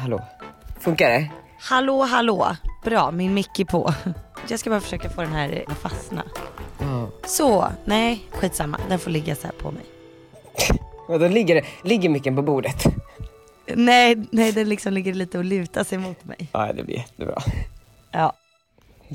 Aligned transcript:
Hallå? 0.00 0.22
Funkar 0.80 1.10
det? 1.10 1.30
Hallå 1.60 2.02
hallå, 2.02 2.56
bra 2.84 3.10
min 3.10 3.34
mick 3.34 3.58
är 3.60 3.64
på. 3.64 3.94
Jag 4.48 4.58
ska 4.60 4.70
bara 4.70 4.80
försöka 4.80 5.10
få 5.10 5.20
den 5.22 5.32
här 5.32 5.64
att 5.66 5.78
fastna. 5.78 6.22
Så, 7.26 7.68
nej 7.84 8.24
skitsamma, 8.30 8.80
den 8.88 8.98
får 8.98 9.10
ligga 9.10 9.34
så 9.34 9.46
här 9.46 9.54
på 9.62 9.70
mig. 9.70 9.82
Ja, 11.08 11.18
då 11.18 11.28
ligger, 11.28 11.54
det- 11.54 11.88
ligger 11.88 12.08
micken 12.08 12.36
på 12.36 12.42
bordet. 12.42 12.84
Nej, 13.74 14.16
nej 14.32 14.52
den 14.52 14.68
liksom 14.68 14.92
ligger 14.92 15.14
lite 15.14 15.38
och 15.38 15.44
lutar 15.44 15.84
sig 15.84 15.98
mot 15.98 16.24
mig. 16.24 16.48
Ja, 16.52 16.72
det 16.72 16.82
blir 16.84 16.96
jättebra. 16.96 17.42
Ja. 18.12 18.32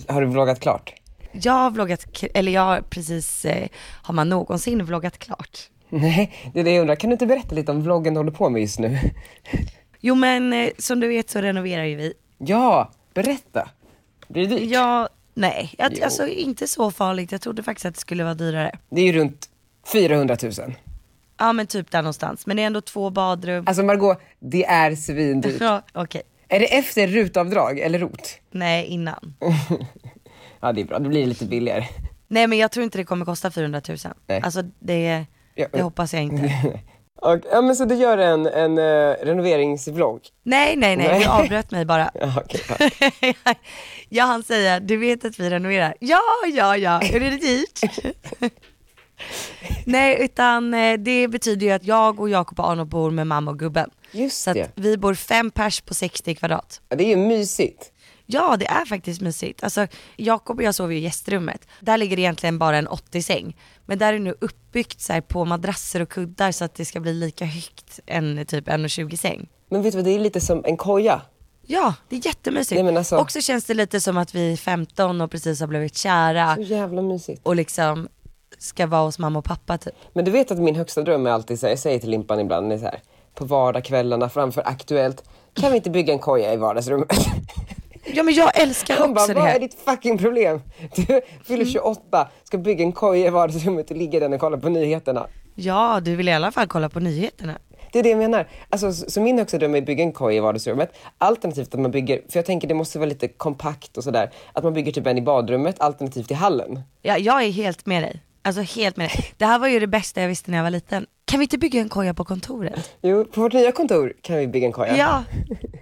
Har 0.07 0.21
du 0.21 0.27
vloggat 0.27 0.59
klart? 0.59 0.93
Jag 1.31 1.53
har 1.53 1.71
vloggat, 1.71 2.19
k- 2.19 2.27
eller 2.33 2.51
jag 2.51 2.61
har 2.61 2.81
precis, 2.81 3.45
eh, 3.45 3.67
har 4.03 4.13
man 4.13 4.29
någonsin 4.29 4.85
vloggat 4.85 5.17
klart? 5.17 5.59
Nej, 5.89 6.33
det 6.53 6.59
är 6.59 6.63
det 6.63 6.71
jag 6.71 6.81
undrar. 6.81 6.95
Kan 6.95 7.09
du 7.09 7.13
inte 7.13 7.25
berätta 7.25 7.55
lite 7.55 7.71
om 7.71 7.81
vloggen 7.81 8.13
du 8.13 8.19
håller 8.19 8.31
på 8.31 8.49
med 8.49 8.61
just 8.61 8.79
nu? 8.79 8.99
Jo 10.05 10.15
men 10.15 10.53
eh, 10.53 10.69
som 10.77 10.99
du 10.99 11.07
vet 11.07 11.29
så 11.29 11.41
renoverar 11.41 11.83
ju 11.83 11.95
vi. 11.95 12.13
Ja, 12.37 12.91
berätta. 13.13 13.69
Blir 14.27 14.47
det 14.47 14.55
dyrt? 14.55 14.69
Ja, 14.71 15.09
nej, 15.33 15.73
jag, 15.77 15.91
Jo. 15.95 16.03
alltså 16.03 16.27
inte 16.27 16.67
så 16.67 16.91
farligt. 16.91 17.31
Jag 17.31 17.41
trodde 17.41 17.63
faktiskt 17.63 17.85
att 17.85 17.93
det 17.93 17.99
skulle 17.99 18.23
vara 18.23 18.33
dyrare. 18.33 18.71
Det 18.89 19.01
är 19.01 19.05
ju 19.05 19.13
runt 19.13 19.49
400 19.91 20.37
000. 20.43 20.51
Ja 21.37 21.53
men 21.53 21.67
typ 21.67 21.91
där 21.91 22.01
någonstans. 22.01 22.45
Men 22.45 22.57
det 22.57 22.63
är 22.63 22.67
ändå 22.67 22.81
två 22.81 23.09
badrum. 23.09 23.63
Alltså 23.67 23.83
Margot, 23.83 24.21
det 24.39 24.65
är 24.65 24.95
svindyrt. 24.95 25.61
Ja, 25.61 25.81
okej. 25.93 26.21
Är 26.47 26.59
det 26.59 26.77
efter 26.77 27.07
rutavdrag 27.07 27.79
eller 27.79 27.99
rot? 27.99 28.29
Nej, 28.51 28.85
innan. 28.85 29.33
Ja, 30.59 30.73
det 30.73 30.81
är 30.81 30.85
bra. 30.85 30.99
Då 30.99 31.09
blir 31.09 31.21
det 31.21 31.27
lite 31.27 31.45
billigare. 31.45 31.83
Nej 32.27 32.47
men 32.47 32.57
jag 32.57 32.71
tror 32.71 32.83
inte 32.83 32.97
det 32.97 33.03
kommer 33.03 33.25
kosta 33.25 33.51
400 33.51 33.81
000. 33.89 33.97
Nej. 34.27 34.41
Alltså 34.43 34.61
det, 34.79 35.25
det 35.71 35.81
hoppas 35.81 36.13
jag 36.13 36.23
inte. 36.23 36.53
Och, 37.25 37.39
ja, 37.51 37.61
men 37.61 37.75
så 37.75 37.85
du 37.85 37.95
gör 37.95 38.17
en, 38.17 38.45
en 38.45 38.77
uh, 38.77 39.15
renoveringsvlogg? 39.25 40.21
Nej, 40.43 40.75
nej, 40.75 40.95
nej, 40.95 41.07
Nej. 41.07 41.19
du 41.19 41.25
avbröt 41.25 41.71
mig 41.71 41.85
bara. 41.85 42.11
Ja. 42.19 42.43
jag 44.09 44.25
hann 44.25 44.43
säga, 44.43 44.79
du 44.79 44.97
vet 44.97 45.25
att 45.25 45.39
vi 45.39 45.49
renoverar. 45.49 45.95
Ja, 45.99 46.21
ja, 46.53 46.77
ja, 46.77 47.01
är 47.01 47.19
det 47.19 47.29
dyrt? 47.29 47.79
nej, 49.85 50.17
utan 50.19 50.73
eh, 50.73 50.97
det 50.97 51.27
betyder 51.27 51.65
ju 51.67 51.71
att 51.71 51.83
jag 51.83 52.19
och 52.19 52.29
Jakob 52.29 52.59
och 52.59 52.71
Arno 52.71 52.85
bor 52.85 53.11
med 53.11 53.27
mamma 53.27 53.51
och 53.51 53.59
gubben. 53.59 53.89
Just 54.11 54.43
Så 54.43 54.53
det. 54.53 54.71
vi 54.75 54.97
bor 54.97 55.13
fem 55.13 55.51
pers 55.51 55.81
på 55.81 55.93
60 55.93 56.35
kvadrat. 56.35 56.81
Ja, 56.89 56.95
Det 56.95 57.03
är 57.03 57.09
ju 57.09 57.15
mysigt. 57.15 57.91
Ja, 58.25 58.57
det 58.59 58.67
är 58.67 58.85
faktiskt 58.85 59.21
mysigt. 59.21 59.63
Alltså, 59.63 59.87
Jakob 60.15 60.57
och 60.57 60.63
jag 60.63 60.75
sover 60.75 60.95
i 60.95 60.99
gästrummet. 60.99 61.67
Där 61.79 61.97
ligger 61.97 62.19
egentligen 62.19 62.57
bara 62.59 62.77
en 62.77 62.87
80-säng. 62.87 63.55
Men 63.85 63.97
där 63.97 64.13
är 64.13 64.19
nu 64.19 64.35
uppbyggt 64.41 65.01
så 65.01 65.21
på 65.21 65.45
madrasser 65.45 65.99
och 66.01 66.09
kuddar 66.09 66.51
så 66.51 66.65
att 66.65 66.75
det 66.75 66.85
ska 66.85 66.99
bli 66.99 67.13
lika 67.13 67.45
högt 67.45 67.99
en 68.05 68.45
typ 68.45 68.67
1,20 68.67 69.15
säng. 69.15 69.47
Men 69.69 69.81
vet 69.81 69.91
du 69.91 69.97
vad, 69.97 70.05
det 70.05 70.11
är 70.15 70.19
lite 70.19 70.41
som 70.41 70.61
en 70.65 70.77
koja. 70.77 71.21
Ja, 71.67 71.93
det 72.09 72.15
är 72.15 72.25
jättemysigt. 72.25 72.83
Nej, 72.83 72.97
alltså- 72.97 73.17
Och 73.17 73.31
så 73.31 73.41
känns 73.41 73.65
det 73.65 73.73
lite 73.73 74.01
som 74.01 74.17
att 74.17 74.35
vi 74.35 74.51
är 74.53 74.57
15 74.57 75.21
och 75.21 75.31
precis 75.31 75.59
har 75.59 75.67
blivit 75.67 75.97
kära 75.97 76.55
Så 76.55 76.61
jävla 76.61 77.01
mysigt. 77.01 77.41
och 77.43 77.55
liksom 77.55 78.07
ska 78.57 78.87
vara 78.87 79.01
hos 79.01 79.19
mamma 79.19 79.39
och 79.39 79.45
pappa 79.45 79.77
typ. 79.77 79.93
Men 80.13 80.25
du 80.25 80.31
vet 80.31 80.51
att 80.51 80.57
min 80.59 80.75
högsta 80.75 81.01
dröm 81.01 81.25
är 81.27 81.31
alltid 81.31 81.59
så 81.59 81.65
här, 81.65 81.71
jag 81.71 81.79
säger 81.79 81.99
till 81.99 82.09
Limpan 82.09 82.39
ibland, 82.39 82.73
är 82.73 82.77
så 82.77 82.83
här, 82.85 82.99
på 83.33 83.45
vardagskvällarna 83.45 84.29
framför 84.29 84.61
Aktuellt, 84.67 85.23
kan 85.53 85.71
vi 85.71 85.77
inte 85.77 85.89
bygga 85.89 86.13
en 86.13 86.19
koja 86.19 86.53
i 86.53 86.57
vardagsrummet? 86.57 87.07
Ja 88.13 88.23
men 88.23 88.33
jag 88.33 88.59
älskar 88.61 88.95
Han 88.97 89.13
bara, 89.13 89.21
också 89.21 89.33
det 89.33 89.39
vad 89.39 89.47
är 89.49 89.51
här. 89.51 89.59
ditt 89.59 89.77
fucking 89.85 90.17
problem? 90.17 90.61
Du 90.95 91.21
fyller 91.45 91.65
28, 91.65 92.27
ska 92.43 92.57
bygga 92.57 92.83
en 92.85 92.91
koja 92.91 93.27
i 93.27 93.29
vardagsrummet 93.29 93.91
och 93.91 93.97
ligga 93.97 94.17
i 94.17 94.19
den 94.19 94.33
och 94.33 94.39
kolla 94.39 94.57
på 94.57 94.69
nyheterna. 94.69 95.27
Ja, 95.55 95.99
du 96.03 96.15
vill 96.15 96.29
i 96.29 96.33
alla 96.33 96.51
fall 96.51 96.67
kolla 96.67 96.89
på 96.89 96.99
nyheterna. 96.99 97.57
Det 97.91 97.99
är 97.99 98.03
det 98.03 98.09
jag 98.09 98.17
menar. 98.17 98.47
Alltså, 98.69 98.93
så 98.93 99.09
så 99.11 99.21
min 99.21 99.37
högsta 99.37 99.57
dröm 99.57 99.75
är 99.75 99.79
att 99.79 99.85
bygga 99.85 100.03
en 100.03 100.11
koja 100.11 100.37
i 100.37 100.39
vardagsrummet. 100.39 100.95
Alternativt 101.17 101.73
att 101.73 101.79
man 101.79 101.91
bygger, 101.91 102.21
för 102.29 102.37
jag 102.39 102.45
tänker 102.45 102.67
det 102.67 102.73
måste 102.73 102.99
vara 102.99 103.09
lite 103.09 103.27
kompakt 103.27 103.97
och 103.97 104.03
sådär, 104.03 104.31
att 104.53 104.63
man 104.63 104.73
bygger 104.73 104.91
typ 104.91 105.07
en 105.07 105.17
i 105.17 105.21
badrummet 105.21 105.81
alternativt 105.81 106.31
i 106.31 106.33
hallen. 106.33 106.81
Ja, 107.01 107.17
jag 107.17 107.43
är 107.43 107.51
helt 107.51 107.85
med 107.85 108.03
dig. 108.03 108.21
Alltså 108.41 108.61
helt 108.61 108.97
med 108.97 109.09
dig. 109.09 109.25
Det 109.37 109.45
här 109.45 109.59
var 109.59 109.67
ju 109.67 109.79
det 109.79 109.87
bästa 109.87 110.21
jag 110.21 110.27
visste 110.27 110.51
när 110.51 110.57
jag 110.57 110.63
var 110.63 110.69
liten. 110.71 111.05
Kan 111.25 111.39
vi 111.39 111.43
inte 111.43 111.57
bygga 111.57 111.81
en 111.81 111.89
koja 111.89 112.13
på 112.13 112.23
kontoret? 112.25 112.91
Jo, 113.01 113.25
på 113.25 113.41
vårt 113.41 113.53
nya 113.53 113.71
kontor 113.71 114.13
kan 114.21 114.37
vi 114.37 114.47
bygga 114.47 114.67
en 114.67 114.73
koja. 114.73 114.97
Ja. 114.97 115.23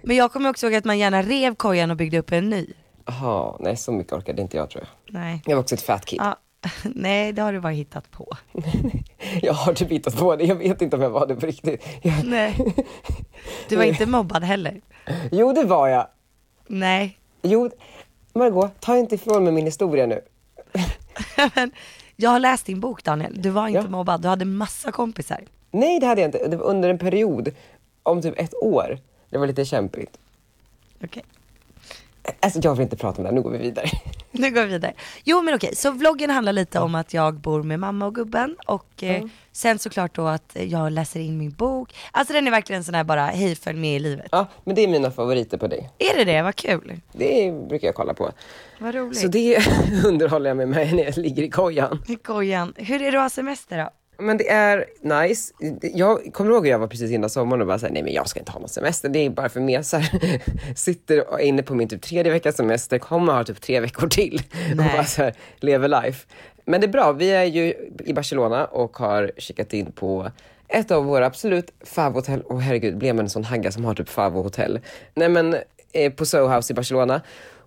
Men 0.02 0.16
jag 0.16 0.32
kommer 0.32 0.50
också 0.50 0.66
ihåg 0.66 0.74
att 0.74 0.84
man 0.84 0.98
gärna 0.98 1.22
rev 1.22 1.54
kojan 1.54 1.90
och 1.90 1.96
byggde 1.96 2.18
upp 2.18 2.32
en 2.32 2.50
ny. 2.50 2.66
Jaha, 3.06 3.56
nej 3.60 3.76
så 3.76 3.92
mycket 3.92 4.12
orkade 4.12 4.42
inte 4.42 4.56
jag 4.56 4.70
tror 4.70 4.84
jag. 4.84 5.14
Nej. 5.20 5.42
Jag 5.46 5.56
var 5.56 5.62
också 5.62 5.74
ett 5.74 5.82
fat 5.82 6.04
kid. 6.04 6.20
Ja. 6.22 6.36
Nej, 6.94 7.32
det 7.32 7.42
har 7.42 7.52
du 7.52 7.60
bara 7.60 7.72
hittat 7.72 8.10
på. 8.10 8.28
Jag 9.42 9.52
har 9.52 9.74
typ 9.74 9.90
hittat 9.90 10.18
på 10.18 10.36
det, 10.36 10.44
jag 10.44 10.54
vet 10.54 10.82
inte 10.82 10.96
om 10.96 11.02
jag 11.02 11.10
var 11.10 11.26
det 11.26 11.36
på 11.36 11.46
riktigt. 11.46 11.86
Jag... 12.02 12.24
Nej. 12.24 12.74
Du 13.68 13.76
var 13.76 13.84
inte 13.84 14.06
mobbad 14.06 14.42
heller. 14.42 14.80
Jo, 15.32 15.52
det 15.52 15.64
var 15.64 15.88
jag. 15.88 16.06
Nej. 16.66 17.18
Jo, 17.42 17.70
Margot, 18.34 18.80
ta 18.80 18.96
inte 18.96 19.14
ifrån 19.14 19.44
mig 19.44 19.52
min 19.52 19.64
historia 19.64 20.06
nu. 20.06 20.20
Men 21.54 21.70
jag 22.16 22.30
har 22.30 22.40
läst 22.40 22.66
din 22.66 22.80
bok 22.80 23.04
Daniel. 23.04 23.42
Du 23.42 23.50
var 23.50 23.68
inte 23.68 23.80
Ja. 23.80 23.88
mobbad. 23.88 24.22
Du 24.22 24.28
hade 24.28 24.44
massa 24.44 24.92
kompisar. 24.92 25.40
Nej, 25.70 26.00
det 26.00 26.06
hade 26.06 26.20
jag 26.20 26.28
inte. 26.28 26.48
Det 26.48 26.56
var 26.56 26.66
under 26.66 26.88
en 26.88 26.98
period 26.98 27.48
om 28.02 28.22
typ 28.22 28.40
ett 28.40 28.54
år. 28.54 28.98
Det 29.30 29.38
var 29.38 29.46
lite 29.46 29.64
kämpigt. 29.64 30.18
Okej. 31.04 31.24
Alltså 32.40 32.60
jag 32.62 32.74
vill 32.74 32.82
inte 32.82 32.96
prata 32.96 33.16
om 33.18 33.22
det 33.24 33.28
här, 33.28 33.34
nu 33.34 33.42
går 33.42 33.50
vi 33.50 33.58
vidare. 33.58 33.86
Nu 34.38 34.50
går 34.50 34.62
vi 34.62 34.68
vidare. 34.68 34.92
Jo 35.24 35.42
men 35.42 35.54
okej, 35.54 35.76
så 35.76 35.90
vloggen 35.90 36.30
handlar 36.30 36.52
lite 36.52 36.80
om 36.80 36.94
att 36.94 37.14
jag 37.14 37.34
bor 37.34 37.62
med 37.62 37.80
mamma 37.80 38.06
och 38.06 38.14
gubben 38.14 38.56
och 38.66 39.02
eh, 39.02 39.24
sen 39.52 39.78
såklart 39.78 40.14
då 40.14 40.26
att 40.26 40.56
jag 40.60 40.92
läser 40.92 41.20
in 41.20 41.38
min 41.38 41.50
bok. 41.50 41.94
Alltså 42.12 42.32
den 42.32 42.46
är 42.46 42.50
verkligen 42.50 42.80
en 42.80 42.84
sån 42.84 42.94
här 42.94 43.04
bara, 43.04 43.26
hej 43.26 43.54
följ 43.56 43.78
med 43.78 43.96
i 43.96 43.98
livet. 43.98 44.26
Ja, 44.32 44.46
men 44.64 44.74
det 44.74 44.84
är 44.84 44.88
mina 44.88 45.10
favoriter 45.10 45.58
på 45.58 45.66
dig. 45.66 45.90
Är 45.98 46.16
det 46.18 46.24
det? 46.24 46.42
Vad 46.42 46.56
kul. 46.56 47.00
Det 47.12 47.52
brukar 47.68 47.88
jag 47.88 47.94
kolla 47.94 48.14
på. 48.14 48.30
Vad 48.78 48.94
roligt. 48.94 49.18
Så 49.18 49.28
det 49.28 49.58
underhåller 50.04 50.50
jag 50.50 50.56
mig 50.56 50.66
med 50.66 50.94
när 50.94 51.04
jag 51.04 51.16
ligger 51.16 51.42
i 51.42 51.50
kojan. 51.50 52.02
I 52.08 52.16
kojan. 52.16 52.74
Hur 52.76 53.02
är 53.02 53.12
det 53.12 53.18
att 53.18 53.24
ha 53.24 53.30
semester 53.30 53.78
då? 53.78 53.90
Men 54.18 54.36
det 54.36 54.50
är 54.50 54.84
nice. 55.00 55.52
Jag 55.80 56.32
kommer 56.32 56.50
ihåg 56.50 56.66
att 56.66 56.70
jag 56.70 56.78
var 56.78 56.86
precis 56.86 57.10
innan 57.10 57.30
sommaren 57.30 57.60
och 57.60 57.66
bara 57.66 57.78
såhär, 57.78 57.92
nej 57.92 58.02
men 58.02 58.12
jag 58.12 58.28
ska 58.28 58.40
inte 58.40 58.52
ha 58.52 58.60
någon 58.60 58.68
semester, 58.68 59.08
det 59.08 59.18
är 59.18 59.30
bara 59.30 59.48
för 59.48 59.60
mesar. 59.60 60.08
Sitter 60.76 61.30
och 61.30 61.40
är 61.40 61.44
inne 61.44 61.62
på 61.62 61.74
min 61.74 61.88
typ 61.88 62.02
tredje 62.02 62.32
veckas 62.32 62.56
semester, 62.56 62.98
kommer 62.98 63.32
ha 63.32 63.44
typ 63.44 63.60
tre 63.60 63.80
veckor 63.80 64.08
till. 64.08 64.42
Och 64.70 64.76
Nej. 64.76 64.90
bara 64.96 65.04
så 65.04 65.22
här, 65.22 65.34
lever 65.56 65.88
life. 65.88 66.26
Men 66.64 66.80
det 66.80 66.86
är 66.86 66.88
bra, 66.88 67.12
vi 67.12 67.30
är 67.30 67.44
ju 67.44 67.74
i 68.04 68.12
Barcelona 68.12 68.64
och 68.64 68.96
har 68.96 69.32
kikat 69.38 69.72
in 69.72 69.92
på 69.92 70.30
ett 70.68 70.90
av 70.90 71.04
våra 71.04 71.26
absolut 71.26 71.72
favhotell. 71.80 72.42
Åh 72.46 72.58
herregud, 72.58 72.98
blev 72.98 73.14
man 73.14 73.24
en 73.24 73.30
sån 73.30 73.44
hagga 73.44 73.72
som 73.72 73.84
har 73.84 73.94
typ 73.94 74.08
favhotell? 74.08 74.80
Nej 75.14 75.28
men 75.28 75.56
eh, 75.92 76.12
på 76.12 76.26
Soho 76.26 76.48
House 76.48 76.72
i 76.72 76.74
Barcelona. 76.74 77.20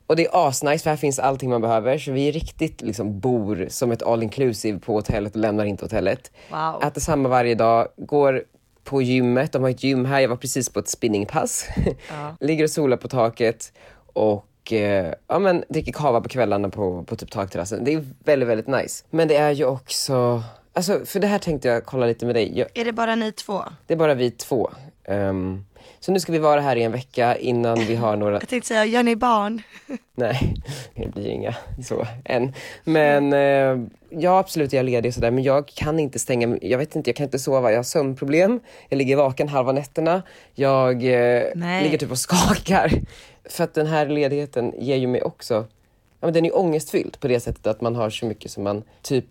Och 0.07 0.15
det 0.15 0.25
är 0.25 0.47
asnice 0.47 0.83
för 0.83 0.89
här 0.89 0.97
finns 0.97 1.19
allting 1.19 1.49
man 1.49 1.61
behöver. 1.61 1.97
Så 1.97 2.11
vi 2.11 2.31
riktigt 2.31 2.81
liksom 2.81 3.19
bor 3.19 3.65
som 3.69 3.91
ett 3.91 4.03
all 4.03 4.23
inclusive 4.23 4.79
på 4.79 4.93
hotellet 4.93 5.35
och 5.35 5.41
lämnar 5.41 5.65
inte 5.65 5.85
hotellet. 5.85 6.31
Wow. 6.51 6.83
Äter 6.83 7.01
samma 7.01 7.29
varje 7.29 7.55
dag, 7.55 7.87
går 7.97 8.43
på 8.83 9.01
gymmet. 9.01 9.51
De 9.51 9.63
har 9.63 9.69
ett 9.69 9.83
gym 9.83 10.05
här. 10.05 10.19
Jag 10.19 10.29
var 10.29 10.35
precis 10.35 10.69
på 10.69 10.79
ett 10.79 10.87
spinningpass. 10.87 11.67
Ligger 12.39 12.63
och 12.63 12.69
solar 12.69 12.97
på 12.97 13.07
taket 13.07 13.73
och 14.13 14.73
eh, 14.73 15.13
ja, 15.27 15.39
men, 15.39 15.63
dricker 15.69 15.91
kava 15.93 16.21
på 16.21 16.29
kvällarna 16.29 16.69
på, 16.69 17.03
på 17.03 17.15
typ 17.15 17.31
takterrassen. 17.31 17.83
Det 17.83 17.93
är 17.93 18.05
väldigt, 18.23 18.49
väldigt 18.49 18.67
nice. 18.67 19.05
Men 19.09 19.27
det 19.27 19.35
är 19.35 19.51
ju 19.51 19.65
också, 19.65 20.43
alltså 20.73 21.05
för 21.05 21.19
det 21.19 21.27
här 21.27 21.39
tänkte 21.39 21.67
jag 21.67 21.85
kolla 21.85 22.05
lite 22.05 22.25
med 22.25 22.35
dig. 22.35 22.59
Jag, 22.59 22.67
Är 22.73 22.85
det 22.85 22.93
bara 22.93 23.15
ni 23.15 23.31
två? 23.31 23.63
det 23.87 23.93
är 23.93 23.97
bara 23.97 24.13
vi 24.13 24.31
två. 24.31 24.69
Ehm, 25.03 25.65
så 25.99 26.11
nu 26.11 26.19
ska 26.19 26.31
vi 26.31 26.39
vara 26.39 26.61
här 26.61 26.75
i 26.75 26.83
en 26.83 26.91
vecka 26.91 27.37
innan 27.37 27.79
vi 27.79 27.95
har 27.95 28.15
några 28.15 28.33
Jag 28.39 28.49
tänkte 28.49 28.67
säga, 28.67 28.85
gör 28.85 29.03
ni 29.03 29.15
barn? 29.15 29.61
Nej, 30.15 30.53
det 30.95 31.07
blir 31.07 31.27
inga 31.27 31.55
så 31.83 32.07
än. 32.25 32.53
Men 32.83 33.33
eh, 33.33 33.87
ja, 34.09 34.39
absolut, 34.39 34.73
jag 34.73 34.79
är 34.79 34.83
ledig 34.83 35.09
och 35.09 35.13
sådär, 35.13 35.31
men 35.31 35.43
jag 35.43 35.67
kan 35.67 35.99
inte 35.99 36.19
stänga, 36.19 36.57
jag 36.61 36.77
vet 36.77 36.95
inte, 36.95 37.09
jag 37.09 37.15
kan 37.15 37.23
inte 37.23 37.39
sova, 37.39 37.71
jag 37.71 37.77
har 37.77 37.83
sömnproblem, 37.83 38.59
jag 38.89 38.97
ligger 38.97 39.15
vaken 39.15 39.47
halva 39.47 39.71
nätterna, 39.71 40.23
jag 40.55 40.93
eh, 40.93 41.43
ligger 41.83 41.97
typ 41.97 42.11
och 42.11 42.19
skakar. 42.19 42.91
För 43.49 43.63
att 43.63 43.73
den 43.73 43.87
här 43.87 44.05
ledigheten 44.05 44.73
ger 44.79 44.95
ju 44.95 45.07
mig 45.07 45.21
också, 45.21 45.53
ja 46.19 46.27
men 46.27 46.33
den 46.33 46.45
är 46.45 46.57
ångestfylld 46.57 47.19
på 47.19 47.27
det 47.27 47.39
sättet 47.39 47.67
att 47.67 47.81
man 47.81 47.95
har 47.95 48.09
så 48.09 48.25
mycket 48.25 48.51
som 48.51 48.63
man 48.63 48.83
typ 49.01 49.25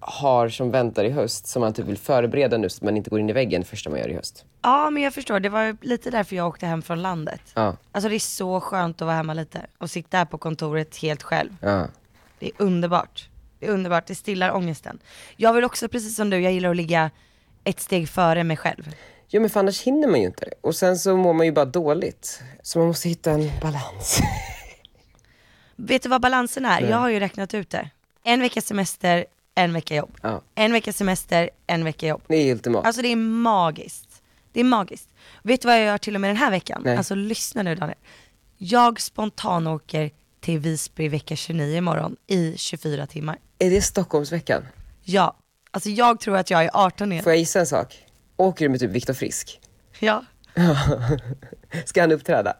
har 0.00 0.48
som 0.48 0.70
väntar 0.70 1.04
i 1.04 1.10
höst, 1.10 1.46
som 1.46 1.60
man 1.60 1.72
typ 1.72 1.86
vill 1.86 1.98
förbereda 1.98 2.56
nu 2.56 2.68
så 2.68 2.76
att 2.76 2.82
man 2.82 2.96
inte 2.96 3.10
går 3.10 3.20
in 3.20 3.30
i 3.30 3.32
väggen 3.32 3.64
första 3.64 3.90
man 3.90 3.98
gör 3.98 4.08
i 4.08 4.14
höst. 4.14 4.44
Ja 4.62 4.90
men 4.90 5.02
jag 5.02 5.14
förstår, 5.14 5.40
det 5.40 5.48
var 5.48 5.76
lite 5.80 6.10
därför 6.10 6.36
jag 6.36 6.48
åkte 6.48 6.66
hem 6.66 6.82
från 6.82 7.02
landet. 7.02 7.40
Ja, 7.54 7.76
Alltså 7.92 8.08
det 8.08 8.14
är 8.14 8.18
så 8.18 8.60
skönt 8.60 9.02
att 9.02 9.06
vara 9.06 9.16
hemma 9.16 9.34
lite 9.34 9.66
och 9.78 9.90
sitta 9.90 10.16
här 10.16 10.24
på 10.24 10.38
kontoret 10.38 10.96
helt 10.96 11.22
själv. 11.22 11.56
ja. 11.60 11.86
Det 12.38 12.46
är 12.46 12.52
underbart. 12.58 13.28
Det 13.58 13.66
är 13.66 13.70
underbart, 13.70 14.06
det 14.06 14.14
stillar 14.14 14.50
ångesten. 14.52 14.98
Jag 15.36 15.52
vill 15.52 15.64
också, 15.64 15.88
precis 15.88 16.16
som 16.16 16.30
du, 16.30 16.40
jag 16.40 16.52
gillar 16.52 16.70
att 16.70 16.76
ligga 16.76 17.10
ett 17.64 17.80
steg 17.80 18.08
före 18.08 18.44
mig 18.44 18.56
själv. 18.56 18.94
Ja 19.28 19.40
men 19.40 19.50
för 19.50 19.60
annars 19.60 19.82
hinner 19.82 20.08
man 20.08 20.20
ju 20.20 20.26
inte. 20.26 20.46
Och 20.60 20.76
sen 20.76 20.98
så 20.98 21.16
mår 21.16 21.32
man 21.32 21.46
ju 21.46 21.52
bara 21.52 21.64
dåligt. 21.64 22.42
Så 22.62 22.78
man 22.78 22.88
måste 22.88 23.08
hitta 23.08 23.30
en 23.30 23.50
balans. 23.62 24.20
Vet 25.76 26.02
du 26.02 26.08
vad 26.08 26.20
balansen 26.20 26.64
är? 26.64 26.80
Jag 26.80 26.96
har 26.96 27.08
ju 27.08 27.20
räknat 27.20 27.54
ut 27.54 27.70
det. 27.70 27.88
En 28.22 28.40
veckas 28.40 28.66
semester, 28.66 29.26
en 29.54 29.72
vecka 29.72 29.94
jobb. 29.96 30.16
Ja. 30.22 30.42
En 30.54 30.72
veckas 30.72 30.96
semester, 30.96 31.50
en 31.66 31.84
vecka 31.84 32.06
jobb. 32.06 32.22
Det 32.28 32.36
är 32.36 32.52
ultimat. 32.52 32.86
Alltså 32.86 33.02
det 33.02 33.08
är 33.08 33.16
magiskt. 33.16 34.22
Det 34.52 34.60
är 34.60 34.64
magiskt. 34.64 35.08
Vet 35.42 35.62
du 35.62 35.68
vad 35.68 35.76
jag 35.76 35.84
gör 35.84 35.98
till 35.98 36.14
och 36.14 36.20
med 36.20 36.30
den 36.30 36.36
här 36.36 36.50
veckan? 36.50 36.82
Nej. 36.84 36.96
Alltså 36.96 37.14
lyssna 37.14 37.62
nu 37.62 37.74
Daniel. 37.74 37.98
Jag 38.58 39.00
spontan 39.00 39.66
åker 39.66 40.10
till 40.40 40.58
Visby 40.58 41.08
vecka 41.08 41.36
29 41.36 41.76
imorgon 41.76 42.16
i 42.26 42.54
24 42.56 43.06
timmar. 43.06 43.38
Är 43.58 43.70
det 43.70 43.82
Stockholmsveckan? 43.82 44.66
Ja, 45.02 45.36
alltså 45.70 45.88
jag 45.88 46.20
tror 46.20 46.36
att 46.36 46.50
jag 46.50 46.64
är 46.64 46.70
18 46.72 47.12
igen. 47.12 47.24
Får 47.24 47.32
jag 47.32 47.38
gissa 47.38 47.60
en 47.60 47.66
sak? 47.66 48.04
Åker 48.36 48.64
du 48.64 48.68
med 48.68 48.80
typ 48.80 48.90
Viktor 48.90 49.14
Frisk? 49.14 49.60
Ja. 49.98 50.24
Ska 51.84 52.00
han 52.00 52.12
uppträda? 52.12 52.56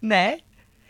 Nej. 0.00 0.44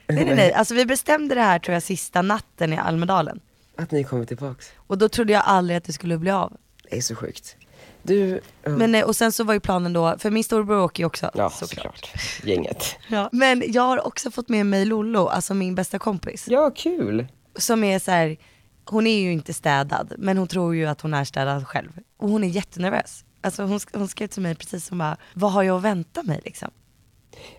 Nej, 0.06 0.25
nej, 0.25 0.35
nej. 0.35 0.53
Alltså 0.53 0.75
vi 0.75 0.87
bestämde 0.87 1.35
det 1.35 1.43
här 1.43 1.59
tror 1.59 1.73
jag 1.75 1.82
sista 1.82 2.23
natten 2.23 2.73
i 2.73 2.77
Almedalen. 2.77 3.41
Att 3.82 3.91
ni 3.91 4.05
kommer 4.05 4.25
tillbaks? 4.25 4.73
Och 4.77 4.99
då 4.99 5.09
trodde 5.09 5.32
jag 5.32 5.43
aldrig 5.47 5.77
att 5.77 5.85
det 5.85 5.93
skulle 5.93 6.19
bli 6.19 6.31
av. 6.31 6.56
Det 6.91 6.97
är 6.97 7.00
så 7.00 7.15
sjukt. 7.15 7.56
Du, 8.03 8.41
ja. 8.62 8.71
Men, 8.71 8.94
eh, 8.94 9.05
och 9.05 9.17
sen 9.17 9.32
så 9.32 9.44
var 9.44 9.55
ju 9.55 9.61
planen 9.61 9.93
då, 9.93 10.17
för 10.19 10.31
min 10.31 10.44
storebror 10.44 10.81
åker 10.82 11.03
ju 11.03 11.06
också. 11.06 11.31
ja 11.35 11.50
såklart. 11.50 12.11
Gänget. 12.44 12.97
Ja. 13.09 13.29
Men 13.32 13.62
jag 13.67 13.82
har 13.82 14.06
också 14.06 14.31
fått 14.31 14.49
med 14.49 14.67
mig 14.67 14.85
Lollo, 14.85 15.27
alltså 15.27 15.55
min 15.55 15.75
bästa 15.75 15.99
kompis. 15.99 16.47
Ja, 16.49 16.71
kul. 16.77 17.27
Som 17.56 17.85
är 17.85 17.99
så 17.99 18.11
här, 18.11 18.37
hon 18.85 19.06
är 19.06 19.19
ju 19.21 19.32
inte 19.32 19.55
städad, 19.55 20.12
men 20.19 20.38
hon 20.38 20.49
tror 20.49 20.75
ju 20.75 20.87
att 20.87 21.00
hon 21.00 21.15
är 21.15 21.25
städad 21.25 21.67
själv. 21.67 21.91
Och 22.17 22.29
hon 22.29 22.44
är 22.44 22.49
jättenervös. 22.49 23.25
Alltså 23.41 23.62
hon, 23.62 23.81
hon 23.93 24.09
skrev 24.09 24.27
till 24.27 24.43
mig 24.43 24.55
precis 24.55 24.87
som 24.87 24.99
bara, 24.99 25.17
vad 25.35 25.53
har 25.53 25.62
jag 25.62 25.77
att 25.77 25.82
vänta 25.82 26.23
mig 26.23 26.41
liksom? 26.44 26.71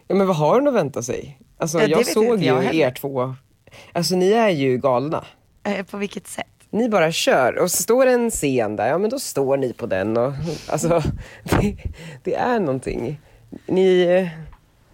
Ja, 0.07 0.15
men 0.15 0.27
vad 0.27 0.35
har 0.35 0.55
hon 0.55 0.67
att 0.67 0.73
vänta 0.73 1.03
sig? 1.03 1.39
Alltså 1.57 1.79
Ja, 1.81 1.85
jag 1.87 2.05
såg 2.07 2.25
jag 2.25 2.41
ju 2.41 2.53
heller. 2.67 2.73
er 2.73 2.91
två. 2.91 3.35
Alltså 3.93 4.15
ni 4.15 4.31
är 4.31 4.49
ju 4.49 4.77
galna. 4.77 5.25
Eh, 5.63 5.85
på 5.85 5.97
vilket 5.97 6.27
sätt? 6.27 6.47
Ni 6.69 6.89
bara 6.89 7.11
kör 7.11 7.57
och 7.57 7.71
står 7.71 8.05
en 8.05 8.31
scen 8.31 8.75
där, 8.75 8.87
ja 8.87 8.97
men 8.97 9.09
då 9.09 9.19
står 9.19 9.57
ni 9.57 9.73
på 9.73 9.85
den 9.85 10.17
och 10.17 10.33
alltså 10.67 11.03
det, 11.43 11.75
det 12.23 12.35
är 12.35 12.59
någonting. 12.59 13.19
Ni, 13.65 14.01
eh, 14.01 14.27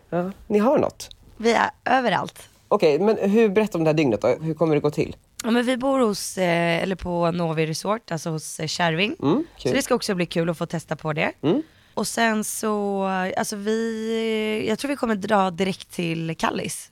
ja, 0.10 0.32
ni 0.48 0.60
har 0.60 0.78
något. 0.78 1.10
Vi 1.38 1.54
är 1.54 1.70
överallt. 1.86 2.50
Okej, 2.68 3.00
men 3.00 3.18
hur, 3.32 3.50
berätta 3.50 3.78
om 3.78 3.84
det 3.84 3.90
här 3.90 3.94
dygnet 3.96 4.22
då. 4.22 4.28
Hur 4.42 4.54
kommer 4.54 4.76
det 4.76 4.82
gå 4.82 4.92
till? 4.92 5.16
Ja, 5.44 5.52
men 5.52 5.66
vi 5.66 5.78
bor 5.78 6.00
hos, 6.00 6.38
eh, 6.38 6.84
eller 6.84 6.96
på 6.96 7.32
Novi 7.32 7.66
Resort, 7.66 8.12
alltså 8.12 8.30
hos 8.30 8.60
eh, 8.60 8.68
Kärving. 8.68 9.16
Mm, 9.22 9.44
Så 9.58 9.70
det 9.70 9.82
ska 9.82 9.96
också 9.96 10.16
bli 10.16 10.26
kul 10.26 10.50
att 10.50 10.58
få 10.58 10.66
testa 10.66 10.96
på 10.96 11.14
det. 11.14 11.32
Mm. 11.42 11.62
Och 11.94 12.08
sen 12.08 12.44
så, 12.44 13.04
alltså 13.38 13.56
vi, 13.56 14.66
jag 14.70 14.80
tror 14.80 14.90
vi 14.90 14.96
kommer 14.96 15.16
dra 15.16 15.52
direkt 15.52 15.92
till 15.92 16.36
Kallis. 16.38 16.92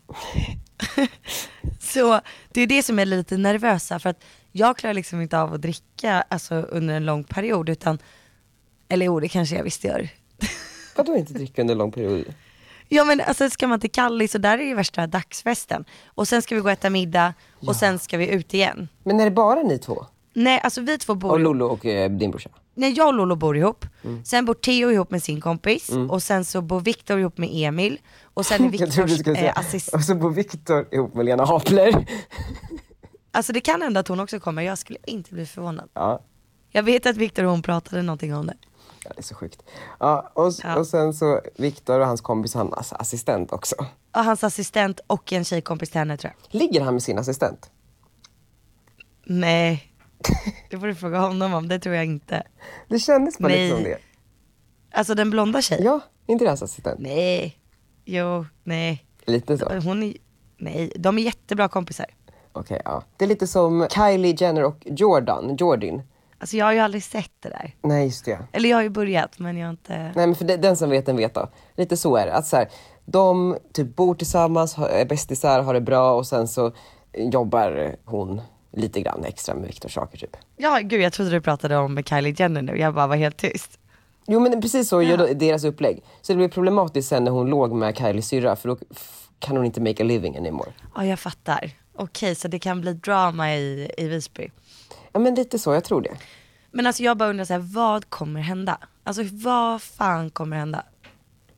så 1.96 2.22
det 2.50 2.62
är 2.62 2.68
det 2.68 2.84
som 2.84 3.00
är 3.00 3.06
lite 3.06 3.38
nervösa 3.38 4.00
för 4.00 4.10
att 4.10 4.24
jag 4.52 4.78
klarar 4.78 4.94
liksom 4.94 5.22
inte 5.22 5.40
av 5.40 5.54
att 5.54 5.62
dricka 5.62 6.24
alltså, 6.30 6.56
under 6.56 6.94
en 6.94 7.06
lång 7.06 7.24
period 7.24 7.70
utan, 7.70 8.00
eller 8.90 9.06
jo 9.06 9.20
det 9.20 9.28
kanske 9.28 9.56
jag 9.56 9.64
visst 9.64 9.84
gör. 9.84 10.10
Vadå 10.96 11.18
inte 11.18 11.34
dricka 11.34 11.62
under 11.62 11.76
lång 11.76 11.92
period? 11.92 12.26
Ja 12.90 13.06
men 13.06 13.22
alltså 13.22 13.50
ska 13.50 13.68
man 13.68 13.80
till 13.80 13.92
Kallis 13.92 14.36
och 14.36 14.42
där 14.42 14.58
är 14.58 14.64
ju 14.64 14.74
värsta 14.74 15.08
dagsfesten. 15.08 15.86
Och 16.06 16.28
sen 16.28 16.42
ska 16.42 16.56
vi 16.56 16.62
gå 16.62 16.68
och 16.68 16.72
äta 16.72 16.90
middag 16.90 17.34
och 17.68 17.76
sen 17.76 18.00
ska 18.00 18.18
vi 18.18 18.28
ut 18.28 18.54
igen. 18.54 18.88
Men 19.04 19.20
är 19.20 19.26
det 19.26 19.32
bara 19.32 19.64
ni 19.64 19.78
två? 19.78 20.06
Nej 20.34 20.60
alltså 20.64 20.82
vi 20.82 20.98
två 20.98 21.16
bor 21.16 21.32
Och. 21.32 21.40
Lollo 21.40 21.66
och 21.66 21.86
eh, 21.86 22.12
din 22.12 22.32
brorsa? 22.32 22.50
Nej 22.78 22.92
jag 22.94 23.08
och 23.08 23.14
Lolo 23.14 23.36
bor 23.36 23.58
ihop. 23.58 23.86
Mm. 24.04 24.26
Sen 24.26 24.46
bor 24.46 24.54
Theo 24.54 24.92
ihop 24.92 25.12
med 25.12 25.24
sin 25.24 25.42
kompis. 25.42 25.90
Och 26.10 26.24
sen 26.24 26.46
så 26.46 26.62
bor 26.62 26.80
Viktor 26.80 27.20
ihop 27.20 27.38
med 27.38 27.50
Emil. 27.54 28.00
Och 28.34 28.46
sen 28.46 28.66
är 28.66 28.70
Viktors 28.78 29.28
eh, 29.28 29.52
assist. 29.60 29.94
och 29.94 30.02
så 30.02 30.16
bor 30.16 30.30
Viktor 30.32 30.88
ihop 30.94 31.14
med 31.16 31.26
Lena 31.26 31.46
Hapler. 31.46 32.06
Alltså 33.32 33.54
det 33.54 33.62
kan 33.62 33.82
hända 33.82 34.00
att 34.00 34.08
hon 34.08 34.20
också 34.20 34.40
kommer, 34.40 34.62
jag 34.62 34.78
skulle 34.78 35.00
inte 35.08 35.34
bli 35.34 35.46
förvånad. 35.46 35.90
Ja, 35.94 36.22
Jag 36.72 36.84
vet 36.84 37.06
att 37.06 37.18
Viktor 37.18 37.44
och 37.44 37.52
hon 37.52 37.62
pratade 37.62 38.02
någonting 38.02 38.36
om 38.36 38.48
det. 38.48 38.54
ja 39.04 39.12
det 39.16 39.20
är 39.20 39.24
så 39.24 39.36
sjukt. 39.36 39.64
Ja, 40.00 40.32
och, 40.36 40.54
Ja. 40.64 40.76
och 40.76 40.88
sen 40.88 41.14
så 41.14 41.42
Viktor 41.58 42.00
och 42.00 42.08
hans 42.08 42.22
kompis, 42.22 42.54
hans 42.54 42.94
assistent 42.94 43.52
också. 43.52 43.76
Och 44.16 44.24
hans 44.24 44.44
assistent 44.44 45.00
och 45.08 45.34
en 45.34 45.44
tjejkompis 45.46 45.90
till 45.90 46.00
henne 46.00 46.18
tror 46.18 46.34
jag. 46.52 46.60
Ligger 46.62 46.82
han 46.82 46.94
med 46.94 47.04
sin 47.04 47.18
assistent? 47.20 47.70
Nej, 49.26 49.92
det 50.70 50.80
får 50.80 50.88
du 50.88 50.96
fråga 50.96 51.20
honom 51.20 51.54
om, 51.54 51.68
det 51.68 51.80
tror 51.80 51.96
jag 51.96 52.06
inte. 52.06 52.44
Det 52.88 53.00
kändes 53.00 53.38
bara 53.38 53.48
Nej. 53.48 53.64
lite 53.64 53.76
som 53.76 53.84
det. 53.84 53.98
Alltså 54.92 55.16
den 55.16 55.30
blonda 55.30 55.62
tjejen? 55.62 55.86
Ja, 55.86 56.00
inte 56.28 56.46
det 56.46 56.50
hans 56.50 56.64
assistent? 56.64 57.00
Nej, 57.00 57.60
jo, 58.06 58.46
nej. 58.64 59.06
Lite 59.26 59.58
så. 59.58 59.80
Hon 59.80 60.04
är, 60.04 60.14
nej, 60.58 60.92
de 60.96 61.18
är 61.18 61.22
jättebra 61.22 61.68
kompisar. 61.68 62.06
Okej, 62.52 62.82
ja. 62.86 63.04
Det 63.18 63.26
är 63.26 63.30
lite 63.30 63.48
som 63.48 63.88
Kylie 63.92 64.36
Jenner 64.40 64.64
och 64.64 64.78
Jordan, 64.86 65.56
Jordin. 65.60 66.02
Alltså 66.38 66.58
jag 66.58 66.66
har 66.66 66.74
ju 66.74 66.80
aldrig 66.80 67.04
sett 67.04 67.32
det 67.40 67.50
där. 67.50 67.76
Nej, 67.82 68.06
just 68.06 68.26
det. 68.26 68.40
Eller 68.52 68.70
jag 68.70 68.78
har 68.78 68.84
ju 68.84 68.90
börjat 68.90 69.40
men 69.40 69.58
jag 69.58 69.68
har 69.68 69.72
inte... 69.72 69.98
Nej 69.98 70.28
men 70.28 70.36
för 70.36 70.46
det, 70.46 70.58
den 70.58 70.78
som 70.78 70.90
vet 70.90 71.06
den 71.06 71.18
vet 71.18 71.34
då. 71.34 71.50
Lite 71.76 71.98
så 71.98 72.16
är 72.16 72.26
det. 72.26 72.34
Att 72.34 72.48
så 72.48 72.56
här, 72.56 72.70
de 73.06 73.58
typ 73.74 73.96
bor 73.96 74.16
tillsammans, 74.16 74.78
är 74.78 75.06
bästisar, 75.06 75.62
har 75.62 75.74
det 75.74 75.82
bra 75.82 76.16
och 76.16 76.28
sen 76.28 76.48
så 76.48 76.72
jobbar 77.14 77.96
hon 78.06 78.42
lite 78.78 79.02
grann 79.02 79.26
extra 79.26 79.56
med 79.56 79.68
Viktors 79.68 79.94
saker 79.94 80.18
typ. 80.18 80.38
Ja 80.58 80.80
gud 80.84 81.02
jag 81.02 81.14
trodde 81.14 81.32
du 81.32 81.42
pratade 81.42 81.78
om 81.78 82.04
Kylie 82.04 82.36
Jenner 82.38 82.62
nu, 82.62 82.78
jag 82.78 82.94
bara 82.94 83.08
var 83.08 83.16
helt 83.16 83.38
tyst. 83.38 83.80
Jo 84.28 84.40
men 84.40 84.62
precis 84.62 84.90
så 84.90 85.02
gör 85.02 85.34
deras 85.34 85.64
upplägg. 85.64 86.04
Så 86.22 86.34
det 86.34 86.38
blir 86.38 86.50
problematiskt 86.50 87.10
sen 87.10 87.24
när 87.24 87.32
hon 87.32 87.50
låg 87.50 87.72
med 87.72 87.98
Kylies 87.98 88.28
syrra 88.28 88.56
för 88.56 88.70
då 88.70 88.78
kan 89.40 89.58
hon 89.58 89.66
inte 89.66 89.82
make 89.82 90.04
a 90.04 90.06
living 90.06 90.38
anymore. 90.38 90.72
Ja 90.96 91.06
jag 91.06 91.20
fattar. 91.20 91.72
Okej 91.96 92.36
så 92.36 92.48
det 92.48 92.60
kan 92.60 92.82
bli 92.82 92.94
drama 92.94 93.56
i, 93.56 93.92
i 93.98 94.08
Visby. 94.08 94.52
Ja 95.14 95.20
men 95.20 95.36
lite 95.36 95.60
så, 95.60 95.74
jag 95.74 95.84
tror 95.84 96.02
det. 96.02 96.12
Men 96.72 96.88
alltså 96.88 97.04
jag 97.04 97.18
bara 97.18 97.30
undrar 97.30 97.46
så 97.46 97.54
här, 97.54 97.60
vad 97.60 98.10
kommer 98.10 98.42
hända? 98.42 98.78
Alltså 99.04 99.24
vad 99.32 99.82
fan 99.82 100.30
kommer 100.30 100.58
hända? 100.58 100.84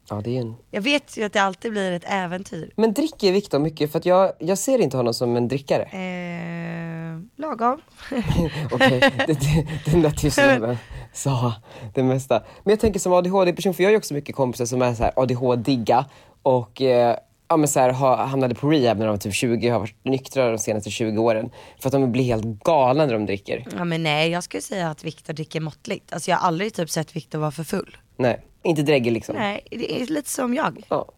Ja 0.09 0.21
det 0.23 0.37
är 0.37 0.41
en... 0.41 0.55
Jag 0.71 0.81
vet 0.81 1.17
ju 1.17 1.23
att 1.23 1.33
det 1.33 1.41
alltid 1.41 1.71
blir 1.71 1.91
ett 1.91 2.03
äventyr. 2.05 2.71
Men 2.75 2.93
dricker 2.93 3.31
Viktor 3.31 3.59
mycket? 3.59 3.91
För 3.91 4.01
jag, 4.03 4.31
jag 4.39 4.57
ser 4.57 4.79
inte 4.79 4.97
honom 4.97 5.13
som 5.13 5.35
en 5.35 5.47
drickare. 5.47 5.83
Eh, 5.83 7.19
lagom. 7.35 7.81
Okej, 8.71 8.99
det, 9.27 9.33
det, 9.33 9.67
den 9.91 10.01
där 10.01 10.11
tystnaden 10.11 10.77
sa 11.13 11.53
det 11.93 12.03
mesta. 12.03 12.43
Men 12.63 12.71
jag 12.71 12.79
tänker 12.79 12.99
som 12.99 13.13
ADHD-person, 13.13 13.73
för 13.73 13.83
jag 13.83 13.89
har 13.89 13.97
också 13.97 14.13
mycket 14.13 14.35
kompisar 14.35 14.65
som 14.65 14.81
är 14.81 14.93
så 14.93 15.03
här 15.03 15.13
ADHD-digga 15.15 16.05
och 16.41 16.81
eh, 16.81 17.17
ja, 17.47 17.57
men 17.57 17.67
så 17.67 17.79
här, 17.79 17.89
ha, 17.89 18.25
hamnade 18.25 18.55
på 18.55 18.69
rehab 18.69 18.97
när 18.97 19.05
de 19.05 19.11
var 19.11 19.17
typ 19.17 19.33
20, 19.33 19.69
har 19.69 19.79
varit 19.79 20.05
nyktra 20.05 20.51
de 20.51 20.57
senaste 20.57 20.89
20 20.89 21.21
åren. 21.21 21.49
För 21.79 21.89
att 21.89 21.93
de 21.93 22.11
blir 22.11 22.23
helt 22.23 22.45
galna 22.63 23.05
när 23.05 23.13
de 23.13 23.25
dricker. 23.25 23.65
Ja 23.77 23.83
men 23.83 24.03
nej 24.03 24.29
jag 24.29 24.43
skulle 24.43 24.61
säga 24.61 24.89
att 24.89 25.03
Viktor 25.03 25.33
dricker 25.33 25.59
måttligt. 25.59 26.13
Alltså 26.13 26.31
jag 26.31 26.37
har 26.37 26.47
aldrig 26.47 26.73
typ 26.73 26.89
sett 26.89 27.15
Viktor 27.15 27.39
vara 27.39 27.51
för 27.51 27.63
full. 27.63 27.97
Nej, 28.17 28.45
inte 28.63 28.81
dräggig 28.81 29.11
liksom. 29.11 29.35
Nej 29.35 29.67
det 29.71 30.01
är 30.01 30.05
lite 30.05 30.29
som 30.29 30.53
jag. 30.53 30.83
Ja, 30.89 31.11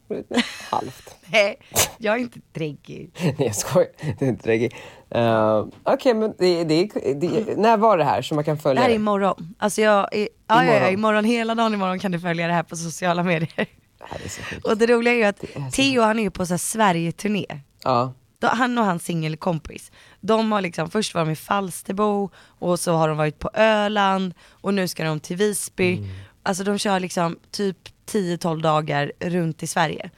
halvt. 0.70 1.16
Nej 1.32 1.60
jag 1.98 2.16
är 2.16 2.20
inte 2.20 2.40
dräggig. 2.54 3.12
Nej 3.20 3.36
jag 3.38 3.56
skojar, 3.56 3.90
det 4.20 4.26
är 4.26 4.30
inte 4.30 4.44
dräggig. 4.44 4.76
Uh, 5.16 5.66
Okej, 5.84 6.14
men 6.14 6.34
det, 6.40 6.64
det, 6.64 6.90
det, 7.14 7.58
när 7.58 7.78
var 7.78 7.98
det 7.98 8.04
här 8.04 8.22
så 8.22 8.36
man 8.36 8.44
kan 8.44 8.56
Det 8.56 8.62
följa 8.62 8.82
här 8.82 8.90
är 8.90 8.94
det? 8.94 8.96
imorgon. 8.96 9.56
Alltså 9.60 9.82
jag, 9.82 10.16
är, 10.16 10.20
ja, 10.20 10.28
ja, 10.48 10.64
ja, 10.66 10.74
Imorgon. 10.74 10.94
imorgon, 10.94 11.26
hela 11.26 11.56
dagen 11.56 11.74
imorgon 11.74 12.00
kan 12.00 12.12
du 12.12 12.20
följa 12.20 12.48
det 12.48 12.54
här 12.54 12.64
på 12.64 12.76
sociala 12.76 13.24
medier. 13.24 13.50
Det. 13.58 14.70
Och 14.70 14.78
det 14.78 14.86
roliga 14.88 15.14
är 15.14 15.18
ju 15.18 15.24
att 15.24 15.44
är 15.44 15.72
Theo 15.72 16.02
han 16.02 16.20
är 16.20 16.24
ju 16.24 16.32
på 16.32 16.46
så 16.46 16.58
Sverige-turné. 16.58 17.46
Ja, 17.84 18.14
Då- 18.40 18.48
Han 18.48 18.78
och 18.78 18.86
hans 18.86 19.04
singelkompis, 19.06 19.92
de 20.22 20.52
har 20.52 20.62
liksom, 20.62 20.90
först 20.90 21.14
var 21.14 21.26
de 21.26 21.32
i 21.32 21.36
Falsterbo 21.36 22.30
och 22.60 22.80
så 22.80 22.94
har 22.94 23.08
de 23.08 23.18
varit 23.18 23.40
på 23.40 23.50
Öland 23.54 24.34
och 24.50 24.74
nu 24.74 24.88
ska 24.88 25.04
de 25.04 25.20
till 25.20 25.36
Visby. 25.38 25.98
Mm. 25.98 26.10
Alltså 26.44 26.64
de 26.64 26.78
kör 26.78 27.00
liksom 27.00 27.40
typ 27.52 27.78
10-12 28.06 28.62
dagar 28.62 29.12
runt 29.20 29.64
i 29.64 29.68
Sverige. 29.68 30.10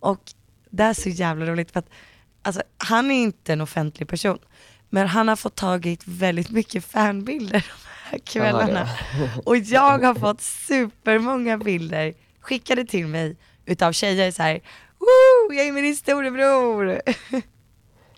Och 0.00 0.20
det 0.70 0.82
är 0.82 0.94
så 0.94 1.08
jävla 1.08 1.46
roligt 1.46 1.70
för 1.70 1.78
att 1.78 1.88
alltså, 2.42 2.62
han 2.78 3.10
är 3.10 3.22
inte 3.22 3.52
en 3.52 3.60
offentlig 3.60 4.08
person. 4.08 4.38
Men 4.90 5.06
han 5.06 5.28
har 5.28 5.36
fått 5.36 5.54
tagit 5.54 6.02
väldigt 6.06 6.50
mycket 6.50 6.84
fanbilder 6.84 7.66
de 7.68 8.10
här 8.10 8.18
kvällarna. 8.18 8.88
Och 9.44 9.56
jag 9.56 9.98
har 9.98 10.14
fått 10.14 10.40
supermånga 10.40 11.58
bilder 11.58 12.14
skickade 12.40 12.84
till 12.84 13.06
mig 13.06 13.36
utav 13.64 13.92
tjejer 13.92 14.30
så 14.30 14.42
här. 14.42 14.60
Woo, 14.98 15.54
jag 15.54 15.66
är 15.66 15.72
med 15.72 15.82
din 15.84 15.96
storebror. 15.96 17.00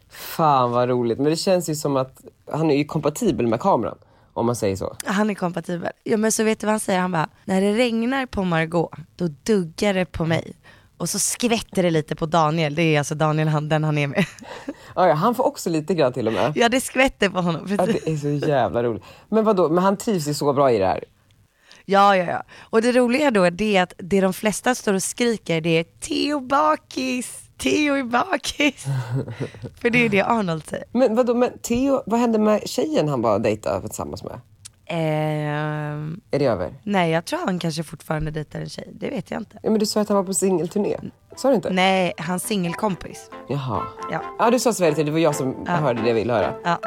fan 0.08 0.70
vad 0.70 0.88
roligt. 0.88 1.18
Men 1.18 1.30
det 1.30 1.36
känns 1.36 1.68
ju 1.68 1.74
som 1.74 1.96
att 1.96 2.20
han 2.52 2.70
är 2.70 2.76
ju 2.76 2.84
kompatibel 2.84 3.46
med 3.46 3.60
kameran. 3.60 3.98
Om 4.36 4.46
man 4.46 4.56
säger 4.56 4.76
så. 4.76 4.96
Han 5.04 5.30
är 5.30 5.34
kompatibel. 5.34 5.90
Ja 6.04 6.16
men 6.16 6.32
så 6.32 6.44
vet 6.44 6.60
du 6.60 6.66
vad 6.66 6.72
han 6.72 6.80
säger? 6.80 7.00
Han 7.00 7.12
bara, 7.12 7.28
när 7.44 7.60
det 7.60 7.72
regnar 7.72 8.26
på 8.26 8.44
Margot, 8.44 8.90
då 9.16 9.28
duggar 9.42 9.94
det 9.94 10.04
på 10.04 10.24
mig. 10.24 10.52
Och 10.96 11.08
så 11.08 11.18
skvätter 11.18 11.82
det 11.82 11.90
lite 11.90 12.16
på 12.16 12.26
Daniel, 12.26 12.74
det 12.74 12.82
är 12.82 12.98
alltså 12.98 13.14
Daniel 13.14 13.48
han, 13.48 13.68
den 13.68 13.84
han 13.84 13.98
är 13.98 14.06
med. 14.06 14.26
Ja, 14.94 15.08
ja, 15.08 15.14
han 15.14 15.34
får 15.34 15.46
också 15.46 15.70
lite 15.70 15.94
grann 15.94 16.12
till 16.12 16.26
och 16.26 16.32
med. 16.32 16.52
Ja 16.56 16.68
det 16.68 16.80
skvätter 16.80 17.28
på 17.28 17.40
honom. 17.40 17.66
Ja, 17.68 17.86
precis. 17.86 18.04
det 18.04 18.12
är 18.12 18.40
så 18.40 18.48
jävla 18.48 18.82
roligt. 18.82 19.02
Men 19.28 19.44
vadå, 19.44 19.68
men 19.68 19.84
han 19.84 19.96
trivs 19.96 20.28
ju 20.28 20.34
så 20.34 20.52
bra 20.52 20.72
i 20.72 20.78
det 20.78 20.86
här. 20.86 21.04
Ja, 21.84 22.16
ja, 22.16 22.24
ja. 22.24 22.42
Och 22.60 22.82
det 22.82 22.92
roliga 22.92 23.30
då 23.30 23.50
det 23.50 23.76
är 23.76 23.82
att 23.82 23.92
det 23.98 24.20
de 24.20 24.32
flesta 24.32 24.74
står 24.74 24.94
och 24.94 25.02
skriker 25.02 25.60
det 25.60 25.78
är 25.78 25.84
Theo 25.84 26.40
bakis, 26.40 27.45
Theo 27.58 27.94
är 27.94 28.02
bakis. 28.04 28.84
För 29.80 29.90
det 29.90 30.04
är 30.04 30.08
det 30.08 30.22
Arnold 30.22 30.66
säger. 30.66 30.86
Men 30.92 31.14
vadå, 31.14 31.34
men 31.34 31.58
Theo, 31.58 32.02
vad 32.06 32.20
hände 32.20 32.38
med 32.38 32.68
tjejen 32.68 33.08
han 33.08 33.22
var 33.22 33.38
dejtade 33.38 33.80
tillsammans 33.80 34.24
med? 34.24 34.40
Ehm, 34.88 36.20
Är 36.30 36.38
det 36.38 36.46
över? 36.46 36.74
nej, 36.82 37.10
jag 37.10 37.24
tror 37.24 37.40
han 37.46 37.58
kanske 37.58 37.82
fortfarande 37.82 38.30
dejtar 38.30 38.60
en 38.60 38.68
tjej. 38.68 38.88
Det 38.92 39.10
vet 39.10 39.30
jag 39.30 39.40
inte. 39.40 39.58
Ja, 39.62 39.70
men 39.70 39.78
du 39.78 39.86
sa 39.86 40.00
att 40.00 40.08
han 40.08 40.16
var 40.16 40.24
på 40.24 40.34
singelturné. 40.34 40.96
Sa 41.36 41.48
du 41.48 41.54
inte? 41.54 41.70
Nej, 41.70 42.12
hans 42.18 42.42
singelkompis. 42.42 43.30
Jaha. 43.48 43.82
Ja. 44.12 44.20
Ja, 44.38 44.50
du 44.50 44.58
sa 44.58 44.72
så 44.72 44.90
det 44.90 45.10
var 45.10 45.18
jag 45.18 45.34
som 45.34 45.66
hörde 45.66 46.02
det 46.02 46.08
jag 46.08 46.14
ville 46.14 46.32
höra. 46.32 46.54
Ja. 46.64 46.78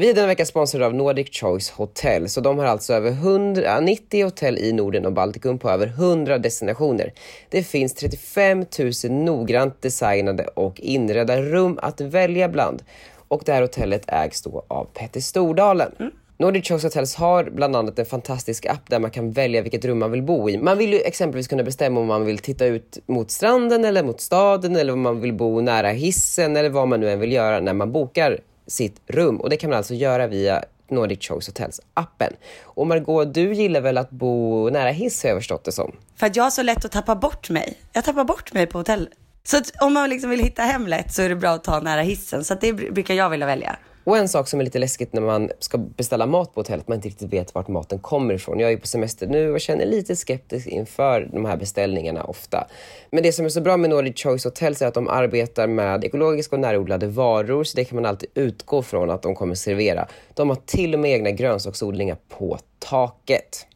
Vi 0.00 0.10
är 0.10 0.14
denna 0.14 0.26
vecka 0.26 0.44
sponsrade 0.44 0.86
av 0.86 0.94
Nordic 0.94 1.28
Choice 1.40 1.70
Hotel. 1.70 2.28
Så 2.28 2.40
de 2.40 2.58
har 2.58 2.64
alltså 2.64 2.94
över 2.94 3.10
100, 3.10 3.80
90 3.80 4.24
hotell 4.24 4.58
i 4.58 4.72
Norden 4.72 5.06
och 5.06 5.12
Baltikum 5.12 5.58
på 5.58 5.70
över 5.70 5.86
100 5.86 6.38
destinationer. 6.38 7.12
Det 7.48 7.62
finns 7.62 7.94
35 7.94 8.64
000 9.04 9.12
noggrant 9.12 9.82
designade 9.82 10.44
och 10.44 10.80
inredda 10.80 11.42
rum 11.42 11.78
att 11.82 12.00
välja 12.00 12.48
bland. 12.48 12.82
Och 13.28 13.42
det 13.46 13.52
här 13.52 13.62
hotellet 13.62 14.04
ägs 14.06 14.42
då 14.42 14.64
av 14.68 14.84
Petter 14.84 15.20
Stordalen. 15.20 15.92
Nordic 16.36 16.68
Choice 16.68 16.84
Hotels 16.84 17.14
har 17.14 17.44
bland 17.44 17.76
annat 17.76 17.98
en 17.98 18.06
fantastisk 18.06 18.66
app 18.66 18.90
där 18.90 18.98
man 18.98 19.10
kan 19.10 19.32
välja 19.32 19.62
vilket 19.62 19.84
rum 19.84 19.98
man 19.98 20.10
vill 20.10 20.22
bo 20.22 20.50
i. 20.50 20.58
Man 20.58 20.78
vill 20.78 20.92
ju 20.92 21.00
exempelvis 21.00 21.48
kunna 21.48 21.62
bestämma 21.62 22.00
om 22.00 22.06
man 22.06 22.24
vill 22.24 22.38
titta 22.38 22.66
ut 22.66 22.98
mot 23.06 23.30
stranden 23.30 23.84
eller 23.84 24.02
mot 24.02 24.20
staden 24.20 24.76
eller 24.76 24.92
om 24.92 25.00
man 25.00 25.20
vill 25.20 25.32
bo 25.32 25.60
nära 25.60 25.88
hissen 25.88 26.56
eller 26.56 26.70
vad 26.70 26.88
man 26.88 27.00
nu 27.00 27.10
än 27.10 27.20
vill 27.20 27.32
göra 27.32 27.60
när 27.60 27.74
man 27.74 27.92
bokar 27.92 28.38
sitt 28.68 29.00
rum. 29.06 29.36
Och 29.36 29.50
det 29.50 29.56
kan 29.56 29.70
man 29.70 29.76
alltså 29.76 29.94
göra 29.94 30.26
via 30.26 30.64
Nordic 30.90 31.28
Choice 31.28 31.46
Hotels 31.46 31.80
appen. 31.94 32.32
Och 32.62 32.86
Margot, 32.86 33.34
du 33.34 33.54
gillar 33.54 33.80
väl 33.80 33.98
att 33.98 34.10
bo 34.10 34.70
nära 34.70 34.90
hiss 34.90 35.22
har 35.22 35.30
jag 35.30 35.38
förstått 35.38 35.64
det 35.64 35.72
som. 35.72 35.96
För 36.16 36.26
att 36.26 36.36
jag 36.36 36.44
har 36.44 36.50
så 36.50 36.62
lätt 36.62 36.84
att 36.84 36.92
tappa 36.92 37.14
bort 37.14 37.50
mig. 37.50 37.78
Jag 37.92 38.04
tappar 38.04 38.24
bort 38.24 38.52
mig 38.52 38.66
på 38.66 38.78
hotell. 38.78 39.08
Så 39.44 39.56
att 39.56 39.82
om 39.82 39.94
man 39.94 40.10
liksom 40.10 40.30
vill 40.30 40.40
hitta 40.40 40.62
hem 40.62 40.86
lätt 40.86 41.12
så 41.14 41.22
är 41.22 41.28
det 41.28 41.36
bra 41.36 41.50
att 41.50 41.64
ta 41.64 41.80
nära 41.80 42.00
hissen. 42.00 42.44
Så 42.44 42.54
att 42.54 42.60
det 42.60 42.72
brukar 42.72 43.14
jag 43.14 43.30
vilja 43.30 43.46
välja. 43.46 43.76
Och 44.04 44.16
en 44.16 44.28
sak 44.28 44.48
som 44.48 44.60
är 44.60 44.64
lite 44.64 44.78
läskigt 44.78 45.12
när 45.12 45.20
man 45.20 45.50
ska 45.58 45.78
beställa 45.78 46.26
mat 46.26 46.54
på 46.54 46.60
hotellet, 46.60 46.88
man 46.88 46.96
inte 46.96 47.08
riktigt 47.08 47.32
vet 47.32 47.54
vart 47.54 47.68
maten 47.68 47.98
kommer 47.98 48.34
ifrån. 48.34 48.58
Jag 48.58 48.72
är 48.72 48.76
på 48.76 48.86
semester 48.86 49.26
nu 49.26 49.52
och 49.52 49.60
känner 49.60 49.86
lite 49.86 50.16
skeptisk 50.16 50.66
inför 50.66 51.28
de 51.32 51.44
här 51.44 51.56
beställningarna 51.56 52.24
ofta. 52.24 52.66
Men 53.10 53.22
det 53.22 53.32
som 53.32 53.44
är 53.44 53.48
så 53.48 53.60
bra 53.60 53.76
med 53.76 53.90
Nordic 53.90 54.22
Choice 54.22 54.44
Hotels 54.44 54.82
är 54.82 54.86
att 54.86 54.94
de 54.94 55.08
arbetar 55.08 55.66
med 55.66 56.04
ekologiska 56.04 56.56
och 56.56 56.60
närodlade 56.60 57.06
varor, 57.06 57.64
så 57.64 57.76
det 57.76 57.84
kan 57.84 57.96
man 57.96 58.06
alltid 58.06 58.30
utgå 58.34 58.82
från 58.82 59.10
att 59.10 59.22
de 59.22 59.34
kommer 59.34 59.54
servera. 59.54 60.08
De 60.34 60.48
har 60.48 60.56
till 60.56 60.94
och 60.94 61.00
med 61.00 61.10
egna 61.10 61.30
grönsaksodlingar 61.30 62.16
på 62.28 62.58
taket. 62.78 63.66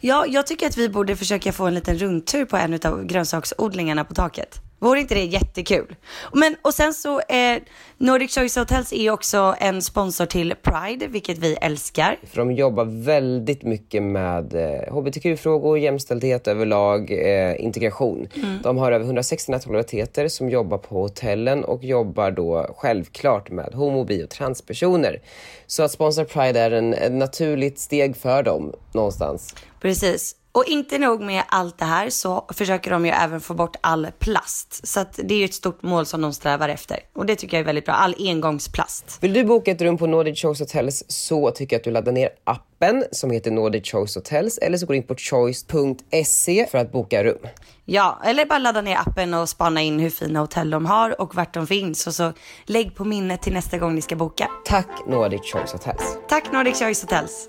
Ja, 0.00 0.26
jag 0.28 0.46
tycker 0.46 0.66
att 0.66 0.76
vi 0.76 0.88
borde 0.88 1.16
försöka 1.16 1.52
få 1.52 1.66
en 1.66 1.74
liten 1.74 1.98
rundtur 1.98 2.44
på 2.44 2.56
en 2.56 2.74
av 2.84 3.04
grönsaksodlingarna 3.04 4.04
på 4.04 4.14
taket. 4.14 4.60
Vore 4.84 5.00
inte 5.00 5.14
det 5.14 5.24
jättekul? 5.24 5.96
Men, 6.32 6.56
och 6.62 6.74
sen 6.74 6.94
så, 6.94 7.20
eh, 7.20 7.62
Nordic 7.98 8.34
Choice 8.34 8.56
Hotels 8.56 8.92
är 8.92 9.10
också 9.10 9.54
en 9.60 9.82
sponsor 9.82 10.26
till 10.26 10.54
Pride, 10.62 11.06
vilket 11.06 11.38
vi 11.38 11.56
älskar. 11.60 12.18
För 12.22 12.36
de 12.36 12.52
jobbar 12.52 12.84
väldigt 12.84 13.62
mycket 13.62 14.02
med 14.02 14.54
eh, 14.54 14.94
hbtq-frågor, 14.94 15.78
jämställdhet 15.78 16.48
överlag, 16.48 17.10
eh, 17.10 17.64
integration. 17.64 18.28
De 18.62 18.76
har 18.76 18.92
över 18.92 19.04
160 19.04 19.52
nationaliteter 19.52 20.28
som 20.28 20.50
jobbar 20.50 20.78
på 20.78 21.02
hotellen 21.02 21.64
och 21.64 21.84
jobbar 21.84 22.30
då 22.30 22.74
självklart 22.76 23.50
med 23.50 23.74
homo, 23.74 24.04
bi 24.04 24.24
och 24.24 24.30
transpersoner. 24.30 25.22
Så 25.66 25.82
att 25.82 25.90
sponsra 25.90 26.24
Pride 26.24 26.60
är 26.60 26.70
en, 26.70 26.94
ett 26.94 27.12
naturligt 27.12 27.78
steg 27.78 28.16
för 28.16 28.42
dem 28.42 28.72
någonstans. 28.92 29.54
Precis. 29.80 30.36
Och 30.54 30.64
inte 30.66 30.98
nog 30.98 31.20
med 31.20 31.42
allt 31.48 31.78
det 31.78 31.84
här 31.84 32.10
så 32.10 32.46
försöker 32.52 32.90
de 32.90 33.06
ju 33.06 33.12
även 33.12 33.40
få 33.40 33.54
bort 33.54 33.76
all 33.80 34.08
plast. 34.18 34.86
Så 34.86 35.00
att 35.00 35.20
det 35.24 35.34
är 35.34 35.38
ju 35.38 35.44
ett 35.44 35.54
stort 35.54 35.82
mål 35.82 36.06
som 36.06 36.20
de 36.20 36.32
strävar 36.32 36.68
efter. 36.68 36.98
Och 37.14 37.26
det 37.26 37.36
tycker 37.36 37.56
jag 37.56 37.60
är 37.60 37.66
väldigt 37.66 37.84
bra. 37.84 37.94
All 37.94 38.14
engångsplast. 38.18 39.18
Vill 39.20 39.32
du 39.32 39.44
boka 39.44 39.70
ett 39.70 39.80
rum 39.80 39.98
på 39.98 40.06
Nordic 40.06 40.42
Choice 40.42 40.60
Hotels 40.60 41.04
så 41.08 41.50
tycker 41.50 41.76
jag 41.76 41.80
att 41.80 41.84
du 41.84 41.90
laddar 41.90 42.12
ner 42.12 42.28
appen 42.44 43.04
som 43.12 43.30
heter 43.30 43.50
Nordic 43.50 43.90
Choice 43.90 44.14
Hotels 44.14 44.58
eller 44.58 44.78
så 44.78 44.86
går 44.86 44.94
du 44.94 44.98
in 44.98 45.06
på 45.06 45.14
choice.se 45.14 46.66
för 46.70 46.78
att 46.78 46.92
boka 46.92 47.24
rum. 47.24 47.38
Ja, 47.84 48.20
eller 48.24 48.46
bara 48.46 48.58
ladda 48.58 48.80
ner 48.80 48.96
appen 48.96 49.34
och 49.34 49.48
spana 49.48 49.82
in 49.82 49.98
hur 49.98 50.10
fina 50.10 50.40
hotell 50.40 50.70
de 50.70 50.86
har 50.86 51.20
och 51.20 51.34
vart 51.34 51.54
de 51.54 51.66
finns. 51.66 52.06
Och 52.06 52.14
så 52.14 52.32
lägg 52.64 52.94
på 52.94 53.04
minnet 53.04 53.42
till 53.42 53.52
nästa 53.52 53.78
gång 53.78 53.94
ni 53.94 54.02
ska 54.02 54.16
boka. 54.16 54.48
Tack 54.64 54.88
Nordic 55.06 55.52
Choice 55.52 55.72
Hotels. 55.72 56.18
Tack 56.28 56.52
Nordic 56.52 56.78
Choice 56.78 57.02
Hotels. 57.02 57.48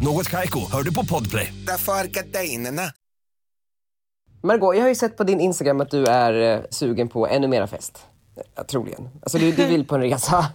Något 0.00 0.28
Kaiko, 0.28 0.60
hör 0.72 0.82
du 0.82 0.94
på 0.94 1.04
Podplay. 1.04 1.54
Därför 1.66 1.92
är 1.92 2.04
gardinerna. 2.04 2.82
Margot, 4.42 4.76
jag 4.76 4.82
har 4.82 4.88
ju 4.88 4.94
sett 4.94 5.16
på 5.16 5.24
din 5.24 5.40
Instagram 5.40 5.80
att 5.80 5.90
du 5.90 6.06
är 6.06 6.56
eh, 6.58 6.64
sugen 6.70 7.08
på 7.08 7.26
ännu 7.28 7.48
mera 7.48 7.66
fest. 7.66 8.06
Ja, 8.54 8.64
troligen. 8.64 9.08
Alltså 9.22 9.38
du, 9.38 9.52
du 9.52 9.66
vill 9.66 9.86
på 9.86 9.94
en 9.94 10.00
resa. 10.00 10.46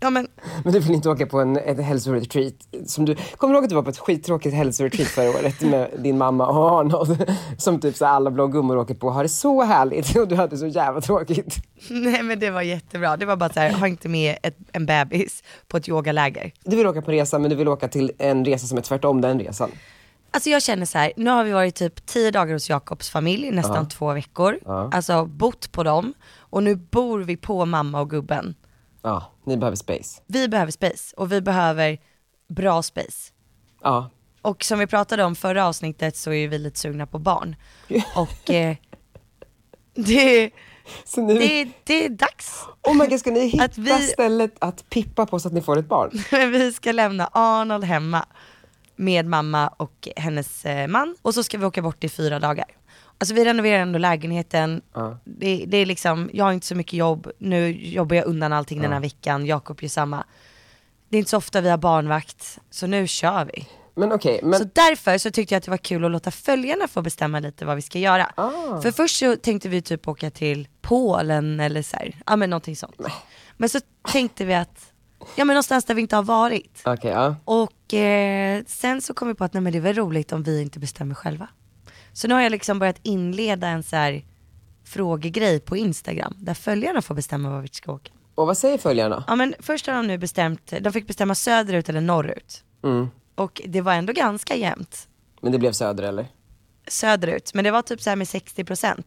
Ja 0.00 0.10
men 0.10 0.28
Men 0.64 0.72
du 0.72 0.78
vill 0.78 0.94
inte 0.94 1.08
åka 1.08 1.26
på 1.26 1.40
en, 1.40 1.56
ett 1.56 1.80
hälsoretreat. 1.80 2.54
Som 2.86 3.04
du, 3.04 3.16
kommer 3.36 3.54
du 3.54 3.58
ihåg 3.58 3.64
att 3.64 3.70
du 3.70 3.74
var 3.76 3.82
på 3.82 3.90
ett 3.90 3.98
skittråkigt 3.98 4.54
hälsoretreat 4.54 5.08
förra 5.08 5.30
året 5.30 5.60
med 5.60 5.90
din 5.98 6.18
mamma 6.18 6.46
och 6.46 6.80
Arnold? 6.80 7.36
Som 7.58 7.80
typ 7.80 7.96
så 7.96 8.06
alla 8.06 8.30
blå 8.30 8.46
gummor 8.46 8.76
åker 8.76 8.94
på 8.94 9.06
och 9.06 9.14
har 9.14 9.22
det 9.22 9.28
så 9.28 9.62
härligt 9.62 10.16
och 10.16 10.28
du 10.28 10.34
hade 10.34 10.56
så 10.56 10.66
jävla 10.66 11.00
tråkigt. 11.00 11.56
nej 11.90 12.22
men 12.22 12.38
det 12.38 12.50
var 12.50 12.62
jättebra. 12.62 13.16
Det 13.16 13.26
var 13.26 13.36
bara 13.36 13.52
så 13.52 13.60
här, 13.60 13.72
ha 13.72 13.88
inte 13.88 14.08
med 14.08 14.38
ett, 14.42 14.56
en 14.72 14.86
bebis 14.86 15.42
på 15.68 15.76
ett 15.76 15.88
yogaläger. 15.88 16.52
Du 16.64 16.76
vill 16.76 16.86
åka 16.86 17.02
på 17.02 17.10
resa 17.10 17.38
men 17.38 17.50
du 17.50 17.56
vill 17.56 17.68
åka 17.68 17.88
till 17.88 18.12
en 18.18 18.44
resa 18.44 18.66
som 18.66 18.78
är 18.78 18.82
tvärtom 18.82 19.20
den 19.20 19.40
resan. 19.40 19.70
Alltså 20.32 20.50
jag 20.50 20.62
känner 20.62 20.86
så 20.86 20.98
här, 20.98 21.12
nu 21.16 21.30
har 21.30 21.44
vi 21.44 21.52
varit 21.52 21.74
typ 21.74 22.06
tio 22.06 22.30
dagar 22.30 22.52
hos 22.52 22.70
Jakobs 22.70 23.10
familj, 23.10 23.50
nästan 23.50 23.88
två 23.88 24.12
veckor. 24.12 24.58
Alltså 24.92 25.24
bott 25.24 25.72
på 25.72 25.82
dem 25.82 26.14
och 26.50 26.62
nu 26.62 26.76
bor 26.76 27.18
vi 27.20 27.36
på 27.36 27.66
mamma 27.66 28.00
och 28.00 28.10
gubben. 28.10 28.54
Ja, 29.02 29.32
ni 29.44 29.56
behöver 29.56 29.76
space. 29.76 30.20
Vi 30.26 30.48
behöver 30.48 30.72
space 30.72 31.14
och 31.16 31.32
vi 31.32 31.40
behöver 31.40 31.98
bra 32.48 32.82
space. 32.82 33.32
Ja. 33.82 34.10
Och 34.42 34.64
som 34.64 34.78
vi 34.78 34.86
pratade 34.86 35.24
om 35.24 35.34
förra 35.36 35.66
avsnittet 35.66 36.16
så 36.16 36.32
är 36.32 36.48
vi 36.48 36.58
lite 36.58 36.78
sugna 36.78 37.06
på 37.06 37.18
barn. 37.18 37.56
Och 38.16 38.50
eh, 38.50 38.76
det, 39.94 40.50
Så 41.04 41.20
nu, 41.22 41.38
det, 41.38 41.68
det 41.84 42.04
är 42.04 42.08
dags. 42.08 42.64
oh 42.82 42.94
my 42.96 43.06
God, 43.06 43.20
ska 43.20 43.30
ni 43.30 43.40
hitta 43.48 43.64
Att 43.64 43.78
vi- 43.78 44.06
stället 44.08 44.54
att 44.58 44.90
pippa 44.90 45.26
på 45.26 45.38
så 45.40 45.48
att 45.48 45.54
ni 45.54 45.62
får 45.62 45.78
ett 45.78 45.88
barn? 45.88 46.10
vi 46.52 46.72
ska 46.72 46.92
lämna 46.92 47.30
Arnold 47.32 47.84
hemma 47.84 48.26
med 48.96 49.26
mamma 49.26 49.68
och 49.68 50.08
hennes 50.16 50.64
eh, 50.66 50.86
man 50.88 51.16
och 51.22 51.34
så 51.34 51.42
ska 51.42 51.58
vi 51.58 51.64
åka 51.64 51.82
bort 51.82 52.04
i 52.04 52.08
fyra 52.08 52.38
dagar. 52.38 52.64
Alltså 53.20 53.34
vi 53.34 53.44
renoverar 53.44 53.82
ändå 53.82 53.98
lägenheten, 53.98 54.82
det, 55.24 55.64
det 55.68 55.76
är 55.76 55.86
liksom, 55.86 56.30
jag 56.32 56.44
har 56.44 56.52
inte 56.52 56.66
så 56.66 56.74
mycket 56.74 56.92
jobb, 56.92 57.30
nu 57.38 57.70
jobbar 57.70 58.16
jag 58.16 58.26
undan 58.26 58.52
allting 58.52 58.82
den 58.82 58.92
här 58.92 59.00
veckan, 59.00 59.46
Jakob 59.46 59.82
gör 59.82 59.88
samma. 59.88 60.24
Det 61.08 61.16
är 61.16 61.18
inte 61.18 61.30
så 61.30 61.36
ofta 61.36 61.60
vi 61.60 61.68
har 61.70 61.78
barnvakt, 61.78 62.58
så 62.70 62.86
nu 62.86 63.06
kör 63.06 63.44
vi. 63.44 63.68
Men 63.94 64.12
okej, 64.12 64.40
men 64.42 64.58
Så 64.58 64.64
därför 64.64 65.18
så 65.18 65.30
tyckte 65.30 65.54
jag 65.54 65.58
att 65.58 65.64
det 65.64 65.70
var 65.70 65.78
kul 65.78 66.04
att 66.04 66.10
låta 66.10 66.30
följarna 66.30 66.88
få 66.88 67.02
bestämma 67.02 67.40
lite 67.40 67.64
vad 67.64 67.76
vi 67.76 67.82
ska 67.82 67.98
göra. 67.98 68.32
För 68.82 68.90
först 68.90 69.16
så 69.18 69.36
tänkte 69.36 69.68
vi 69.68 69.82
typ 69.82 70.08
åka 70.08 70.30
till 70.30 70.68
Polen 70.82 71.60
eller 71.60 71.82
så 71.82 71.96
här, 71.96 72.16
ja 72.26 72.36
men 72.36 72.50
någonting 72.50 72.76
sånt. 72.76 72.96
Men 73.56 73.68
så 73.68 73.80
tänkte 74.12 74.44
vi 74.44 74.54
att, 74.54 74.92
ja 75.36 75.44
men 75.44 75.54
någonstans 75.54 75.84
där 75.84 75.94
vi 75.94 76.00
inte 76.00 76.16
har 76.16 76.22
varit. 76.22 76.82
okej, 76.84 77.10
ja. 77.10 77.36
Och 77.44 77.94
eh, 77.94 78.62
sen 78.66 79.00
så 79.00 79.14
kom 79.14 79.28
vi 79.28 79.34
på 79.34 79.44
att 79.44 79.54
nej 79.54 79.60
men 79.60 79.72
det 79.72 79.78
är 79.78 79.82
väl 79.82 79.96
roligt 79.96 80.32
om 80.32 80.42
vi 80.42 80.62
inte 80.62 80.78
bestämmer 80.78 81.14
själva. 81.14 81.48
Så 82.12 82.28
nu 82.28 82.34
har 82.34 82.40
jag 82.40 82.50
liksom 82.52 82.78
börjat 82.78 83.00
inleda 83.02 83.66
en 83.68 83.82
så 83.82 83.96
här 83.96 84.24
frågegrej 84.84 85.60
på 85.60 85.76
Instagram 85.76 86.34
där 86.38 86.54
följarna 86.54 87.02
får 87.02 87.14
bestämma 87.14 87.50
var 87.50 87.60
vi 87.60 87.68
ska 87.68 87.92
åka. 87.92 88.10
Och 88.34 88.46
vad 88.46 88.58
säger 88.58 88.78
följarna? 88.78 89.24
Ja 89.28 89.36
men 89.36 89.54
först 89.58 89.86
har 89.86 89.94
de 89.94 90.06
nu 90.06 90.18
bestämt, 90.18 90.72
de 90.80 90.92
fick 90.92 91.06
bestämma 91.06 91.34
söderut 91.34 91.88
eller 91.88 92.00
norrut. 92.00 92.64
Och 93.34 93.62
det 93.66 93.80
var 93.80 93.92
ändå 93.94 94.12
ganska 94.12 94.56
jämnt 94.56 95.08
Men 95.40 95.52
det 95.52 95.58
blev 95.58 95.72
söder 95.72 96.02
eller? 96.04 96.26
söderut, 96.88 97.54
men 97.54 97.64
det 97.64 97.70
var 97.70 97.82
typ 97.82 98.00
så 98.02 98.10
här 98.10 98.16
med 98.16 98.26
60%. 98.26 99.02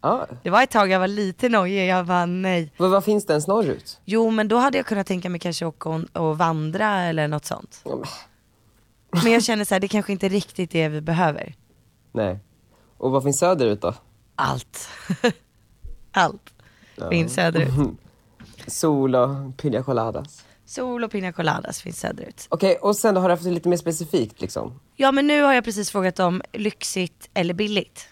Ja. 0.00 0.26
Det 0.42 0.50
var 0.50 0.62
ett 0.62 0.70
tag 0.70 0.90
jag 0.90 1.00
var 1.00 1.08
lite 1.08 1.48
nojig, 1.48 1.86
jag 1.88 2.06
bara 2.06 2.26
nej. 2.26 2.72
Vad, 2.76 2.90
vad 2.90 3.04
finns 3.04 3.26
det 3.26 3.32
ens 3.32 3.46
norrut? 3.46 4.00
Jo 4.04 4.30
men 4.30 4.48
då 4.48 4.56
hade 4.56 4.76
jag 4.78 4.86
kunnat 4.86 5.06
tänka 5.06 5.28
mig 5.30 5.40
kanske 5.40 5.66
åka 5.66 5.88
och, 5.88 6.02
och 6.12 6.38
vandra 6.38 7.00
eller 7.02 7.28
något 7.28 7.44
sånt. 7.44 7.80
Ja, 7.84 7.96
men- 7.96 9.22
Men 9.22 9.32
jag 9.32 9.42
känner 9.44 9.64
så 9.64 9.74
här, 9.74 9.80
det 9.80 9.88
kanske 9.88 10.12
inte 10.12 10.26
är 10.26 10.30
riktigt 10.30 10.70
det 10.70 10.88
vi 10.88 11.00
behöver. 11.00 11.54
Nej. 12.14 12.38
Och 12.98 13.10
vad 13.10 13.22
finns 13.22 13.38
söderut 13.38 13.80
då? 13.80 13.94
Allt. 14.34 14.88
Allt 16.12 16.54
finns 17.10 17.34
söderut. 17.34 17.70
Sol 18.66 19.14
och 19.14 19.56
pina 19.56 19.82
coladas. 19.82 20.44
Sol 20.64 21.04
och 21.04 21.10
pina 21.10 21.32
coladas 21.32 21.82
finns 21.82 22.00
söderut. 22.00 22.46
Okej, 22.50 22.76
och 22.76 22.96
sen 22.96 23.14
då 23.14 23.20
har 23.20 23.28
du 23.28 23.32
haft 23.32 23.44
lite 23.44 23.68
mer 23.68 23.76
specifikt 23.76 24.40
liksom? 24.40 24.80
Ja 24.96 25.12
men 25.12 25.26
nu 25.26 25.42
har 25.42 25.52
jag 25.52 25.64
precis 25.64 25.90
frågat 25.90 26.18
om 26.20 26.42
lyxigt 26.52 27.30
eller 27.34 27.54
billigt. 27.54 28.08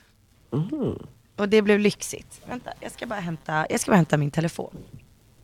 Och 1.36 1.48
det 1.48 1.62
blev 1.62 1.78
lyxigt. 1.78 2.40
Vänta, 2.46 2.72
jag 2.80 2.92
ska 2.92 3.06
bara 3.06 3.20
hämta, 3.20 3.66
jag 3.70 3.80
ska 3.80 3.90
bara 3.90 3.96
hämta 3.96 4.16
min 4.16 4.30
telefon. 4.30 4.76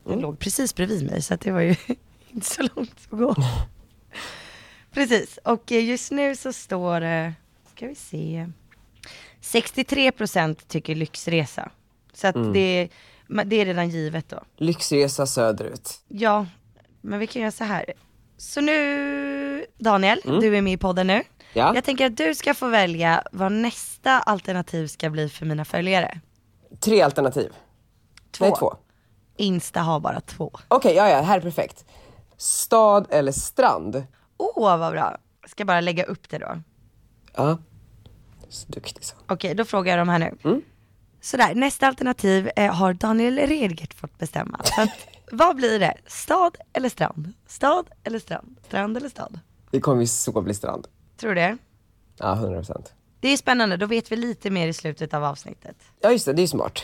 Den 0.05 0.21
låg 0.21 0.38
precis 0.38 0.75
bredvid 0.75 1.07
mig 1.07 1.23
så 1.23 1.37
det 1.37 1.50
var 1.50 1.61
ju 1.61 1.77
inte 2.31 2.47
så 2.47 2.62
långt 2.62 2.97
att 3.11 3.19
gå. 3.19 3.35
precis, 4.93 5.38
och 5.45 5.73
eh, 5.73 5.85
just 5.85 6.11
nu 6.11 6.37
så 6.37 6.53
står 6.53 7.00
det, 7.00 7.35
ska 7.78 7.87
vi 7.87 7.94
se, 7.94 8.49
63% 9.40 10.56
tycker 10.68 10.94
lyxresa. 10.94 11.70
Så 12.12 12.26
att 12.26 12.35
det, 12.35 12.88
det 13.44 13.56
är 13.56 13.64
redan 13.64 13.88
givet 13.88 14.28
då. 14.28 14.42
Lyxresa 14.56 15.26
söderut. 15.26 15.99
Ja, 16.08 16.47
men 17.00 17.18
vi 17.18 17.26
kan 17.26 17.42
göra 17.42 17.52
så 17.52 17.64
här. 17.64 17.92
Så 18.37 18.61
nu, 18.61 19.66
Daniel, 19.78 20.20
du 20.25 20.56
är 20.56 20.62
med 20.62 20.73
i 20.73 20.76
podden 20.76 21.06
nu. 21.06 21.23
Ja. 21.52 21.75
Jag 21.75 21.85
tänker 21.85 22.06
att 22.06 22.16
du 22.16 22.35
ska 22.35 22.54
få 22.54 22.68
välja 22.68 23.23
vad 23.32 23.52
nästa 23.52 24.18
alternativ 24.18 24.87
ska 24.87 25.11
bli 25.11 25.28
för 25.28 25.47
mina 25.47 25.64
följare. 25.64 26.20
Tre 26.80 27.02
alternativ. 27.02 27.52
Två. 28.30 28.44
Nej, 28.44 28.54
två. 28.58 28.76
Insta 29.37 29.80
har 29.80 30.00
bara 30.00 30.20
två. 30.20 30.50
Okej, 30.68 30.94
ja, 30.94 31.08
ja, 31.08 31.20
här 31.20 31.37
är 31.37 31.40
perfekt. 31.40 31.85
Stad 32.37 33.06
eller 33.11 33.32
strand? 33.32 34.06
Åh, 34.37 34.78
vad 34.78 34.92
bra. 34.92 35.18
Ska 35.47 35.64
bara 35.64 35.80
lägga 35.80 36.04
upp 36.04 36.28
det 36.28 36.38
då. 36.38 36.62
Ja. 37.38 37.59
Så 38.49 38.66
duktig 38.68 39.04
så. 39.04 39.16
Okej, 39.26 39.54
då 39.54 39.64
frågar 39.64 39.92
jag 39.92 40.00
dem 40.00 40.09
här 40.09 40.18
nu. 40.42 40.62
Sådär, 41.21 41.54
nästa 41.54 41.87
alternativ 41.87 42.50
eh, 42.57 42.75
har 42.75 42.92
Daniel 42.92 43.38
Redgert 43.38 43.95
fått 43.95 44.18
bestämma. 44.18 44.61
Så 44.64 44.83
att, 44.83 44.90
vad 45.33 45.57
blir 45.57 45.78
det? 45.78 45.95
Stad 46.07 46.57
eller 46.73 46.88
strand? 46.88 47.33
Stad 47.47 47.87
eller 48.04 48.18
strand? 48.18 48.57
Strand 48.66 48.97
eller 48.97 49.09
stad? 49.09 49.40
Det 49.71 49.80
kommer 49.80 50.00
ju 50.00 50.07
så 50.07 50.40
bli 50.40 50.54
strand. 50.54 50.87
Tror 51.16 51.28
du 51.28 51.35
det? 51.35 51.59
Ja, 52.16 52.33
100 52.33 52.59
procent. 52.59 52.92
Det 53.21 53.28
är 53.28 53.37
spännande, 53.37 53.76
då 53.76 53.87
vet 53.87 54.12
vi 54.12 54.16
lite 54.16 54.50
mer 54.50 54.68
i 54.68 54.73
slutet 54.73 55.14
av 55.14 55.25
avsnittet. 55.25 55.76
Ja, 56.00 56.11
just 56.11 56.26
det. 56.26 56.33
Det 56.33 56.40
är 56.40 56.45
ju 56.45 56.49
smart. 56.49 56.83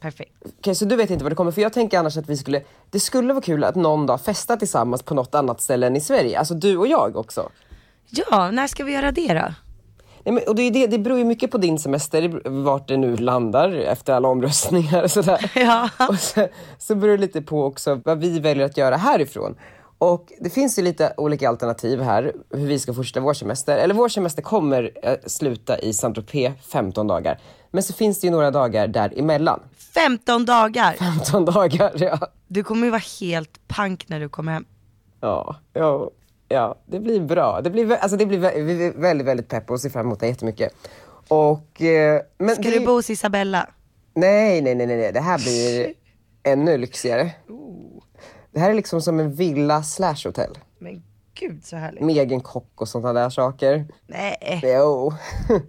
Perfekt. 0.00 0.32
Okej, 0.58 0.74
så 0.74 0.84
du 0.84 0.96
vet 0.96 1.10
inte 1.10 1.24
vad 1.24 1.32
det 1.32 1.36
kommer, 1.36 1.52
för 1.52 1.62
jag 1.62 1.72
tänker 1.72 1.98
annars 1.98 2.16
att 2.16 2.28
vi 2.28 2.36
skulle, 2.36 2.62
det 2.90 3.00
skulle 3.00 3.32
vara 3.32 3.42
kul 3.42 3.64
att 3.64 3.74
någon 3.74 4.06
dag 4.06 4.20
festa 4.20 4.56
tillsammans 4.56 5.02
på 5.02 5.14
något 5.14 5.34
annat 5.34 5.60
ställe 5.60 5.86
än 5.86 5.96
i 5.96 6.00
Sverige. 6.00 6.38
Alltså 6.38 6.54
du 6.54 6.76
och 6.76 6.86
jag 6.86 7.16
också. 7.16 7.50
Ja, 8.14 8.50
när 8.50 8.66
ska 8.66 8.84
vi 8.84 8.92
göra 8.92 9.12
det 9.12 9.34
då? 9.34 9.54
Nej, 10.24 10.34
men, 10.34 10.42
och 10.46 10.54
det, 10.54 10.62
är 10.62 10.70
det, 10.70 10.86
det 10.86 10.98
beror 10.98 11.18
ju 11.18 11.24
mycket 11.24 11.50
på 11.50 11.58
din 11.58 11.78
semester, 11.78 12.42
vart 12.62 12.88
det 12.88 12.96
nu 12.96 13.16
landar 13.16 13.72
efter 13.72 14.12
alla 14.12 14.28
omröstningar 14.28 15.02
och 15.02 15.10
sådär. 15.10 15.52
Ja. 15.60 15.88
Och 16.08 16.18
så, 16.18 16.48
så 16.78 16.94
beror 16.94 17.12
det 17.12 17.20
lite 17.20 17.42
på 17.42 17.64
också 17.64 18.00
vad 18.04 18.18
vi 18.18 18.40
väljer 18.40 18.66
att 18.66 18.76
göra 18.76 18.96
härifrån. 18.96 19.54
Och 19.98 20.32
det 20.40 20.50
finns 20.50 20.78
ju 20.78 20.82
lite 20.82 21.14
olika 21.16 21.48
alternativ 21.48 22.00
här 22.00 22.32
hur 22.50 22.66
vi 22.66 22.78
ska 22.78 22.94
fortsätta 22.94 23.20
vår 23.20 23.34
semester. 23.34 23.76
Eller 23.76 23.94
vår 23.94 24.08
semester 24.08 24.42
kommer 24.42 24.90
eh, 25.02 25.14
sluta 25.26 25.78
i 25.78 25.92
Saint-Tropez 25.92 26.52
15 26.72 27.06
dagar. 27.06 27.38
Men 27.70 27.82
så 27.82 27.92
finns 27.92 28.20
det 28.20 28.26
ju 28.26 28.30
några 28.30 28.50
dagar 28.50 28.86
däremellan. 28.88 29.60
15 29.94 30.44
dagar! 30.44 30.92
15 30.92 31.44
dagar, 31.44 31.92
ja. 31.98 32.18
Du 32.46 32.62
kommer 32.64 32.84
ju 32.84 32.90
vara 32.90 33.02
helt 33.20 33.68
pank 33.68 34.08
när 34.08 34.20
du 34.20 34.28
kommer 34.28 34.52
hem. 34.52 34.64
Ja, 35.20 35.56
ja, 35.72 36.10
ja, 36.52 36.78
det 36.86 37.00
blir 37.00 37.20
bra. 37.20 37.60
Det 37.60 37.70
blir, 37.70 37.92
alltså 37.92 38.16
det 38.16 38.26
blir 38.26 38.38
väldigt, 39.00 39.26
väldigt 39.26 39.48
pepp 39.48 39.70
och 39.70 39.80
ser 39.80 39.88
fram 39.90 40.06
emot 40.06 40.20
det 40.20 40.26
jättemycket. 40.26 40.72
Och, 41.28 41.82
eh, 41.82 42.22
men 42.38 42.54
Ska 42.54 42.62
det, 42.62 42.78
du 42.78 42.86
bo 42.86 42.92
hos 42.92 43.10
Isabella? 43.10 43.68
Nej, 44.14 44.62
nej, 44.62 44.74
nej, 44.74 44.86
nej, 44.86 45.12
det 45.12 45.20
här 45.20 45.38
blir 45.38 45.94
ännu 46.42 46.78
lyxigare. 46.78 47.30
Det 48.52 48.60
här 48.60 48.70
är 48.70 48.74
liksom 48.74 49.00
som 49.02 49.20
en 49.20 49.32
villa 49.34 49.82
slash 49.82 50.16
hotell. 50.24 50.58
Men 50.78 51.02
gud 51.34 51.64
så 51.64 51.76
härligt. 51.76 52.00
Med 52.04 52.16
egen 52.16 52.40
kock 52.40 52.80
och 52.80 52.88
sådana 52.88 53.20
där 53.20 53.30
saker. 53.30 53.86
Nej. 54.06 54.60
Jo. 54.62 55.12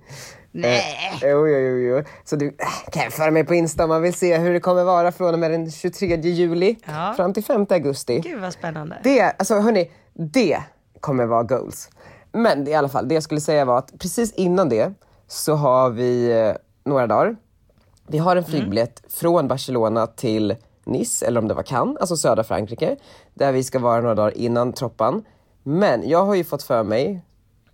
Nej. 0.56 0.84
Jo, 1.22 1.48
jo, 1.48 1.58
jo, 1.60 1.78
jo. 1.98 2.04
Så 2.24 2.36
du 2.36 2.48
äh, 2.48 2.92
kan 2.92 3.12
föra 3.12 3.32
mig 3.32 3.44
på 3.44 3.56
Insta 3.56 3.84
om 3.84 3.90
man 3.90 4.02
vill 4.02 4.14
se 4.14 4.38
hur 4.38 4.54
det 4.54 4.60
kommer 4.60 4.84
vara 4.84 5.12
från 5.12 5.34
och 5.34 5.40
med 5.40 5.52
den 5.52 5.72
23 5.72 6.16
juli 6.16 6.76
Ja. 6.86 7.14
fram 7.18 7.34
till 7.34 7.44
5 7.44 7.66
augusti. 7.70 8.20
Gud 8.20 8.42
vad 8.42 8.54
spännande. 8.54 8.98
Det, 9.04 9.22
alltså 9.22 9.60
hörni, 9.60 9.92
det 10.14 10.64
kommer 11.00 11.26
vara 11.26 11.44
goals. 11.44 11.90
Men 12.32 12.68
i 12.68 12.74
alla 12.74 12.90
fall, 12.90 13.08
det 13.08 13.14
jag 13.14 13.24
skulle 13.24 13.42
säga 13.42 13.66
var 13.66 13.78
att 13.78 14.00
precis 14.00 14.34
innan 14.34 14.70
det 14.70 14.94
så 15.28 15.54
har 15.54 15.90
vi 15.90 16.32
eh, 16.32 16.56
några 16.84 17.08
dagar. 17.08 17.36
Vi 18.08 18.18
har 18.18 18.36
en 18.36 18.44
flygbiljett 18.44 19.04
från 19.10 19.48
Barcelona 19.48 20.08
till 20.08 20.56
Nice, 20.86 21.26
eller 21.26 21.42
om 21.42 21.48
det 21.48 21.54
var 21.54 21.64
Cannes, 21.64 21.98
alltså 21.98 22.18
södra 22.18 22.44
Frankrike, 22.44 22.96
där 23.34 23.52
vi 23.52 23.64
ska 23.64 23.80
vara 23.80 24.02
några 24.02 24.16
dagar 24.16 24.38
innan 24.38 24.74
troppan. 24.74 25.24
Men 25.64 26.10
jag 26.10 26.26
har 26.26 26.36
ju 26.36 26.44
fått 26.44 26.64
för 26.64 26.84
mig, 26.84 27.22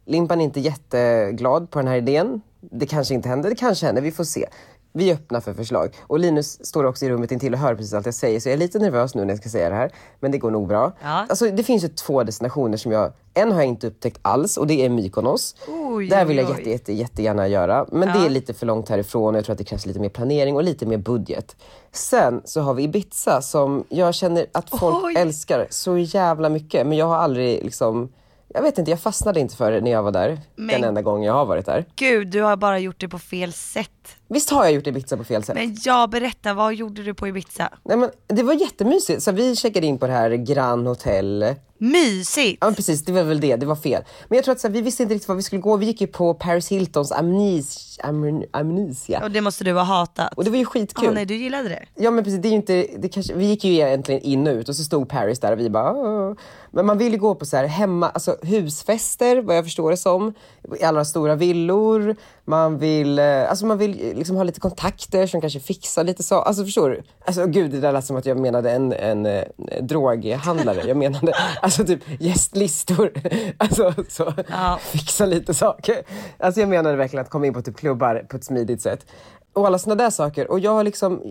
Limpan 0.05 0.41
är 0.41 0.45
inte 0.45 0.59
jätteglad 0.59 1.69
på 1.69 1.79
den 1.79 1.87
här 1.87 1.95
idén. 1.95 2.41
Det 2.61 2.85
kanske 2.85 3.13
inte 3.13 3.29
händer, 3.29 3.49
det 3.49 3.55
kanske 3.55 3.85
händer, 3.85 4.01
vi 4.01 4.11
får 4.11 4.23
se. 4.23 4.49
Vi 4.93 5.09
är 5.09 5.13
öppna 5.13 5.41
för 5.41 5.53
förslag. 5.53 5.93
Och 6.01 6.19
Linus 6.19 6.65
står 6.65 6.83
också 6.83 7.05
i 7.05 7.09
rummet 7.09 7.31
intill 7.31 7.53
och 7.53 7.59
hör 7.59 7.75
precis 7.75 7.93
allt 7.93 8.05
jag 8.05 8.15
säger, 8.15 8.39
så 8.39 8.49
jag 8.49 8.53
är 8.53 8.57
lite 8.57 8.79
nervös 8.79 9.15
nu 9.15 9.21
när 9.25 9.29
jag 9.29 9.37
ska 9.39 9.49
säga 9.49 9.69
det 9.69 9.75
här. 9.75 9.91
Men 10.19 10.31
det 10.31 10.37
går 10.37 10.51
nog 10.51 10.67
bra. 10.67 10.91
Ja. 11.03 11.25
Alltså, 11.29 11.45
det 11.51 11.63
finns 11.63 11.83
ju 11.83 11.87
två 11.87 12.23
destinationer 12.23 12.77
som 12.77 12.91
jag, 12.91 13.11
en 13.33 13.51
har 13.51 13.59
jag 13.59 13.67
inte 13.67 13.87
upptäckt 13.87 14.19
alls 14.21 14.57
och 14.57 14.67
det 14.67 14.85
är 14.85 14.89
Mykonos. 14.89 15.55
Oj, 15.67 16.07
Där 16.09 16.25
vill 16.25 16.37
jag 16.37 16.49
jätte, 16.49 16.69
jätte, 16.69 16.93
jättegärna 16.93 17.47
göra. 17.47 17.85
Men 17.91 18.07
det 18.07 18.19
Ja. 18.19 18.25
är 18.25 18.29
lite 18.29 18.53
för 18.53 18.65
långt 18.65 18.89
härifrån 18.89 19.35
och 19.35 19.37
jag 19.37 19.45
tror 19.45 19.53
att 19.53 19.57
det 19.57 19.63
krävs 19.63 19.85
lite 19.85 19.99
mer 19.99 20.09
planering 20.09 20.55
och 20.55 20.63
lite 20.63 20.85
mer 20.85 20.97
budget. 20.97 21.55
Sen 21.91 22.41
så 22.45 22.61
har 22.61 22.73
vi 22.73 22.83
Ibiza 22.83 23.41
som 23.41 23.83
jag 23.89 24.13
känner 24.13 24.45
att 24.51 24.69
folk 24.79 25.05
Oj. 25.05 25.13
älskar 25.17 25.67
så 25.69 25.97
jävla 25.97 26.49
mycket. 26.49 26.87
Men 26.87 26.97
jag 26.97 27.05
har 27.05 27.15
aldrig 27.17 27.63
liksom, 27.63 28.09
jag 28.53 28.61
vet 28.61 28.77
inte, 28.77 28.91
jag 28.91 28.99
fastnade 28.99 29.39
inte 29.39 29.55
för 29.55 29.71
det 29.71 29.81
när 29.81 29.91
jag 29.91 30.03
var 30.03 30.11
där. 30.11 30.39
Men- 30.55 30.67
Den 30.67 30.83
enda 30.83 31.01
gången 31.01 31.23
jag 31.23 31.33
har 31.33 31.45
varit 31.45 31.65
där. 31.65 31.85
Gud, 31.95 32.27
du 32.27 32.41
har 32.41 32.57
bara 32.57 32.79
gjort 32.79 32.99
det 32.99 33.07
på 33.09 33.19
fel 33.19 33.53
sätt. 33.53 33.89
Visst 34.27 34.49
har 34.49 34.63
jag 34.63 34.73
gjort 34.73 34.87
Ibiza 34.87 35.17
på 35.17 35.23
fel 35.23 35.43
sätt? 35.43 35.55
Men 35.55 35.77
jag 35.85 36.09
berätta, 36.09 36.53
vad 36.53 36.73
gjorde 36.73 37.03
du 37.03 37.13
på 37.13 37.27
Ibiza? 37.27 37.69
Nej, 37.83 37.97
men 37.97 38.09
det 38.27 38.43
var 38.43 38.53
jättemysigt. 38.53 39.23
Så 39.23 39.31
vi 39.31 39.55
checkade 39.55 39.87
in 39.87 39.97
på 39.97 40.07
det 40.07 40.13
här 40.13 40.29
Grand 40.31 40.87
Hotel. 40.87 41.55
Mysigt! 41.81 42.57
Ja 42.61 42.67
men 42.67 42.75
precis, 42.75 43.05
det 43.05 43.11
var 43.11 43.23
väl 43.23 43.39
det. 43.41 43.55
Det 43.55 43.65
var 43.65 43.75
fel. 43.75 44.03
Men 44.27 44.35
jag 44.35 44.45
tror 44.45 44.51
att 44.55 44.59
så 44.59 44.67
här, 44.67 44.73
vi 44.73 44.81
visste 44.81 45.03
inte 45.03 45.15
riktigt 45.15 45.27
var 45.29 45.35
vi 45.35 45.41
skulle 45.43 45.61
gå. 45.61 45.77
Vi 45.77 45.85
gick 45.85 46.01
ju 46.01 46.07
på 46.07 46.33
Paris 46.33 46.69
Hiltons 46.71 47.11
amnes, 47.11 47.99
amn, 48.03 48.43
Amnesia. 48.51 49.23
Och 49.23 49.31
det 49.31 49.41
måste 49.41 49.63
du 49.63 49.73
ha 49.73 49.83
hatat. 49.83 50.33
Och 50.35 50.43
det 50.43 50.49
var 50.49 50.57
ju 50.57 50.63
Ah, 50.63 50.69
skitkul. 50.69 51.13
nej, 51.13 51.25
du 51.25 51.35
gillade 51.35 51.69
det? 51.69 51.85
Ja 51.95 52.11
men 52.11 52.23
precis, 52.23 52.39
det 52.41 52.47
är 52.47 52.49
ju 52.49 52.55
inte, 52.55 52.87
det 52.97 53.09
kanske, 53.09 53.33
vi 53.33 53.45
gick 53.45 53.63
ju 53.63 53.73
egentligen 53.73 54.21
in 54.21 54.47
och 54.47 54.53
ut 54.53 54.69
och 54.69 54.75
så 54.75 54.83
stod 54.83 55.09
Paris 55.09 55.39
där 55.39 55.51
och 55.51 55.59
vi 55.59 55.69
bara 55.69 55.91
Åh. 55.93 56.33
Men 56.71 56.85
man 56.85 56.97
vill 56.97 57.11
ju 57.11 57.17
gå 57.19 57.35
på 57.35 57.45
så 57.45 57.57
här 57.57 57.65
hemma, 57.65 58.09
alltså 58.09 58.37
husfester 58.41 59.41
vad 59.41 59.57
jag 59.57 59.63
förstår 59.63 59.91
det 59.91 59.97
som. 59.97 60.33
I 60.79 60.83
alla 60.83 61.05
stora 61.05 61.35
villor. 61.35 62.15
Man 62.45 62.77
vill, 62.77 63.19
eh, 63.19 63.49
alltså 63.49 63.65
man 63.65 63.77
vill 63.77 63.91
liksom 64.15 64.35
ha 64.35 64.43
lite 64.43 64.59
kontakter 64.59 65.27
som 65.27 65.41
kanske 65.41 65.59
fixar 65.59 66.03
lite 66.03 66.23
så. 66.23 66.35
Alltså 66.35 66.63
förstår 66.65 66.89
du? 66.89 67.01
Alltså 67.25 67.45
gud 67.45 67.71
det 67.71 67.79
där 67.79 67.91
lät 67.91 68.05
som 68.05 68.15
att 68.15 68.25
jag 68.25 68.39
menade 68.39 68.71
en, 68.71 68.93
en, 68.93 69.25
eh, 69.25 69.43
droghandlare. 69.81 70.87
Jag 70.87 70.97
menade 70.97 71.33
alltså 71.61 71.85
typ 71.85 72.01
gästlistor. 72.19 73.11
Alltså 73.57 73.93
så, 74.09 74.33
Ja. 74.49 74.79
fixa 74.81 75.25
lite 75.25 75.53
saker. 75.53 75.95
Alltså 76.37 76.59
jag 76.59 76.69
menade 76.69 76.95
verkligen 76.95 77.25
att 77.25 77.31
komma 77.31 77.45
in 77.47 77.53
på 77.53 77.61
typ 77.61 77.77
klubbar 77.77 78.25
på 78.29 78.37
ett 78.37 78.43
smidigt 78.43 78.81
sätt. 78.81 79.05
Och 79.53 79.67
alla 79.67 79.79
såna 79.79 79.95
där 79.95 80.09
saker. 80.09 80.51
Och 80.51 80.59
jag 80.59 80.71
har 80.71 80.83
liksom, 80.83 81.21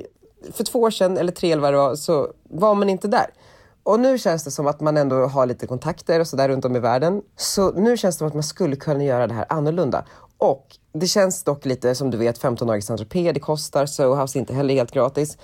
för 0.52 0.64
två 0.64 0.80
år 0.80 0.90
sedan, 0.90 1.18
eller 1.18 1.32
tre 1.32 1.52
eller 1.52 1.62
vad 1.62 1.72
det 1.72 1.78
var, 1.78 1.96
så 1.96 2.28
var 2.50 2.74
man 2.74 2.88
inte 2.88 3.08
där. 3.08 3.26
Och 3.88 4.00
nu 4.00 4.18
känns 4.18 4.44
det 4.44 4.50
som 4.50 4.66
att 4.66 4.80
man 4.80 4.96
ändå 4.96 5.26
har 5.26 5.46
lite 5.46 5.66
kontakter 5.66 6.20
och 6.20 6.26
sådär 6.26 6.48
runt 6.48 6.64
om 6.64 6.76
i 6.76 6.78
världen. 6.78 7.22
Så 7.36 7.72
nu 7.72 7.96
känns 7.96 8.14
det 8.14 8.18
som 8.18 8.28
att 8.28 8.34
man 8.34 8.42
skulle 8.42 8.76
kunna 8.76 9.04
göra 9.04 9.26
det 9.26 9.34
här 9.34 9.46
annorlunda. 9.48 10.04
Och 10.38 10.66
det 10.92 11.06
känns 11.06 11.44
dock 11.44 11.64
lite 11.64 11.94
som 11.94 12.10
du 12.10 12.18
vet 12.18 12.38
15 12.38 12.68
dagar 12.68 12.78
i 12.78 12.82
Saint-Tropez, 12.82 13.32
det 13.32 13.40
kostar, 13.40 13.86
Soho 13.86 14.14
House 14.14 14.38
är 14.38 14.40
inte 14.40 14.54
heller 14.54 14.74
helt 14.74 14.92
gratis. 14.92 15.38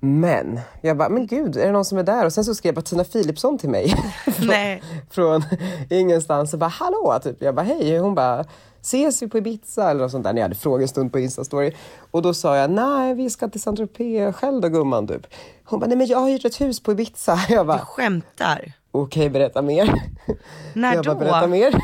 Men 0.00 0.60
jag 0.80 0.96
bara, 0.96 1.08
men 1.08 1.26
gud, 1.26 1.56
är 1.56 1.66
det 1.66 1.72
någon 1.72 1.84
som 1.84 1.98
är 1.98 2.02
där? 2.02 2.26
Och 2.26 2.32
sen 2.32 2.44
så 2.44 2.54
skrev 2.54 2.80
Tina 2.80 3.04
Philipsson 3.04 3.58
till 3.58 3.70
mig. 3.70 3.94
Nej. 4.40 4.82
från 5.10 5.42
ingenstans 5.90 6.52
och 6.52 6.58
bara 6.58 6.70
hallå, 6.70 7.18
typ. 7.22 7.42
Jag 7.42 7.54
bara 7.54 7.66
hej. 7.66 7.98
Hon 7.98 8.14
bara 8.14 8.44
ses 8.82 9.22
vi 9.22 9.28
på 9.28 9.38
Ibiza 9.38 9.90
eller 9.90 10.00
något 10.00 10.10
sånt 10.10 10.24
där. 10.24 10.32
När 10.32 10.40
jag 10.40 10.44
hade 10.44 10.54
frågestund 10.54 11.12
på 11.12 11.18
Instastory. 11.18 11.72
Och 12.10 12.22
då 12.22 12.34
sa 12.34 12.56
jag 12.56 12.70
nej, 12.70 13.14
vi 13.14 13.30
ska 13.30 13.48
till 13.48 13.60
Saint-Tropez 13.60 14.32
själv 14.34 14.60
då 14.60 14.68
gumman 14.68 15.08
typ. 15.08 15.26
Hon 15.64 15.80
bara 15.80 15.86
nej 15.86 15.96
men 15.96 16.06
jag 16.06 16.18
har 16.18 16.28
hyrt 16.28 16.44
ett 16.44 16.60
hus 16.60 16.82
på 16.82 16.92
Ibiza. 16.92 17.38
Jag 17.48 17.64
Du 17.64 17.68
bara 17.68 17.78
skämtar. 17.78 18.72
okej, 18.90 19.30
berätta 19.30 19.62
mer. 19.62 19.94
När 20.74 20.94
jag 20.94 21.04
då? 21.04 21.14
bara 21.14 21.18
berätta 21.20 21.46
mer. 21.46 21.74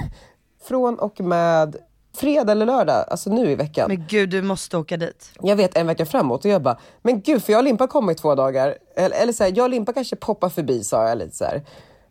Från 0.62 0.98
och 0.98 1.20
med 1.20 1.76
fredag 2.16 2.52
eller 2.52 2.66
lördag, 2.66 3.04
alltså 3.10 3.30
nu 3.30 3.50
i 3.50 3.54
veckan. 3.54 3.84
Men 3.88 4.04
gud, 4.08 4.30
du 4.30 4.42
måste 4.42 4.76
åka 4.78 4.96
dit. 4.96 5.30
Jag 5.40 5.56
vet 5.56 5.76
en 5.76 5.86
vecka 5.86 6.06
framåt 6.06 6.44
och 6.44 6.50
jag 6.50 6.62
bara, 6.62 6.78
men 7.02 7.20
gud 7.20 7.42
för 7.44 7.52
jag 7.52 7.58
och 7.58 7.64
Limpa 7.64 7.86
kommer 7.86 8.12
i 8.12 8.14
två 8.14 8.34
dagar. 8.34 8.74
Eller, 8.96 9.16
eller 9.22 9.32
så 9.32 9.44
här, 9.44 9.52
jag 9.56 9.64
och 9.64 9.70
Limpa 9.70 9.92
kanske 9.92 10.16
poppar 10.16 10.48
förbi 10.48 10.84
sa 10.84 11.08
jag 11.08 11.18
lite 11.18 11.36
så 11.36 11.44
här. 11.44 11.62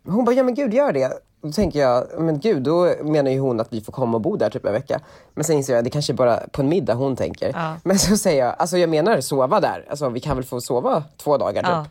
Hon 0.06 0.24
bara, 0.24 0.32
ja 0.36 0.42
men 0.42 0.54
gud 0.54 0.74
gör 0.74 0.92
det. 0.92 1.12
Då 1.40 1.52
tänker 1.52 1.80
jag, 1.80 2.04
men 2.18 2.38
gud 2.40 2.62
då 2.62 2.94
menar 3.02 3.30
ju 3.30 3.38
hon 3.38 3.60
att 3.60 3.72
vi 3.72 3.80
får 3.80 3.92
komma 3.92 4.16
och 4.16 4.20
bo 4.20 4.36
där 4.36 4.50
typ 4.50 4.66
en 4.66 4.72
vecka. 4.72 5.00
Men 5.34 5.44
sen 5.44 5.56
inser 5.56 5.74
jag, 5.74 5.84
det 5.84 5.90
kanske 5.90 6.12
är 6.12 6.14
bara 6.14 6.40
på 6.52 6.62
en 6.62 6.68
middag 6.68 6.94
hon 6.94 7.16
tänker. 7.16 7.52
Ja. 7.54 7.74
Men 7.84 7.98
så 7.98 8.16
säger 8.16 8.44
jag, 8.44 8.54
alltså 8.58 8.78
jag 8.78 8.90
menar 8.90 9.20
sova 9.20 9.60
där. 9.60 9.84
Alltså 9.90 10.08
vi 10.08 10.20
kan 10.20 10.36
väl 10.36 10.44
få 10.44 10.60
sova 10.60 11.04
två 11.16 11.38
dagar 11.38 11.62
typ. 11.62 11.70
Ja. 11.70 11.86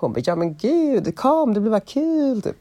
Hon 0.00 0.12
bara, 0.12 0.20
ja 0.24 0.36
men 0.36 0.54
gud, 0.56 1.16
kom, 1.16 1.54
det 1.54 1.60
blir 1.60 1.70
bara 1.70 1.80
kul. 1.80 2.42
Typ. 2.42 2.56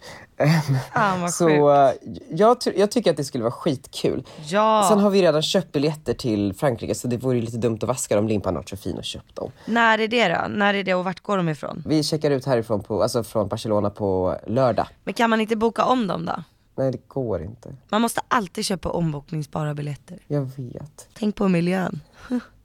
Fan 0.94 1.22
vad 1.22 1.32
Så 1.34 1.46
sjukt. 1.48 1.60
eh, 1.60 2.38
jag, 2.38 2.58
jag 2.76 2.92
tycker 2.92 3.12
att 3.12 3.18
det 3.18 3.24
skulle 3.24 3.44
vara 3.44 3.52
skitkul. 3.52 4.24
Ja. 4.48 4.86
Sen 4.90 5.00
har 5.00 5.10
vi 5.10 5.22
redan 5.22 5.42
köpt 5.42 5.72
biljetter 5.72 6.14
till 6.14 6.54
Frankrike 6.54 6.96
så 6.96 7.08
det 7.08 7.18
vore 7.18 7.36
ju 7.36 7.42
lite 7.42 7.58
dumt 7.58 7.78
att 7.82 7.88
vaska 7.88 8.16
dem. 8.16 8.28
Limpan 8.28 8.56
har 8.56 8.62
varit 8.62 8.70
så 8.70 8.78
fin 8.78 8.98
och 8.98 9.04
köpt 9.04 9.36
dem. 9.36 9.52
När 9.66 10.00
är 10.00 10.08
det 10.08 10.28
då? 10.28 10.48
När 10.50 10.74
är 10.74 10.84
det 10.84 10.94
och 10.94 11.06
vart 11.06 11.20
går 11.20 11.38
de 11.38 11.50
ifrån? 11.50 11.84
Vi 11.86 12.04
checkar 12.04 12.32
ut 12.32 12.46
härifrån, 12.46 12.84
på, 12.84 13.04
alltså 13.04 13.24
från 13.24 13.48
Barcelona 13.48 13.90
på 13.90 14.36
lördag. 14.48 14.88
Men 15.04 15.14
kan 15.14 15.30
man 15.30 15.42
inte 15.42 15.56
boka 15.56 15.86
om 15.86 16.08
dem 16.08 16.26
då? 16.26 16.44
Nej 16.76 16.92
det 16.92 17.08
går 17.08 17.44
inte. 17.44 17.76
Man 17.90 18.02
måste 18.02 18.22
alltid 18.28 18.66
köpa 18.66 18.90
ombokningsbara 18.90 19.74
biljetter. 19.74 20.20
Jag 20.28 20.50
vet. 20.56 21.08
Tänk 21.14 21.36
på 21.36 21.48
miljön. 21.48 22.02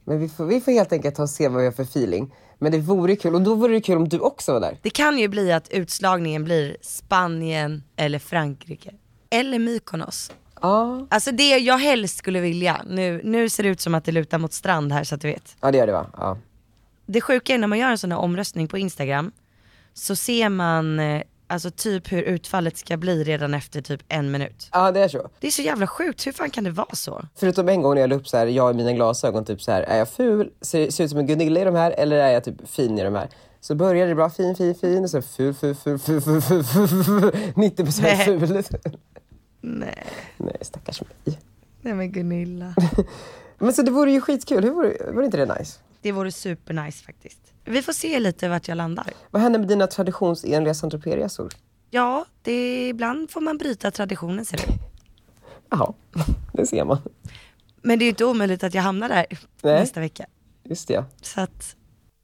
Men 0.03 0.19
vi 0.19 0.29
får, 0.29 0.45
vi 0.45 0.61
får 0.61 0.71
helt 0.71 0.93
enkelt 0.93 1.15
ta 1.15 1.23
och 1.23 1.29
se 1.29 1.47
vad 1.47 1.59
vi 1.59 1.65
har 1.65 1.71
för 1.71 1.83
feeling. 1.83 2.33
Men 2.63 2.71
det 2.71 2.77
vore 2.77 3.15
kul 3.15 3.35
och 3.35 3.41
då 3.41 3.55
vore 3.55 3.73
det 3.73 3.81
kul 3.81 3.97
om 3.97 4.09
du 4.09 4.19
också 4.19 4.53
var 4.53 4.59
där. 4.59 4.77
Det 4.81 4.89
kan 4.89 5.17
ju 5.19 5.27
bli 5.27 5.51
att 5.51 5.69
utslagningen 5.69 6.43
blir 6.43 6.77
Spanien 6.81 7.83
eller 7.95 8.19
Frankrike. 8.19 8.91
Eller 9.29 9.59
Mykonos. 9.59 10.31
Ja, 10.61 11.07
Alltså 11.09 11.31
det 11.31 11.57
jag 11.57 11.77
helst 11.77 12.17
skulle 12.17 12.39
vilja, 12.39 12.81
nu, 12.89 13.21
nu 13.23 13.49
ser 13.49 13.63
det 13.63 13.69
ut 13.69 13.81
som 13.81 13.95
att 13.95 14.05
det 14.05 14.11
lutar 14.11 14.37
mot 14.37 14.53
strand 14.53 14.91
här 14.91 15.03
så 15.03 15.15
att 15.15 15.21
du 15.21 15.27
vet. 15.27 15.55
ja 15.61 15.71
det 15.71 15.77
gör 15.77 15.87
det 15.87 15.93
va? 15.93 16.07
Ja. 16.17 16.37
Det 17.05 17.21
sjuka 17.21 17.53
är 17.53 17.57
när 17.57 17.67
man 17.67 17.79
gör 17.79 17.89
en 17.89 17.97
sån 17.97 18.11
här 18.11 18.19
omröstning 18.19 18.67
på 18.67 18.77
Instagram 18.77 19.31
så 19.93 20.15
ser 20.15 20.49
man 20.49 20.99
eh, 20.99 21.21
Alltså 21.53 21.71
typ 21.71 22.11
hur 22.11 22.21
utfallet 22.21 22.77
ska 22.77 22.97
bli 22.97 23.23
redan 23.23 23.53
efter 23.53 23.81
typ 23.81 24.01
en 24.07 24.31
minut. 24.31 24.69
Ja, 24.71 24.91
det 24.91 24.99
är 24.99 25.07
så. 25.07 25.29
Det 25.39 25.47
är 25.47 25.51
så 25.51 25.61
jävla 25.61 25.87
sjukt, 25.87 26.27
hur 26.27 26.31
fan 26.31 26.49
kan 26.49 26.63
det 26.63 26.71
vara 26.71 26.95
så? 26.95 27.25
Förutom 27.35 27.69
en 27.69 27.81
gång 27.81 27.93
när 27.93 28.01
jag 28.01 28.09
la 28.09 28.15
upp 28.15 28.27
så 28.27 28.37
här, 28.37 28.47
jag 28.47 28.73
i 28.73 28.77
mina 28.77 28.93
glasögon, 28.93 29.45
typ 29.45 29.61
så 29.61 29.71
här, 29.71 29.81
är 29.81 29.97
jag 29.97 30.09
ful? 30.09 30.51
Ser, 30.61 30.89
ser 30.91 31.03
ut 31.03 31.09
som 31.09 31.19
en 31.19 31.27
Gunilla 31.27 31.61
i 31.61 31.63
de 31.63 31.75
här? 31.75 31.91
Eller 31.91 32.15
är 32.17 32.31
jag 32.31 32.43
typ 32.43 32.69
fin 32.69 32.99
i 32.99 33.03
de 33.03 33.15
här? 33.15 33.29
Så 33.61 33.75
började 33.75 34.11
det 34.11 34.15
bra, 34.15 34.29
fin, 34.29 34.55
fin, 34.55 34.75
fin, 34.75 35.03
och 35.03 35.09
sen 35.09 35.23
ful, 35.23 35.53
ful, 35.53 35.75
ful, 35.75 35.99
ful, 35.99 36.21
ful, 36.21 36.41
ful, 36.41 36.63
ful, 36.63 37.03
ful 37.03 37.31
90 37.55 37.83
procent 37.83 38.23
ful. 38.23 38.63
Nej. 39.61 40.03
Nej, 40.37 40.57
stackars 40.61 41.01
mig. 41.01 41.39
Nej 41.81 41.93
men 41.93 42.11
Gunilla. 42.11 42.75
men 43.57 43.73
så 43.73 43.81
det 43.81 43.91
vore 43.91 44.11
ju 44.11 44.21
skitkul, 44.21 44.63
hur 44.63 44.71
vore, 44.71 45.11
vore 45.11 45.25
inte 45.25 45.45
det 45.45 45.59
nice? 45.59 45.79
Det 46.01 46.11
vore 46.11 46.31
supernice 46.31 47.05
faktiskt. 47.05 47.52
Vi 47.65 47.81
får 47.81 47.93
se 47.93 48.19
lite 48.19 48.49
vart 48.49 48.67
jag 48.67 48.75
landar. 48.75 49.07
Vad 49.31 49.41
händer 49.41 49.59
med 49.59 49.67
dina 49.67 49.87
traditionsenliga 49.87 50.73
saint 50.73 50.93
resor 51.05 51.49
Ja, 51.89 52.25
det, 52.41 52.89
ibland 52.89 53.31
får 53.31 53.41
man 53.41 53.57
bryta 53.57 53.91
traditionen 53.91 54.45
ser 54.45 54.57
du. 54.57 54.63
Jaha, 55.69 55.93
det 56.53 56.65
ser 56.65 56.85
man. 56.85 56.97
Men 57.81 57.99
det 57.99 58.03
är 58.03 58.05
ju 58.05 58.09
inte 58.09 58.25
omöjligt 58.25 58.63
att 58.63 58.73
jag 58.73 58.81
hamnar 58.81 59.09
där 59.09 59.25
Nej. 59.61 59.79
nästa 59.79 59.99
vecka. 59.99 60.25
Just 60.63 60.87
det 60.87 60.93
ja. 60.93 61.05
Så 61.21 61.41
att, 61.41 61.75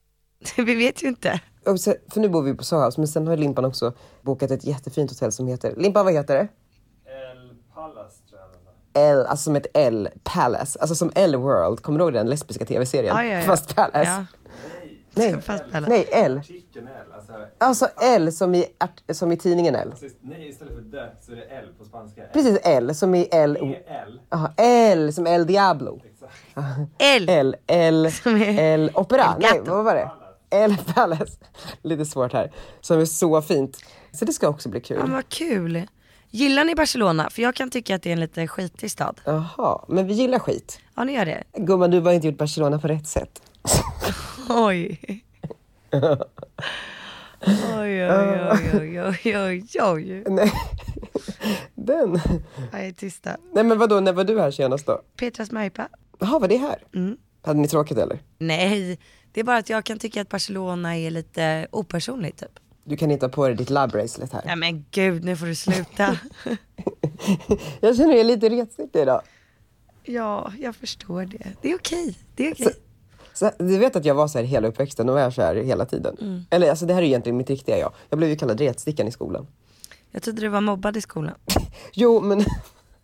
vi 0.57 0.75
vet 0.75 1.03
ju 1.03 1.07
inte. 1.07 1.39
Så, 1.65 1.95
för 2.09 2.19
nu 2.19 2.29
bor 2.29 2.41
vi 2.41 2.53
på 2.53 2.63
Sohouse, 2.63 2.99
men 2.99 3.07
sen 3.07 3.27
har 3.27 3.37
Limpan 3.37 3.65
också 3.65 3.93
bokat 4.21 4.51
ett 4.51 4.63
jättefint 4.63 5.11
hotell 5.11 5.31
som 5.31 5.47
heter, 5.47 5.75
Limpan 5.77 6.05
vad 6.05 6.13
heter 6.13 6.35
det? 6.35 6.47
L, 8.93 9.25
alltså 9.25 9.43
som 9.43 9.55
ett 9.55 9.67
L, 9.73 10.09
Palace, 10.23 10.79
alltså 10.79 10.95
som 10.95 11.11
L 11.15 11.35
World, 11.35 11.81
kommer 11.81 11.99
du 11.99 12.05
ihåg 12.05 12.13
den 12.13 12.29
lesbiska 12.29 12.65
tv-serien? 12.65 13.15
Ja, 13.15 13.23
ja, 13.23 13.37
ja. 13.37 13.41
Fast 13.41 13.75
Palace. 13.75 14.25
Ja. 15.13 15.21
Nej, 15.71 15.83
nej 15.87 16.07
L. 16.11 16.41
Alltså, 17.15 17.33
Alltså 17.57 17.87
L 18.01 18.31
som 18.31 18.55
i, 18.55 18.65
art, 18.77 19.01
som 19.15 19.31
i 19.31 19.37
tidningen 19.37 19.75
L. 19.75 19.93
nej 20.21 20.49
istället 20.49 20.73
för 20.73 20.81
det 20.81 21.11
så 21.25 21.31
är 21.31 21.35
det 21.35 21.41
L 21.43 21.65
på 21.77 21.85
spanska. 21.85 22.21
Precis 22.33 22.59
L 22.63 22.95
som 22.95 23.15
i 23.15 23.27
L. 23.31 23.57
L. 23.87 24.19
Aha, 24.29 24.53
L 24.57 25.13
som 25.13 25.27
El 25.27 25.47
Diablo. 25.47 26.01
L. 26.99 27.25
L, 27.29 27.55
L, 27.67 28.11
Som 28.11 28.35
är 28.35 28.59
L 28.73 28.91
Opera. 28.93 29.23
El 29.35 29.41
Nej, 29.41 29.61
vad 29.65 29.85
var 29.85 29.95
det? 29.95 30.11
L 30.51 30.75
Palace. 30.95 31.37
Lite 31.81 32.05
svårt 32.05 32.33
här. 32.33 32.51
Som 32.81 32.99
är 32.99 33.05
så 33.05 33.41
fint. 33.41 33.77
Så 34.11 34.25
det 34.25 34.33
ska 34.33 34.47
också 34.49 34.69
bli 34.69 34.79
Ja, 34.79 34.85
kul. 34.87 34.97
men 34.97 35.11
vad 35.11 35.29
kul. 35.29 35.87
Gillar 36.31 36.63
ni 36.63 36.75
Barcelona? 36.75 37.29
För 37.29 37.41
jag 37.41 37.55
kan 37.55 37.69
tycka 37.69 37.95
att 37.95 38.01
det 38.03 38.09
är 38.09 38.13
en 38.13 38.19
lite 38.19 38.47
skitig 38.47 38.91
stad. 38.91 39.21
Jaha, 39.25 39.85
men 39.87 40.07
vi 40.07 40.13
gillar 40.13 40.39
skit. 40.39 40.79
Ja, 40.95 41.03
ni 41.03 41.13
gör 41.13 41.25
det? 41.25 41.43
Gumman, 41.53 41.91
du 41.91 41.99
har 41.99 42.11
inte 42.11 42.27
gjort 42.27 42.37
Barcelona 42.37 42.79
på 42.79 42.87
rätt 42.87 43.07
sätt. 43.07 43.41
Oj. 44.49 44.99
Oj, 47.77 48.03
oj, 48.05 48.39
oj, 48.51 48.69
oj, 48.73 48.99
oj, 49.01 49.37
oj, 49.37 49.81
oj. 49.81 50.23
Nej. 50.27 50.51
Den. 51.75 52.19
Jag 52.71 52.85
är 52.85 52.91
tysta. 52.91 53.37
Nej 53.53 53.63
men 53.63 53.77
vadå, 53.77 53.99
när 53.99 54.13
var 54.13 54.23
du 54.23 54.39
här 54.39 54.51
senast 54.51 54.85
då? 54.85 55.01
Petras 55.17 55.51
Majpa? 55.51 55.89
Jaha, 56.19 56.39
var 56.39 56.47
det 56.47 56.57
här? 56.57 56.83
Mm. 56.95 57.17
Hade 57.41 57.59
ni 57.59 57.67
tråkigt 57.67 57.97
eller? 57.97 58.19
Nej, 58.37 58.99
det 59.31 59.39
är 59.39 59.43
bara 59.43 59.57
att 59.57 59.69
jag 59.69 59.83
kan 59.85 59.99
tycka 59.99 60.21
att 60.21 60.29
Barcelona 60.29 60.97
är 60.97 61.11
lite 61.11 61.67
opersonligt 61.71 62.39
typ. 62.39 62.59
Du 62.83 62.97
kan 62.97 63.11
inte 63.11 63.25
ha 63.25 63.31
på 63.31 63.47
dig 63.47 63.55
ditt 63.55 63.69
lab 63.69 63.91
bracelet 63.91 64.33
här. 64.33 64.41
Nej 64.45 64.55
men 64.55 64.85
gud, 64.91 65.23
nu 65.23 65.35
får 65.35 65.45
du 65.45 65.55
sluta. 65.55 66.17
Jag 67.79 67.95
känner 67.97 68.07
mig 68.13 68.23
lite 68.23 68.49
retsig 68.49 68.89
idag. 68.93 69.21
ja, 70.03 70.53
jag 70.59 70.75
förstår 70.75 71.25
det. 71.25 71.53
Det 71.61 71.71
är 71.71 71.75
okej. 71.75 72.17
Det 72.35 72.47
är 72.47 72.53
okej. 72.53 72.65
Så, 72.65 72.71
du 73.57 73.77
vet 73.77 73.95
att 73.95 74.05
jag 74.05 74.15
var 74.15 74.27
så 74.27 74.37
här 74.37 74.45
hela 74.45 74.67
uppväxten 74.67 75.09
och 75.09 75.15
var 75.15 75.31
så 75.31 75.41
här 75.41 75.55
hela 75.55 75.85
tiden. 75.85 76.17
Mm. 76.21 76.45
Eller 76.49 76.69
alltså 76.69 76.85
det 76.85 76.93
här 76.93 77.01
är 77.01 77.05
egentligen 77.05 77.37
mitt 77.37 77.49
riktiga 77.49 77.77
jag. 77.77 77.91
Jag 78.09 78.17
blev 78.17 78.29
ju 78.29 78.35
kallad 78.35 78.61
retstickan 78.61 79.07
i 79.07 79.11
skolan. 79.11 79.47
Jag 80.11 80.23
trodde 80.23 80.41
du 80.41 80.47
var 80.47 80.61
mobbad 80.61 80.97
i 80.97 81.01
skolan. 81.01 81.35
Jo 81.93 82.21
men 82.21 82.45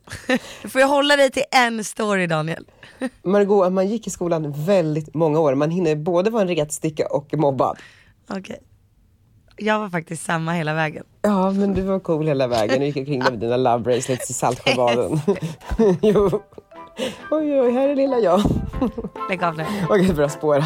får 0.69 0.81
jag 0.81 0.87
hålla 0.87 1.15
dig 1.15 1.31
till 1.31 1.43
en 1.51 1.83
story 1.83 2.27
Daniel. 2.27 2.65
Margot, 3.23 3.73
man 3.73 3.87
gick 3.87 4.07
i 4.07 4.09
skolan 4.09 4.53
väldigt 4.65 5.13
många 5.13 5.39
år. 5.39 5.55
Man 5.55 5.71
hinner 5.71 5.95
både 5.95 6.29
vara 6.29 6.41
en 6.41 6.47
retsticka 6.47 7.07
och 7.07 7.33
mobbad. 7.33 7.77
Okej. 8.29 8.59
Jag 9.57 9.79
var 9.79 9.89
faktiskt 9.89 10.25
samma 10.25 10.53
hela 10.53 10.73
vägen. 10.73 11.03
Ja 11.21 11.51
men 11.51 11.73
du 11.73 11.81
var 11.81 11.99
cool 11.99 12.27
hela 12.27 12.47
vägen 12.47 12.79
och 12.79 12.85
gick 12.85 12.97
omkring 12.97 13.19
med 13.19 13.39
dina 13.39 13.57
love 13.57 13.79
bracelets 13.83 14.29
i 14.29 14.33
Saltsjöbaden. 14.33 15.19
jo. 16.01 16.41
Oj 17.31 17.61
oj, 17.61 17.71
här 17.71 17.89
är 17.89 17.95
lilla 17.95 18.19
jag. 18.19 18.41
Lägg 19.29 19.43
av 19.43 19.57
nu. 19.57 19.65
Okej, 19.89 20.13
börja 20.13 20.29
spåra. 20.29 20.63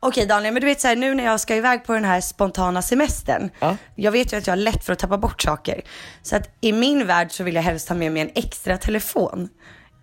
Okej 0.00 0.26
Daniel, 0.26 0.54
men 0.54 0.60
du 0.60 0.66
vet 0.66 0.80
så 0.80 0.88
här, 0.88 0.96
nu 0.96 1.14
när 1.14 1.24
jag 1.24 1.40
ska 1.40 1.56
iväg 1.56 1.84
på 1.84 1.92
den 1.92 2.04
här 2.04 2.20
spontana 2.20 2.82
semestern. 2.82 3.50
Ja. 3.58 3.76
Jag 3.94 4.12
vet 4.12 4.32
ju 4.32 4.36
att 4.36 4.46
jag 4.46 4.52
har 4.52 4.56
lätt 4.56 4.84
för 4.84 4.92
att 4.92 4.98
tappa 4.98 5.18
bort 5.18 5.42
saker. 5.42 5.80
Så 6.22 6.36
att 6.36 6.50
i 6.60 6.72
min 6.72 7.06
värld 7.06 7.32
så 7.32 7.44
vill 7.44 7.54
jag 7.54 7.62
helst 7.62 7.88
ha 7.88 7.96
med 7.96 8.12
mig 8.12 8.22
en 8.22 8.30
extra 8.34 8.76
telefon. 8.78 9.48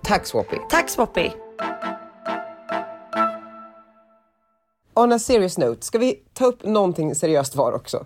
Tack 0.03 0.25
Swappy! 0.25 0.57
Tack 0.69 0.89
Swappy! 0.89 1.31
On 4.93 5.11
a 5.11 5.19
serious 5.19 5.57
note, 5.57 5.85
ska 5.85 5.97
vi 5.97 6.19
ta 6.33 6.45
upp 6.45 6.63
någonting 6.63 7.15
seriöst 7.15 7.55
var 7.55 7.73
också? 7.73 8.05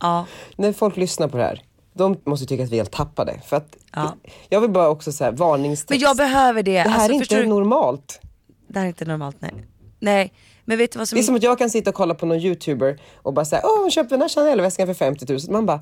Ja. 0.00 0.26
När 0.56 0.72
folk 0.72 0.96
lyssnar 0.96 1.28
på 1.28 1.36
det 1.36 1.42
här, 1.42 1.62
de 1.98 2.16
måste 2.24 2.46
tycka 2.46 2.64
att 2.64 2.70
vi 2.70 2.76
är 2.76 2.80
helt 2.80 2.92
tappade. 2.92 3.40
För 3.46 3.56
att 3.56 3.76
Ja. 3.92 4.16
Jag 4.48 4.60
vill 4.60 4.70
bara 4.70 4.88
också 4.88 5.12
säga 5.12 5.30
varningstext. 5.30 5.90
Men 5.90 5.98
jag 5.98 6.16
behöver 6.16 6.62
det. 6.62 6.72
det 6.72 6.78
här 6.78 6.94
alltså, 6.94 7.10
är 7.10 7.14
inte 7.14 7.36
du? 7.36 7.46
normalt. 7.46 8.20
Det 8.68 8.78
här 8.78 8.86
är 8.86 8.88
inte 8.88 9.04
normalt 9.04 9.36
nej. 9.40 9.54
Nej, 10.00 10.32
men 10.64 10.78
vet 10.78 10.92
du 10.92 10.98
vad 10.98 11.08
som 11.08 11.16
Det 11.16 11.20
är 11.20 11.24
som 11.24 11.34
att 11.34 11.42
jag 11.42 11.58
kan 11.58 11.70
sitta 11.70 11.90
och 11.90 11.96
kolla 11.96 12.14
på 12.14 12.26
någon 12.26 12.38
youtuber 12.38 13.00
och 13.16 13.32
bara 13.32 13.44
säga 13.44 13.62
åh 13.64 13.80
hon 13.80 13.90
köpte 13.90 14.14
den 14.14 14.22
här 14.22 14.28
Chanel-väskan 14.28 14.86
för 14.86 14.94
50 14.94 15.32
000. 15.32 15.40
Man 15.50 15.66
bara, 15.66 15.80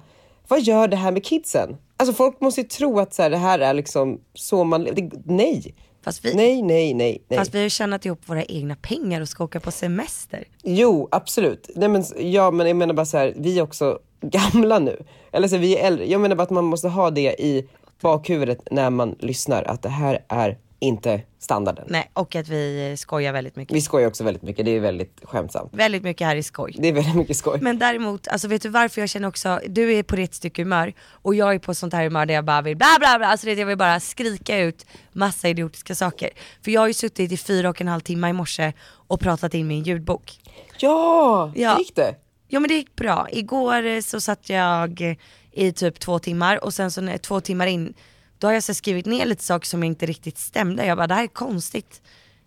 vad 0.48 0.60
gör 0.60 0.88
det 0.88 0.96
här 0.96 1.12
med 1.12 1.24
kidsen? 1.24 1.76
Alltså 1.96 2.14
folk 2.14 2.40
måste 2.40 2.60
ju 2.60 2.66
tro 2.66 2.98
att 2.98 3.14
så 3.14 3.22
här, 3.22 3.30
det 3.30 3.36
här 3.36 3.58
är 3.58 3.74
liksom 3.74 4.20
så 4.34 4.64
man 4.64 4.84
det, 4.84 5.10
Nej. 5.24 5.74
Vi, 6.22 6.34
Nej, 6.34 6.62
nej, 6.62 6.94
nej, 6.94 7.24
nej. 7.28 7.38
fast 7.38 7.54
vi 7.54 7.58
har 7.58 7.62
ju 7.62 7.70
tjänat 7.70 8.06
ihop 8.06 8.20
våra 8.26 8.44
egna 8.44 8.76
pengar 8.76 9.20
och 9.20 9.28
ska 9.28 9.44
åka 9.44 9.60
på 9.60 9.70
semester. 9.70 10.44
Jo, 10.62 11.08
absolut. 11.10 11.70
Nej, 11.74 11.88
men, 11.88 12.04
ja, 12.18 12.50
men 12.50 12.66
jag 12.66 12.76
menar 12.76 12.94
bara 12.94 13.06
så 13.06 13.18
här, 13.18 13.34
vi 13.36 13.60
också 13.60 13.98
gamla 14.30 14.78
nu. 14.78 15.04
Eller 15.32 15.48
så 15.48 15.56
vi 15.56 15.76
är 15.76 15.86
äldre. 15.86 16.06
Jag 16.06 16.20
menar 16.20 16.36
bara 16.36 16.42
att 16.42 16.50
man 16.50 16.64
måste 16.64 16.88
ha 16.88 17.10
det 17.10 17.40
i 17.42 17.68
bakhuvudet 18.00 18.58
när 18.70 18.90
man 18.90 19.16
lyssnar, 19.20 19.62
att 19.62 19.82
det 19.82 19.88
här 19.88 20.24
är 20.28 20.58
inte 20.78 21.20
standarden. 21.38 21.84
Nej, 21.88 22.10
och 22.12 22.36
att 22.36 22.48
vi 22.48 22.90
eh, 22.90 22.96
skojar 22.96 23.32
väldigt 23.32 23.56
mycket. 23.56 23.76
Vi 23.76 23.80
skojar 23.80 24.08
också 24.08 24.24
väldigt 24.24 24.42
mycket, 24.42 24.64
det 24.64 24.70
är 24.70 24.80
väldigt 24.80 25.20
skämtsamt. 25.22 25.70
Väldigt 25.74 26.02
mycket 26.02 26.26
här 26.26 26.36
i 26.36 26.42
skoj. 26.42 26.76
Det 26.78 26.88
är 26.88 26.92
väldigt 26.92 27.14
mycket 27.14 27.36
skoj. 27.36 27.58
Men 27.60 27.78
däremot, 27.78 28.28
alltså 28.28 28.48
vet 28.48 28.62
du 28.62 28.68
varför 28.68 29.00
jag 29.02 29.08
känner 29.08 29.28
också, 29.28 29.60
du 29.68 29.92
är 29.94 30.02
på 30.02 30.16
rätt 30.16 30.34
stycke 30.34 30.62
humör 30.62 30.92
och 31.10 31.34
jag 31.34 31.54
är 31.54 31.58
på 31.58 31.74
sånt 31.74 31.92
här 31.92 32.04
humör 32.04 32.26
där 32.26 32.34
jag 32.34 32.44
bara 32.44 32.62
vill 32.62 32.76
bla 32.76 32.86
bla 32.98 33.18
bla, 33.18 33.26
alltså 33.26 33.46
det, 33.46 33.52
jag 33.54 33.66
vill 33.66 33.78
bara 33.78 34.00
skrika 34.00 34.58
ut 34.58 34.86
massa 35.12 35.48
idiotiska 35.48 35.94
saker. 35.94 36.30
För 36.64 36.70
jag 36.70 36.80
har 36.80 36.88
ju 36.88 36.94
suttit 36.94 37.32
i 37.32 37.36
fyra 37.36 37.70
och 37.70 37.80
en 37.80 37.88
halv 37.88 38.00
timme 38.00 38.28
i 38.28 38.32
morse 38.32 38.72
och 38.88 39.20
pratat 39.20 39.54
in 39.54 39.66
min 39.66 39.82
ljudbok. 39.82 40.32
Ja, 40.78 41.52
Ja. 41.54 41.78
gick 41.78 41.96
det? 41.96 42.14
Ja 42.48 42.60
men 42.60 42.68
det 42.68 42.74
gick 42.74 42.96
bra. 42.96 43.28
Igår 43.32 43.86
eh, 43.86 44.00
så 44.00 44.20
satt 44.20 44.50
jag 44.50 45.00
eh, 45.00 45.16
i 45.52 45.72
typ 45.72 46.00
två 46.00 46.18
timmar 46.18 46.64
och 46.64 46.74
sen 46.74 46.90
så 46.90 47.00
när, 47.00 47.18
två 47.18 47.40
timmar 47.40 47.66
in, 47.66 47.94
då 48.38 48.46
har 48.46 48.54
jag 48.54 48.62
så 48.62 48.74
skrivit 48.74 49.06
ner 49.06 49.26
lite 49.26 49.44
saker 49.44 49.66
som 49.66 49.82
inte 49.82 50.06
riktigt 50.06 50.38
stämde. 50.38 50.86
Jag 50.86 50.96
bara 50.96 51.06
det 51.06 51.14
här 51.14 51.22
är 51.22 51.26
konstigt. 51.26 52.02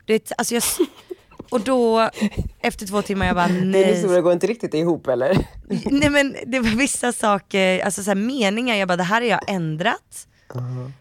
Du 0.06 0.14
vet, 0.14 0.32
alltså 0.38 0.54
jag, 0.54 0.64
och 1.50 1.62
då 1.62 2.10
efter 2.62 2.88
två 2.88 3.02
timmar 3.02 3.26
jag 3.26 3.36
bara 3.36 3.48
nej. 3.48 3.84
historia 3.84 4.22
går 4.22 4.34
inte 4.34 4.48
riktigt 4.48 4.74
ihop 4.74 5.08
eller? 5.08 5.48
Nej 5.92 6.10
men 6.10 6.36
det 6.48 6.60
var 6.60 6.70
vissa 6.70 7.12
saker, 7.12 7.80
alltså 7.80 8.04
så 8.04 8.10
här 8.10 8.16
meningar, 8.16 8.76
jag 8.76 8.88
bara 8.88 8.98
det 8.98 9.04
här 9.04 9.22
har 9.22 9.28
jag 9.28 9.50
ändrat. 9.50 10.28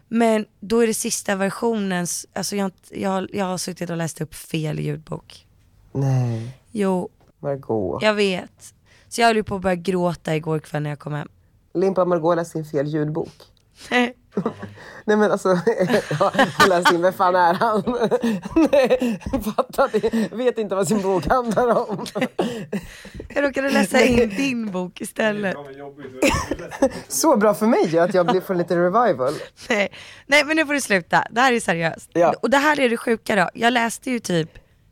Men 0.07 0.45
då 0.59 0.79
är 0.79 0.87
det 0.87 0.93
sista 0.93 1.35
versionen, 1.35 2.07
alltså 2.33 2.55
jag, 2.55 2.71
jag, 2.89 3.29
jag 3.33 3.45
har 3.45 3.57
suttit 3.57 3.89
och 3.89 3.97
läst 3.97 4.21
upp 4.21 4.35
fel 4.35 4.79
ljudbok. 4.79 5.45
Nej, 5.91 6.57
Jo, 6.71 7.09
Margot. 7.39 8.03
jag 8.03 8.13
vet. 8.13 8.73
Så 9.09 9.21
jag 9.21 9.27
höll 9.27 9.35
ju 9.35 9.43
på 9.43 9.55
att 9.55 9.61
börja 9.61 9.75
gråta 9.75 10.35
igår 10.35 10.59
kväll 10.59 10.83
när 10.83 10.89
jag 10.89 10.99
kom 10.99 11.13
hem. 11.13 11.27
Limpa 11.73 12.05
Margot 12.05 12.35
läste 12.35 12.51
sin 12.51 12.65
fel 12.65 12.87
ljudbok. 12.87 13.33
Nej 13.89 14.15
men 15.17 15.31
alltså, 15.31 15.49
ja, 16.19 16.31
hon 16.57 16.69
läste 16.69 16.95
in, 16.95 17.01
vem 17.01 17.13
fan 17.13 17.35
är 17.35 17.53
han? 17.53 17.83
Nej, 18.71 19.19
fattar. 19.55 20.35
Vet 20.35 20.57
inte 20.57 20.75
vad 20.75 20.87
sin 20.87 21.01
bok 21.01 21.27
handlar 21.27 21.89
om. 21.89 22.05
Jag 23.29 23.43
råkade 23.43 23.69
läsa 23.69 24.01
in 24.01 24.29
din 24.29 24.71
bok 24.71 25.01
istället. 25.01 25.55
Så 27.07 27.37
bra 27.37 27.53
för 27.53 27.65
mig 27.65 27.87
ju 27.87 27.99
att 27.99 28.13
jag 28.13 28.27
blir 28.27 28.41
får 28.41 28.55
lite 28.55 28.75
revival. 28.75 29.33
Nej. 29.69 29.93
Nej 30.25 30.43
men 30.45 30.55
nu 30.55 30.65
får 30.65 30.73
du 30.73 30.81
sluta, 30.81 31.23
det 31.31 31.41
här 31.41 31.53
är 31.53 31.59
seriöst. 31.59 32.09
Ja. 32.13 32.33
Och 32.41 32.49
det 32.49 32.57
här 32.57 32.79
är 32.79 32.89
det 32.89 32.97
sjuka 32.97 33.35
då, 33.35 33.49
jag 33.53 33.73
läste 33.73 34.11
ju 34.11 34.19
typ 34.19 34.49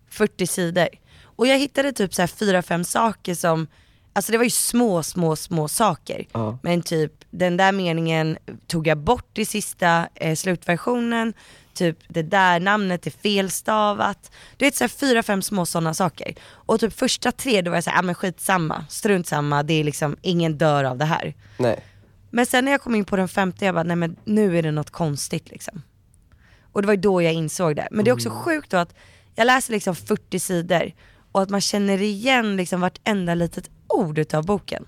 40 0.09 0.47
sidor. 0.47 0.87
Och 1.23 1.47
jag 1.47 1.57
hittade 1.57 1.91
typ 1.91 2.13
så 2.13 2.21
här 2.21 2.27
fyra, 2.27 2.61
fem 2.61 2.83
saker 2.83 3.35
som, 3.35 3.67
alltså 4.17 4.31
det 4.31 4.37
var 4.37 4.45
ju 4.45 4.49
små, 4.49 5.03
små, 5.03 5.35
små 5.35 5.67
saker. 5.67 6.25
Ja. 6.31 6.57
Men 6.61 6.81
typ 6.81 7.13
den 7.29 7.57
där 7.57 7.71
meningen 7.71 8.37
tog 8.67 8.87
jag 8.87 8.97
bort 8.97 9.37
i 9.37 9.45
sista 9.45 10.09
eh, 10.15 10.35
slutversionen. 10.35 11.33
Typ 11.73 11.97
det 12.07 12.21
där 12.21 12.59
namnet 12.59 13.07
är 13.07 13.11
felstavat. 13.11 14.31
Du 14.57 14.65
vet 14.65 14.75
såhär 14.75 14.89
fyra, 14.89 15.23
fem 15.23 15.41
små 15.41 15.65
sådana 15.65 15.93
saker. 15.93 16.35
Och 16.49 16.79
typ 16.79 16.93
första 16.93 17.31
tre 17.31 17.61
då 17.61 17.71
var 17.71 17.77
jag 17.77 17.83
såhär, 17.83 17.97
ja 17.97 18.01
men 18.01 18.15
skitsamma, 18.15 18.85
strunt 18.89 19.27
samma, 19.27 19.63
det 19.63 19.73
är 19.73 19.83
liksom, 19.83 20.17
ingen 20.21 20.57
dör 20.57 20.83
av 20.83 20.97
det 20.97 21.05
här. 21.05 21.33
Nej. 21.57 21.83
Men 22.29 22.45
sen 22.45 22.65
när 22.65 22.71
jag 22.71 22.81
kom 22.81 22.95
in 22.95 23.05
på 23.05 23.15
den 23.15 23.27
femte, 23.27 23.65
jag 23.65 23.75
bara, 23.75 23.83
nej 23.83 23.95
men 23.95 24.15
nu 24.23 24.57
är 24.57 24.63
det 24.63 24.71
något 24.71 24.91
konstigt 24.91 25.49
liksom. 25.49 25.81
Och 26.71 26.81
det 26.81 26.85
var 26.85 26.93
ju 26.93 27.01
då 27.01 27.21
jag 27.21 27.33
insåg 27.33 27.75
det. 27.75 27.87
Men 27.91 28.05
det 28.05 28.11
är 28.11 28.13
också 28.13 28.29
sjukt 28.29 28.71
då 28.71 28.77
att 28.77 28.93
jag 29.35 29.45
läser 29.45 29.73
liksom 29.73 29.95
40 29.95 30.39
sidor 30.39 30.91
och 31.31 31.41
att 31.41 31.49
man 31.49 31.61
känner 31.61 32.01
igen 32.01 32.57
liksom 32.57 32.81
vartenda 32.81 33.35
litet 33.35 33.69
ord 33.89 34.17
utav 34.17 34.45
boken. 34.45 34.85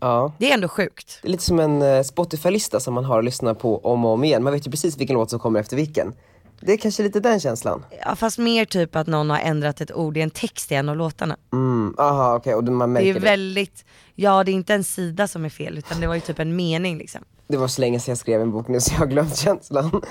Ja. 0.00 0.32
Det 0.38 0.50
är 0.50 0.54
ändå 0.54 0.68
sjukt. 0.68 1.18
Det 1.22 1.28
är 1.28 1.32
lite 1.32 1.44
som 1.44 1.60
en 1.60 1.82
eh, 1.82 2.02
Spotify-lista 2.02 2.80
som 2.80 2.94
man 2.94 3.04
har 3.04 3.18
att 3.18 3.24
lyssna 3.24 3.54
på 3.54 3.78
om 3.78 4.04
och 4.04 4.10
om 4.12 4.24
igen. 4.24 4.42
Man 4.42 4.52
vet 4.52 4.66
ju 4.66 4.70
precis 4.70 4.98
vilken 4.98 5.14
låt 5.14 5.30
som 5.30 5.38
kommer 5.40 5.60
efter 5.60 5.76
vilken. 5.76 6.12
Det 6.60 6.72
är 6.72 6.76
kanske 6.76 7.02
lite 7.02 7.20
den 7.20 7.40
känslan. 7.40 7.84
Ja, 8.04 8.16
fast 8.16 8.38
mer 8.38 8.64
typ 8.64 8.96
att 8.96 9.06
någon 9.06 9.30
har 9.30 9.38
ändrat 9.38 9.80
ett 9.80 9.92
ord 9.92 10.16
i 10.16 10.20
en 10.20 10.30
text 10.30 10.72
i 10.72 10.74
en 10.74 10.88
av 10.88 10.96
låtarna. 10.96 11.36
Mm, 11.52 11.94
aha 11.98 12.34
okej, 12.36 12.54
och 12.54 12.64
man 12.64 12.78
Det 12.88 12.92
märker 12.92 13.08
är 13.10 13.14
det. 13.14 13.20
väldigt, 13.20 13.84
ja 14.14 14.44
det 14.44 14.50
är 14.50 14.54
inte 14.54 14.74
en 14.74 14.84
sida 14.84 15.28
som 15.28 15.44
är 15.44 15.48
fel 15.48 15.78
utan 15.78 16.00
det 16.00 16.06
var 16.06 16.14
ju 16.14 16.20
typ 16.20 16.38
en 16.38 16.56
mening 16.56 16.98
liksom. 16.98 17.20
Det 17.48 17.56
var 17.56 17.68
så 17.68 17.80
länge 17.80 18.00
sedan 18.00 18.10
jag 18.12 18.18
skrev 18.18 18.40
en 18.40 18.50
bok 18.50 18.68
nu 18.68 18.80
så 18.80 18.92
jag 18.94 18.98
har 18.98 19.06
glömt 19.06 19.36
känslan. 19.36 19.90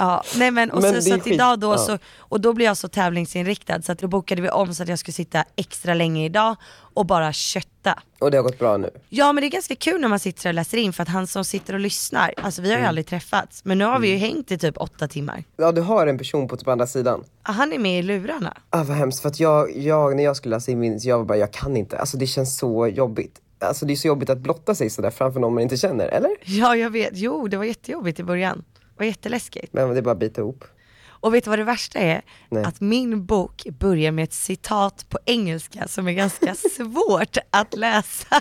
Ja, 0.00 0.22
nej 0.36 0.50
men 0.50 0.70
och 0.70 0.82
Men 0.82 0.94
så, 0.94 1.02
så 1.02 1.14
att 1.14 1.22
skit- 1.24 1.34
idag 1.34 1.58
då 1.60 1.72
ja. 1.72 1.78
så, 1.78 1.98
och 2.18 2.40
då 2.40 2.52
blir 2.52 2.66
jag 2.66 2.76
så 2.76 2.88
tävlingsinriktad 2.88 3.82
så 3.82 3.92
att 3.92 3.98
då 3.98 4.08
bokade 4.08 4.42
vi 4.42 4.48
om 4.50 4.74
så 4.74 4.82
att 4.82 4.88
jag 4.88 4.98
skulle 4.98 5.12
sitta 5.12 5.44
extra 5.56 5.94
länge 5.94 6.24
idag 6.24 6.56
och 6.94 7.06
bara 7.06 7.32
kötta. 7.32 7.98
Och 8.18 8.30
det 8.30 8.36
har 8.36 8.42
gått 8.44 8.58
bra 8.58 8.76
nu. 8.76 8.90
Ja 9.08 9.32
men 9.32 9.42
det 9.42 9.46
är 9.46 9.50
ganska 9.50 9.74
kul 9.76 10.00
när 10.00 10.08
man 10.08 10.18
sitter 10.18 10.48
och 10.48 10.54
läser 10.54 10.78
in 10.78 10.92
för 10.92 11.02
att 11.02 11.08
han 11.08 11.26
som 11.26 11.44
sitter 11.44 11.74
och 11.74 11.80
lyssnar, 11.80 12.34
alltså 12.42 12.62
vi 12.62 12.68
har 12.68 12.74
ju 12.76 12.78
Mm. 12.80 12.88
aldrig 12.88 13.06
träffats 13.06 13.64
men 13.64 13.78
nu 13.78 13.84
har 13.84 13.98
vi 13.98 14.08
ju 14.10 14.16
hängt 14.16 14.50
i 14.50 14.58
typ 14.58 14.78
åtta 14.78 15.08
timmar. 15.08 15.44
Ja 15.56 15.72
du 15.72 15.80
har 15.80 16.06
en 16.06 16.18
person 16.18 16.48
på 16.48 16.56
typ 16.56 16.68
andra 16.68 16.86
sidan. 16.86 17.24
Ja, 17.46 17.52
Han 17.52 17.72
är 17.72 17.78
med 17.78 17.98
i 17.98 18.02
lurarna. 18.02 18.56
Ah, 18.70 18.82
vad 18.84 18.96
hemskt, 18.96 19.22
för 19.22 19.28
att 19.28 19.40
jag, 19.40 19.76
jag, 19.76 20.16
när 20.16 20.24
jag 20.24 20.36
skulle 20.36 20.56
läsa 20.56 20.70
in 20.70 20.78
min, 20.78 20.98
jag 21.02 21.18
var 21.18 21.24
bara, 21.24 21.38
jag 21.38 21.52
kan 21.52 21.76
inte. 21.76 21.98
Alltså 21.98 22.16
det 22.16 22.26
känns 22.26 22.58
så 22.58 22.86
jobbigt. 22.88 23.40
Alltså 23.58 23.86
det 23.86 23.92
är 23.92 23.96
så 23.96 24.08
jobbigt 24.08 24.30
att 24.30 24.38
blotta 24.38 24.74
sig 24.74 24.90
sådär 24.90 25.10
framför 25.10 25.40
någon 25.40 25.54
man 25.54 25.62
inte 25.62 25.76
känner, 25.76 26.08
eller? 26.08 26.30
Ja 26.44 26.76
jag 26.76 26.90
vet, 26.90 27.10
jo 27.14 27.48
det 27.48 27.56
var 27.56 27.64
jättejobbigt 27.64 28.20
i 28.20 28.22
början. 28.24 28.64
Var 29.00 29.06
jätteläskigt. 29.06 29.72
Men 29.72 29.90
det 29.90 29.98
är 29.98 30.02
bara 30.02 30.10
att 30.10 30.18
bita 30.18 30.40
ihop. 30.40 30.64
Och 31.08 31.34
vet 31.34 31.44
du 31.44 31.50
vad 31.50 31.58
det 31.58 31.64
värsta 31.64 31.98
är? 31.98 32.22
Nej. 32.48 32.64
Att 32.64 32.80
min 32.80 33.26
bok 33.26 33.66
börjar 33.78 34.12
med 34.12 34.24
ett 34.24 34.32
citat 34.32 35.06
på 35.08 35.18
engelska 35.24 35.88
som 35.88 36.08
är 36.08 36.12
ganska 36.12 36.54
svårt 36.76 37.36
att 37.50 37.76
läsa. 37.76 38.40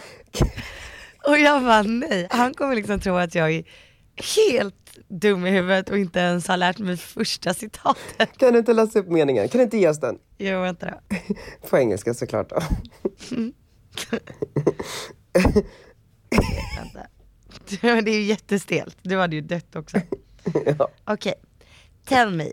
Och 1.27 1.39
jag 1.39 1.63
bara 1.63 1.81
nej, 1.81 2.27
han 2.29 2.53
kommer 2.53 2.75
liksom 2.75 2.99
tro 2.99 3.15
att 3.15 3.35
jag 3.35 3.51
är 3.51 3.63
helt 4.37 4.75
dum 5.07 5.45
i 5.45 5.49
huvudet 5.49 5.89
och 5.89 5.97
inte 5.97 6.19
ens 6.19 6.47
har 6.47 6.57
lärt 6.57 6.77
mig 6.77 6.97
första 6.97 7.53
citatet. 7.53 8.37
Kan 8.37 8.53
du 8.53 8.59
inte 8.59 8.73
läsa 8.73 8.99
upp 8.99 9.07
meningen? 9.07 9.49
Kan 9.49 9.59
du 9.59 9.63
inte 9.63 9.77
ge 9.77 9.89
oss 9.89 9.99
den? 9.99 10.17
Jo 10.37 10.61
vänta 10.61 10.85
då. 10.85 11.15
På 11.69 11.77
engelska 11.77 12.13
såklart 12.13 12.49
då. 12.49 12.61
vänta. 16.77 17.07
Det 17.79 18.11
är 18.11 18.19
ju 18.19 18.21
jättestelt, 18.21 18.97
du 19.01 19.17
hade 19.17 19.35
ju 19.35 19.41
dött 19.41 19.75
också. 19.75 19.97
ja. 20.77 20.87
Okej, 21.05 21.33
tell 22.05 22.31
me, 22.31 22.49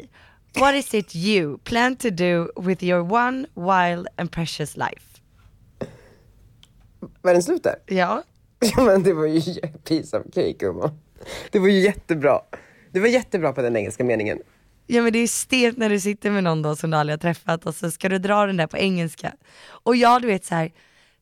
what 0.55 0.75
is 0.75 0.95
it 0.95 1.17
you 1.17 1.59
plan 1.59 1.97
to 1.97 2.11
do 2.11 2.49
with 2.57 2.85
your 2.85 3.13
one 3.13 3.47
wild 3.55 4.07
and 4.17 4.33
precious 4.33 4.77
life? 4.77 5.21
Var 7.23 7.33
den 7.33 7.43
slut 7.43 7.63
där? 7.63 7.77
Ja, 8.59 8.85
men 8.85 9.03
det 9.03 9.13
var 9.13 9.27
ju 9.27 9.41
piece 9.85 10.17
of 10.17 10.25
cake 10.35 10.53
gumman. 10.53 10.99
Det 11.51 11.59
var 11.59 11.69
ju 11.69 11.81
jättebra. 11.81 12.41
Det 12.93 13.01
var 13.01 13.09
jättebra 13.09 13.53
på 13.53 13.63
den 13.63 13.77
engelska 13.77 14.05
meningen. 14.05 14.39
Ja 14.87 15.03
men 15.03 15.13
det 15.13 15.19
är 15.19 15.27
stelt 15.27 15.79
när 15.79 15.91
du 15.91 16.01
sitter 16.01 16.31
med 16.31 16.45
någon 16.45 16.63
då 16.63 16.77
som 16.77 16.91
du 16.91 16.97
aldrig 16.97 17.13
har 17.13 17.19
träffat 17.19 17.67
och 17.67 17.75
så 17.75 17.91
ska 17.91 18.09
du 18.09 18.19
dra 18.19 18.47
den 18.47 18.57
där 18.57 18.67
på 18.67 18.77
engelska. 18.77 19.33
Och 19.69 19.97
jag 19.97 20.23
du 20.23 20.29
vet 20.29 20.45
så 20.45 20.55
här, 20.55 20.73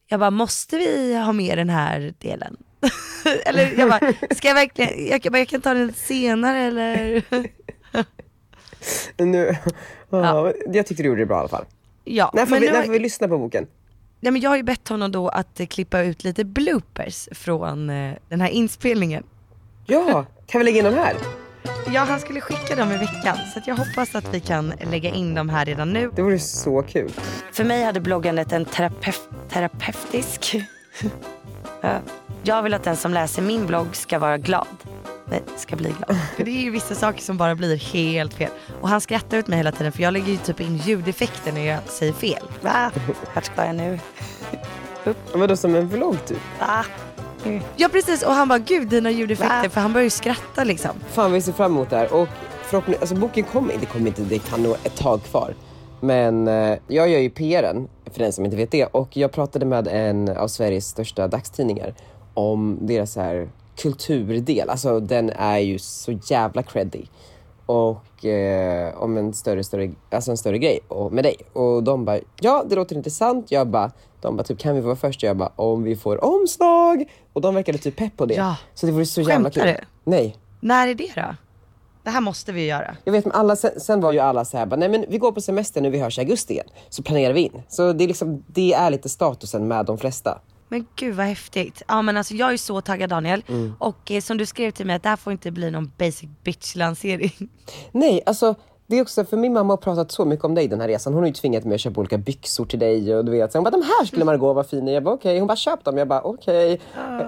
jag 0.06 0.20
bara 0.20 0.30
måste 0.30 0.78
vi 0.78 1.16
ha 1.16 1.32
med 1.32 1.58
den 1.58 1.70
här 1.70 2.14
delen? 2.18 2.56
eller 3.46 3.78
jag 3.78 3.88
bara, 3.88 4.12
ska 4.34 4.48
jag 4.48 4.54
verkligen, 4.54 5.06
jag, 5.06 5.20
bara, 5.32 5.38
jag 5.38 5.48
kan 5.48 5.60
ta 5.60 5.74
den 5.74 5.92
senare 5.92 6.58
eller? 6.58 7.22
Nu, 9.16 9.56
ja. 10.10 10.52
Jag 10.66 10.86
tyckte 10.86 11.02
du 11.02 11.08
gjorde 11.08 11.20
det 11.20 11.26
bra 11.26 11.36
i 11.36 11.40
alla 11.40 11.48
fall. 11.48 11.64
ja, 12.04 12.30
När 12.34 12.46
får, 12.46 12.50
men, 12.50 12.60
vi, 12.60 12.66
nu 12.66 12.72
när 12.72 12.82
får 12.82 12.92
vi 12.92 12.98
lyssna 12.98 13.28
på 13.28 13.38
boken? 13.38 13.66
nej, 14.20 14.32
men 14.32 14.42
jag 14.42 14.50
har 14.50 14.56
ju 14.56 14.62
bett 14.62 14.88
honom 14.88 15.12
då 15.12 15.28
att 15.28 15.60
klippa 15.70 16.00
ut 16.02 16.24
lite 16.24 16.44
bloopers 16.44 17.28
från 17.32 17.90
eh, 17.90 18.14
den 18.28 18.40
här 18.40 18.48
inspelningen. 18.48 19.22
Ja, 19.86 20.26
kan 20.46 20.58
vi 20.58 20.64
lägga 20.64 20.78
in 20.78 20.84
dem 20.84 20.94
här? 20.94 21.14
Ja 21.94 22.00
han 22.00 22.20
skulle 22.20 22.40
skicka 22.40 22.76
dem 22.76 22.92
i 22.92 22.96
veckan 22.96 23.36
så 23.52 23.58
att 23.58 23.66
jag 23.66 23.74
hoppas 23.76 24.14
att 24.14 24.34
vi 24.34 24.40
kan 24.40 24.72
lägga 24.90 25.10
in 25.10 25.34
dem 25.34 25.48
här 25.48 25.64
redan 25.64 25.92
nu. 25.92 26.10
Det 26.16 26.22
vore 26.22 26.38
så 26.38 26.82
kul. 26.82 27.12
För 27.52 27.64
mig 27.64 27.82
hade 27.84 28.00
bloggandet 28.00 28.52
en 28.52 28.64
terapeut, 28.64 29.20
terapeutisk... 29.50 30.56
Ja. 31.84 31.98
Jag 32.42 32.62
vill 32.62 32.74
att 32.74 32.84
den 32.84 32.96
som 32.96 33.14
läser 33.14 33.42
min 33.42 33.66
blogg 33.66 33.96
ska 33.96 34.18
vara 34.18 34.38
glad. 34.38 34.66
Nej, 35.26 35.42
ska 35.56 35.76
bli 35.76 35.94
glad. 35.98 36.18
För 36.36 36.44
det 36.44 36.50
är 36.50 36.62
ju 36.62 36.70
vissa 36.70 36.94
saker 36.94 37.22
som 37.22 37.36
bara 37.36 37.54
blir 37.54 37.76
helt 37.76 38.34
fel. 38.34 38.50
Och 38.80 38.88
han 38.88 39.00
skrattar 39.00 39.38
ut 39.38 39.48
mig 39.48 39.56
hela 39.56 39.72
tiden 39.72 39.92
för 39.92 40.02
jag 40.02 40.12
lägger 40.12 40.32
ju 40.32 40.36
typ 40.36 40.60
in 40.60 40.76
ljudeffekter 40.76 41.52
när 41.52 41.66
jag 41.66 41.78
säger 41.86 42.12
fel. 42.12 42.42
Va? 42.60 42.90
Vart 43.34 43.44
ska 43.44 43.66
jag 43.66 43.76
nu? 43.76 43.98
Vadå 45.34 45.56
som 45.56 45.74
en 45.74 45.88
vlogg 45.88 46.24
typ? 46.26 46.38
Va? 46.60 46.84
Ja 47.76 47.88
precis 47.88 48.22
och 48.22 48.32
han 48.32 48.48
bara 48.48 48.58
gud 48.58 48.88
dina 48.88 49.10
ljudeffekter 49.10 49.62
Va? 49.62 49.70
för 49.70 49.80
han 49.80 49.92
börjar 49.92 50.04
ju 50.04 50.10
skratta 50.10 50.64
liksom. 50.64 50.90
Fan 51.10 51.32
vi 51.32 51.40
ser 51.40 51.52
fram 51.52 51.72
emot 51.72 51.90
det 51.90 51.96
här 51.96 52.12
och 52.12 52.28
förhoppningsvis, 52.62 53.00
alltså 53.00 53.14
boken 53.14 53.44
kommer, 53.44 53.74
det 53.80 53.86
kommer 53.86 54.06
inte, 54.06 54.22
det 54.22 54.38
kan 54.38 54.62
nog 54.62 54.76
ett 54.84 54.96
tag 54.96 55.22
kvar. 55.22 55.54
Men 56.00 56.48
eh, 56.48 56.78
jag 56.88 57.08
gör 57.08 57.18
ju 57.18 57.30
PRen, 57.30 57.88
för 58.14 58.22
den 58.22 58.32
som 58.32 58.44
inte 58.44 58.56
vet 58.56 58.70
det. 58.70 58.86
Och 58.86 59.16
jag 59.16 59.32
pratade 59.32 59.66
med 59.66 59.88
en 59.88 60.28
av 60.28 60.48
Sveriges 60.48 60.86
största 60.86 61.28
dagstidningar 61.28 61.94
om 62.34 62.78
deras 62.80 63.16
här 63.16 63.48
kulturdel. 63.76 64.70
Alltså 64.70 65.00
den 65.00 65.30
är 65.30 65.58
ju 65.58 65.78
så 65.78 66.12
jävla 66.12 66.62
creddig. 66.62 67.10
Och 67.66 68.24
eh, 68.24 68.94
om 69.02 69.16
en 69.16 69.32
större, 69.32 69.64
större, 69.64 69.92
alltså 70.10 70.30
en 70.30 70.36
större 70.36 70.58
grej 70.58 70.80
och, 70.88 71.12
med 71.12 71.24
dig. 71.24 71.36
Och 71.52 71.82
de 71.82 72.04
bara, 72.04 72.20
ja 72.40 72.64
det 72.68 72.74
låter 72.74 72.96
intressant. 72.96 73.50
Jag 73.50 73.68
bara, 73.68 73.90
de 74.20 74.36
bara 74.36 74.42
typ 74.42 74.58
kan 74.58 74.74
vi 74.74 74.80
vara 74.80 74.96
först? 74.96 75.22
Jag 75.22 75.36
bara, 75.36 75.52
om 75.56 75.82
vi 75.82 75.96
får 75.96 76.24
omslag. 76.24 77.04
Och 77.32 77.40
de 77.40 77.54
verkade 77.54 77.78
typ 77.78 77.96
pepp 77.96 78.16
på 78.16 78.26
det. 78.26 78.34
Ja. 78.34 78.56
Så 78.74 78.86
det 78.86 78.92
vore 78.92 79.06
så 79.06 79.20
jävla 79.20 79.34
Skämtar 79.34 79.60
kul. 79.60 79.84
du? 80.04 80.10
Nej. 80.10 80.36
När 80.60 80.88
är 80.88 80.94
det 80.94 81.10
då? 81.14 81.34
Det 82.04 82.10
här 82.10 82.20
måste 82.20 82.52
vi 82.52 82.66
göra. 82.66 82.96
Jag 83.04 83.12
vet 83.12 83.24
men 83.24 83.34
alla, 83.34 83.56
sen, 83.56 83.80
sen 83.80 84.00
var 84.00 84.12
ju 84.12 84.18
alla 84.18 84.44
så 84.44 84.58
här, 84.58 84.66
bara, 84.66 84.76
nej 84.76 84.88
men 84.88 85.04
vi 85.08 85.18
går 85.18 85.32
på 85.32 85.40
semester 85.40 85.80
när 85.80 85.90
vi 85.90 85.98
hörs 85.98 86.18
i 86.18 86.20
augusti 86.20 86.52
igen. 86.52 86.66
Så 86.88 87.02
planerar 87.02 87.32
vi 87.32 87.40
in. 87.40 87.62
Så 87.68 87.92
det 87.92 88.04
är 88.04 88.08
liksom, 88.08 88.44
det 88.46 88.72
är 88.72 88.90
lite 88.90 89.08
statusen 89.08 89.68
med 89.68 89.86
de 89.86 89.98
flesta. 89.98 90.38
Men 90.68 90.86
gud 90.96 91.14
vad 91.14 91.26
häftigt. 91.26 91.82
Ja 91.88 92.02
men 92.02 92.16
alltså 92.16 92.34
jag 92.34 92.52
är 92.52 92.56
så 92.56 92.80
taggad 92.80 93.10
Daniel. 93.10 93.44
Mm. 93.48 93.74
Och 93.78 94.10
eh, 94.10 94.20
som 94.20 94.36
du 94.36 94.46
skrev 94.46 94.70
till 94.70 94.86
mig 94.86 94.96
att 94.96 95.02
det 95.02 95.08
här 95.08 95.16
får 95.16 95.32
inte 95.32 95.50
bli 95.50 95.70
någon 95.70 95.92
basic 95.98 96.28
bitch 96.44 96.74
lansering. 96.74 97.48
Nej, 97.92 98.22
alltså 98.26 98.54
det 98.86 98.98
är 98.98 99.02
också 99.02 99.24
för 99.24 99.36
min 99.36 99.52
mamma 99.52 99.72
har 99.72 99.76
pratat 99.76 100.12
så 100.12 100.24
mycket 100.24 100.44
om 100.44 100.54
dig 100.54 100.68
den 100.68 100.80
här 100.80 100.88
resan. 100.88 101.12
Hon 101.12 101.22
har 101.22 101.26
ju 101.26 101.32
tvingat 101.32 101.64
mig 101.64 101.74
att 101.74 101.80
köpa 101.80 102.00
olika 102.00 102.18
byxor 102.18 102.64
till 102.64 102.78
dig 102.78 103.16
och 103.16 103.24
du 103.24 103.32
vet. 103.32 103.52
Så 103.52 103.58
hon 103.58 103.64
bara, 103.64 103.70
de 103.70 103.82
här 103.82 104.04
skulle 104.04 104.24
Margot 104.24 104.54
vara 104.54 104.64
fina 104.64 104.90
i. 104.90 104.94
Jag 104.94 105.02
bara 105.02 105.14
okej. 105.14 105.38
Hon 105.38 105.46
bara, 105.46 105.56
köp 105.56 105.84
dem. 105.84 105.98
Jag 105.98 106.08
bara 106.08 106.20
okej. 106.20 106.80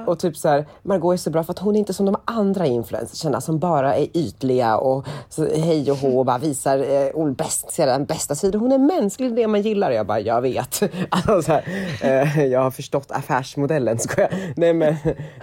Och 0.06 0.18
typ 0.18 0.36
så 0.36 0.48
här, 0.48 0.66
Margot 0.82 1.14
är 1.14 1.16
så 1.16 1.30
bra 1.30 1.44
för 1.44 1.52
att 1.52 1.58
hon 1.58 1.74
är 1.74 1.78
inte 1.78 1.94
som 1.94 2.06
de 2.06 2.16
andra 2.24 2.66
influencersarna 2.66 3.40
som 3.40 3.58
bara 3.58 3.94
är 3.94 4.06
ytliga 4.14 4.76
och 4.76 5.06
så, 5.28 5.46
hej 5.46 5.90
och 5.90 5.96
hå 5.96 6.18
och 6.18 6.26
bara 6.26 6.38
visar 6.38 6.78
eh, 6.78 7.30
bäst, 7.30 7.76
den 7.76 8.04
bästa 8.04 8.34
sidan. 8.34 8.60
Hon 8.60 8.72
är 8.72 8.78
mänsklig, 8.78 9.34
det 9.34 9.46
man 9.46 9.62
gillar. 9.62 9.90
Jag 9.90 10.06
bara, 10.06 10.20
jag 10.20 10.40
vet. 10.42 10.82
Alltså, 11.10 11.42
så 11.42 11.52
här, 11.52 11.64
eh, 12.02 12.44
jag 12.44 12.60
har 12.60 12.70
förstått 12.70 13.10
affärsmodellen. 13.10 13.98
Ska 13.98 14.20
jag? 14.20 14.30
Nej, 14.56 14.72
men, 14.74 14.94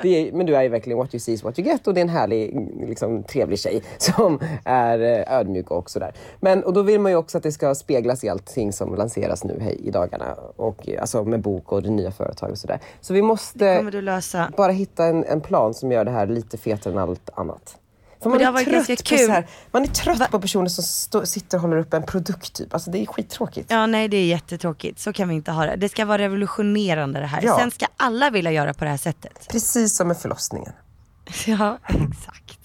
det 0.02 0.10
är, 0.10 0.32
men 0.32 0.46
du 0.46 0.56
är 0.56 0.64
ju 0.64 0.70
verkligen 0.70 0.98
what 0.98 1.14
you 1.14 1.20
see 1.20 1.34
is 1.34 1.44
what 1.44 1.60
you 1.60 1.68
get 1.68 1.88
och 1.88 1.94
det 1.94 2.00
är 2.00 2.02
en 2.02 2.10
härlig, 2.10 2.70
liksom, 2.88 3.24
trevlig 3.24 3.60
tjej 3.60 3.84
som 3.98 4.40
är 4.64 5.00
eh, 5.00 5.40
ödmjuk 5.40 5.72
och 5.72 5.78
sådär. 6.04 6.14
Men 6.40 6.64
och 6.64 6.74
då 6.74 6.82
vill 6.82 7.00
man 7.00 7.12
ju 7.12 7.18
också 7.18 7.38
att 7.38 7.44
det 7.44 7.52
ska 7.52 7.76
speglas 7.76 8.24
i 8.24 8.30
allting 8.30 8.74
som 8.74 8.96
lanseras 8.96 9.44
nu 9.44 9.58
hej, 9.62 9.78
i 9.84 9.92
dagarna. 9.92 10.34
Och, 10.56 10.90
alltså 11.02 11.24
med 11.24 11.42
bok 11.42 11.72
och 11.72 11.84
det 11.84 11.90
nya 11.90 12.12
företag 12.12 12.52
och 12.52 12.58
sådär. 12.58 12.80
Så 13.02 13.14
vi 13.14 13.22
måste 13.22 13.92
bara 14.58 14.72
hitta 14.72 15.06
en, 15.06 15.24
en 15.24 15.42
plan 15.42 15.74
som 15.74 15.92
gör 15.92 16.06
det 16.06 16.12
här 16.12 16.28
lite 16.28 16.58
fetare 16.58 16.94
än 16.94 17.00
allt 17.00 17.30
annat. 17.34 17.78
För 18.22 18.30
man 18.30 18.42
är, 18.42 18.66
trött 18.66 19.10
på 19.10 19.18
så 19.18 19.32
här, 19.32 19.48
man 19.72 19.84
är 19.84 19.88
trött 19.88 20.32
på 20.32 20.40
personer 20.40 20.68
som 20.68 20.84
stå, 20.84 21.26
sitter 21.26 21.58
och 21.58 21.62
håller 21.62 21.78
upp 21.78 21.94
en 21.94 22.04
produkt 22.04 22.54
typ. 22.54 22.74
Alltså 22.74 22.92
det 22.92 23.02
är 23.02 23.06
skittråkigt. 23.06 23.72
Ja 23.72 23.86
nej 23.86 24.08
det 24.08 24.18
är 24.18 24.26
jättetråkigt. 24.26 25.00
Så 25.00 25.14
kan 25.14 25.30
vi 25.30 25.36
inte 25.36 25.52
ha 25.52 25.66
det. 25.66 25.76
Det 25.76 25.90
ska 25.90 26.06
vara 26.06 26.18
revolutionerande 26.18 27.20
det 27.20 27.26
här. 27.26 27.42
Ja. 27.44 27.58
Sen 27.58 27.72
ska 27.72 27.86
alla 27.98 28.30
vilja 28.30 28.52
göra 28.52 28.74
på 28.74 28.84
det 28.84 28.90
här 28.90 28.98
sättet. 28.98 29.48
Precis 29.50 29.96
som 29.96 30.08
med 30.08 30.18
förlossningen. 30.18 30.74
Ja, 31.48 31.78
exakt. 31.88 32.60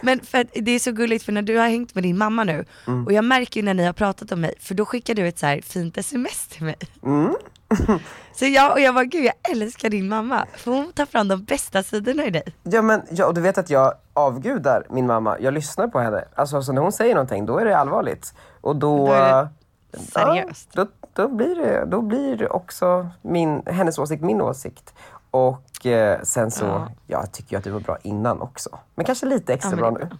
Men 0.00 0.20
för 0.20 0.38
att 0.38 0.46
det 0.54 0.70
är 0.70 0.78
så 0.78 0.92
gulligt 0.92 1.24
för 1.24 1.32
när 1.32 1.42
du 1.42 1.56
har 1.56 1.68
hängt 1.68 1.94
med 1.94 2.04
din 2.04 2.18
mamma 2.18 2.44
nu 2.44 2.64
och 3.06 3.12
jag 3.12 3.24
märker 3.24 3.60
ju 3.60 3.64
när 3.64 3.74
ni 3.74 3.84
har 3.84 3.92
pratat 3.92 4.32
om 4.32 4.40
mig 4.40 4.54
för 4.60 4.74
då 4.74 4.84
skickar 4.84 5.14
du 5.14 5.28
ett 5.28 5.38
så 5.38 5.46
här 5.46 5.60
fint 5.60 5.98
sms 5.98 6.48
till 6.48 6.64
mig. 6.64 6.76
så 8.34 8.46
jag, 8.46 8.72
och 8.72 8.80
jag 8.80 8.94
bara 8.94 9.04
gud 9.04 9.24
jag 9.24 9.50
älskar 9.50 9.90
din 9.90 10.08
mamma 10.08 10.46
för 10.56 10.70
hon 10.70 10.92
tar 10.92 11.06
fram 11.06 11.28
de 11.28 11.44
bästa 11.44 11.82
sidorna 11.82 12.24
i 12.24 12.30
dig. 12.30 12.42
Ja 12.62 12.82
men 12.82 13.02
ja, 13.10 13.26
och 13.26 13.34
du 13.34 13.40
vet 13.40 13.58
att 13.58 13.70
jag 13.70 13.94
avgudar 14.12 14.86
min 14.90 15.06
mamma. 15.06 15.36
Jag 15.40 15.54
lyssnar 15.54 15.88
på 15.88 15.98
henne. 15.98 16.24
Alltså 16.34 16.62
så 16.62 16.72
när 16.72 16.82
hon 16.82 16.92
säger 16.92 17.14
någonting 17.14 17.46
då 17.46 17.58
är 17.58 17.64
det 17.64 17.78
allvarligt. 17.78 18.34
Och 18.60 18.76
då... 18.76 19.06
Då 19.06 19.48
det 19.90 19.98
seriöst. 19.98 20.68
Ja, 20.72 20.84
då, 20.84 20.90
då, 21.12 21.28
blir 21.28 21.56
det, 21.56 21.84
då 21.86 22.02
blir 22.02 22.52
också 22.52 23.08
min, 23.22 23.62
hennes 23.66 23.98
åsikt 23.98 24.22
min 24.22 24.40
åsikt. 24.40 24.94
Och 25.36 25.86
eh, 25.86 26.22
sen 26.22 26.50
så, 26.50 26.64
Ja. 26.64 26.90
jag 27.06 27.32
tycker 27.32 27.52
ju 27.52 27.58
att 27.58 27.64
du 27.64 27.70
var 27.70 27.80
bra 27.80 27.98
innan 28.02 28.40
också. 28.40 28.78
Men 28.94 29.04
kanske 29.06 29.26
lite 29.26 29.54
extra 29.54 29.70
Ja, 29.70 29.76
bra 29.76 29.88
är 29.88 29.92
nu. 29.92 30.10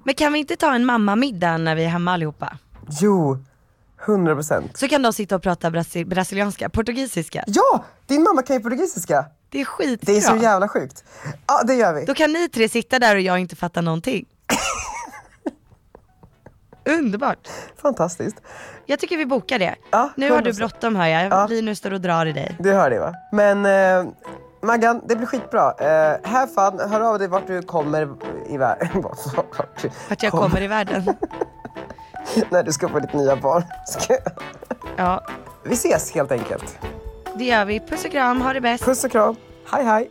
Men 0.04 0.14
kan 0.14 0.32
vi 0.32 0.38
inte 0.38 0.56
ta 0.56 0.74
en 0.74 0.84
mammamiddag 0.86 1.56
när 1.56 1.74
vi 1.74 1.84
är 1.84 1.88
hemma 1.88 2.12
allihopa? 2.12 2.58
Jo, 3.00 3.38
100 4.06 4.34
procent. 4.34 4.76
Så 4.76 4.88
kan 4.88 5.02
de 5.02 5.12
sitta 5.12 5.36
och 5.36 5.42
prata 5.42 5.70
brasi- 5.70 6.04
brasilianska, 6.04 6.68
portugisiska. 6.68 7.44
Ja, 7.46 7.84
din 8.06 8.22
mamma 8.22 8.42
kan 8.42 8.56
ju 8.56 8.62
portugisiska. 8.62 9.24
Det 9.48 9.60
är 9.60 9.64
skitbra. 9.64 10.12
Det 10.12 10.18
är 10.18 10.20
så 10.20 10.36
jävla 10.36 10.68
sjukt. 10.68 11.04
Ja, 11.46 11.62
det 11.62 11.74
gör 11.74 11.94
vi. 11.94 12.04
Då 12.04 12.14
kan 12.14 12.32
ni 12.32 12.48
tre 12.48 12.68
sitta 12.68 12.98
där 12.98 13.14
och 13.14 13.20
jag 13.20 13.38
inte 13.38 13.56
fattar 13.56 13.82
någonting. 13.82 14.24
Underbart. 16.98 17.48
Fantastiskt. 17.82 18.36
Jag 18.86 18.98
tycker 18.98 19.16
vi 19.16 19.26
bokar 19.26 19.58
det. 19.58 19.74
Ja, 19.90 20.10
nu 20.16 20.30
har 20.30 20.42
du 20.42 20.50
100%. 20.50 20.56
bråttom 20.58 20.96
hör 20.96 21.06
jag. 21.06 21.22
Ja. 21.32 21.46
Linus 21.46 21.78
står 21.78 21.92
och 21.92 22.00
drar 22.00 22.26
i 22.26 22.32
dig. 22.32 22.56
Du 22.58 22.72
hör 22.72 22.90
det 22.90 22.98
va? 22.98 23.14
Men 23.32 23.66
eh, 23.66 24.12
Maggan, 24.62 25.00
det 25.08 25.16
blir 25.16 25.26
skitbra. 25.26 25.72
Eh, 25.78 26.16
have 26.30 26.46
fun, 26.46 26.90
hör 26.90 27.00
av 27.00 27.18
dig 27.18 27.28
vart 27.28 27.46
du 27.46 27.62
kommer 27.62 28.08
i 28.48 28.56
världen. 28.56 28.88
Vart 29.02 29.84
Vart 30.08 30.22
jag 30.22 30.32
kommer 30.32 30.62
i 30.62 30.66
världen. 30.66 31.02
När 32.50 32.62
du 32.62 32.72
ska 32.72 32.88
få 32.88 32.98
ditt 32.98 33.12
nya 33.12 33.36
barn. 33.36 33.62
Ja, 34.96 35.26
Vi 35.64 35.72
ses 35.74 36.12
helt 36.14 36.32
enkelt. 36.32 36.78
det 37.34 37.44
gör 37.44 37.64
vi. 37.64 37.80
Puss 37.80 38.04
och 38.04 38.10
kram, 38.10 38.40
ha 38.40 38.52
det 38.52 38.60
bäst. 38.60 38.84
Puss 38.84 39.04
och 39.04 39.10
kram. 39.10 39.36
Hej 39.72 39.84
hej. 39.84 40.10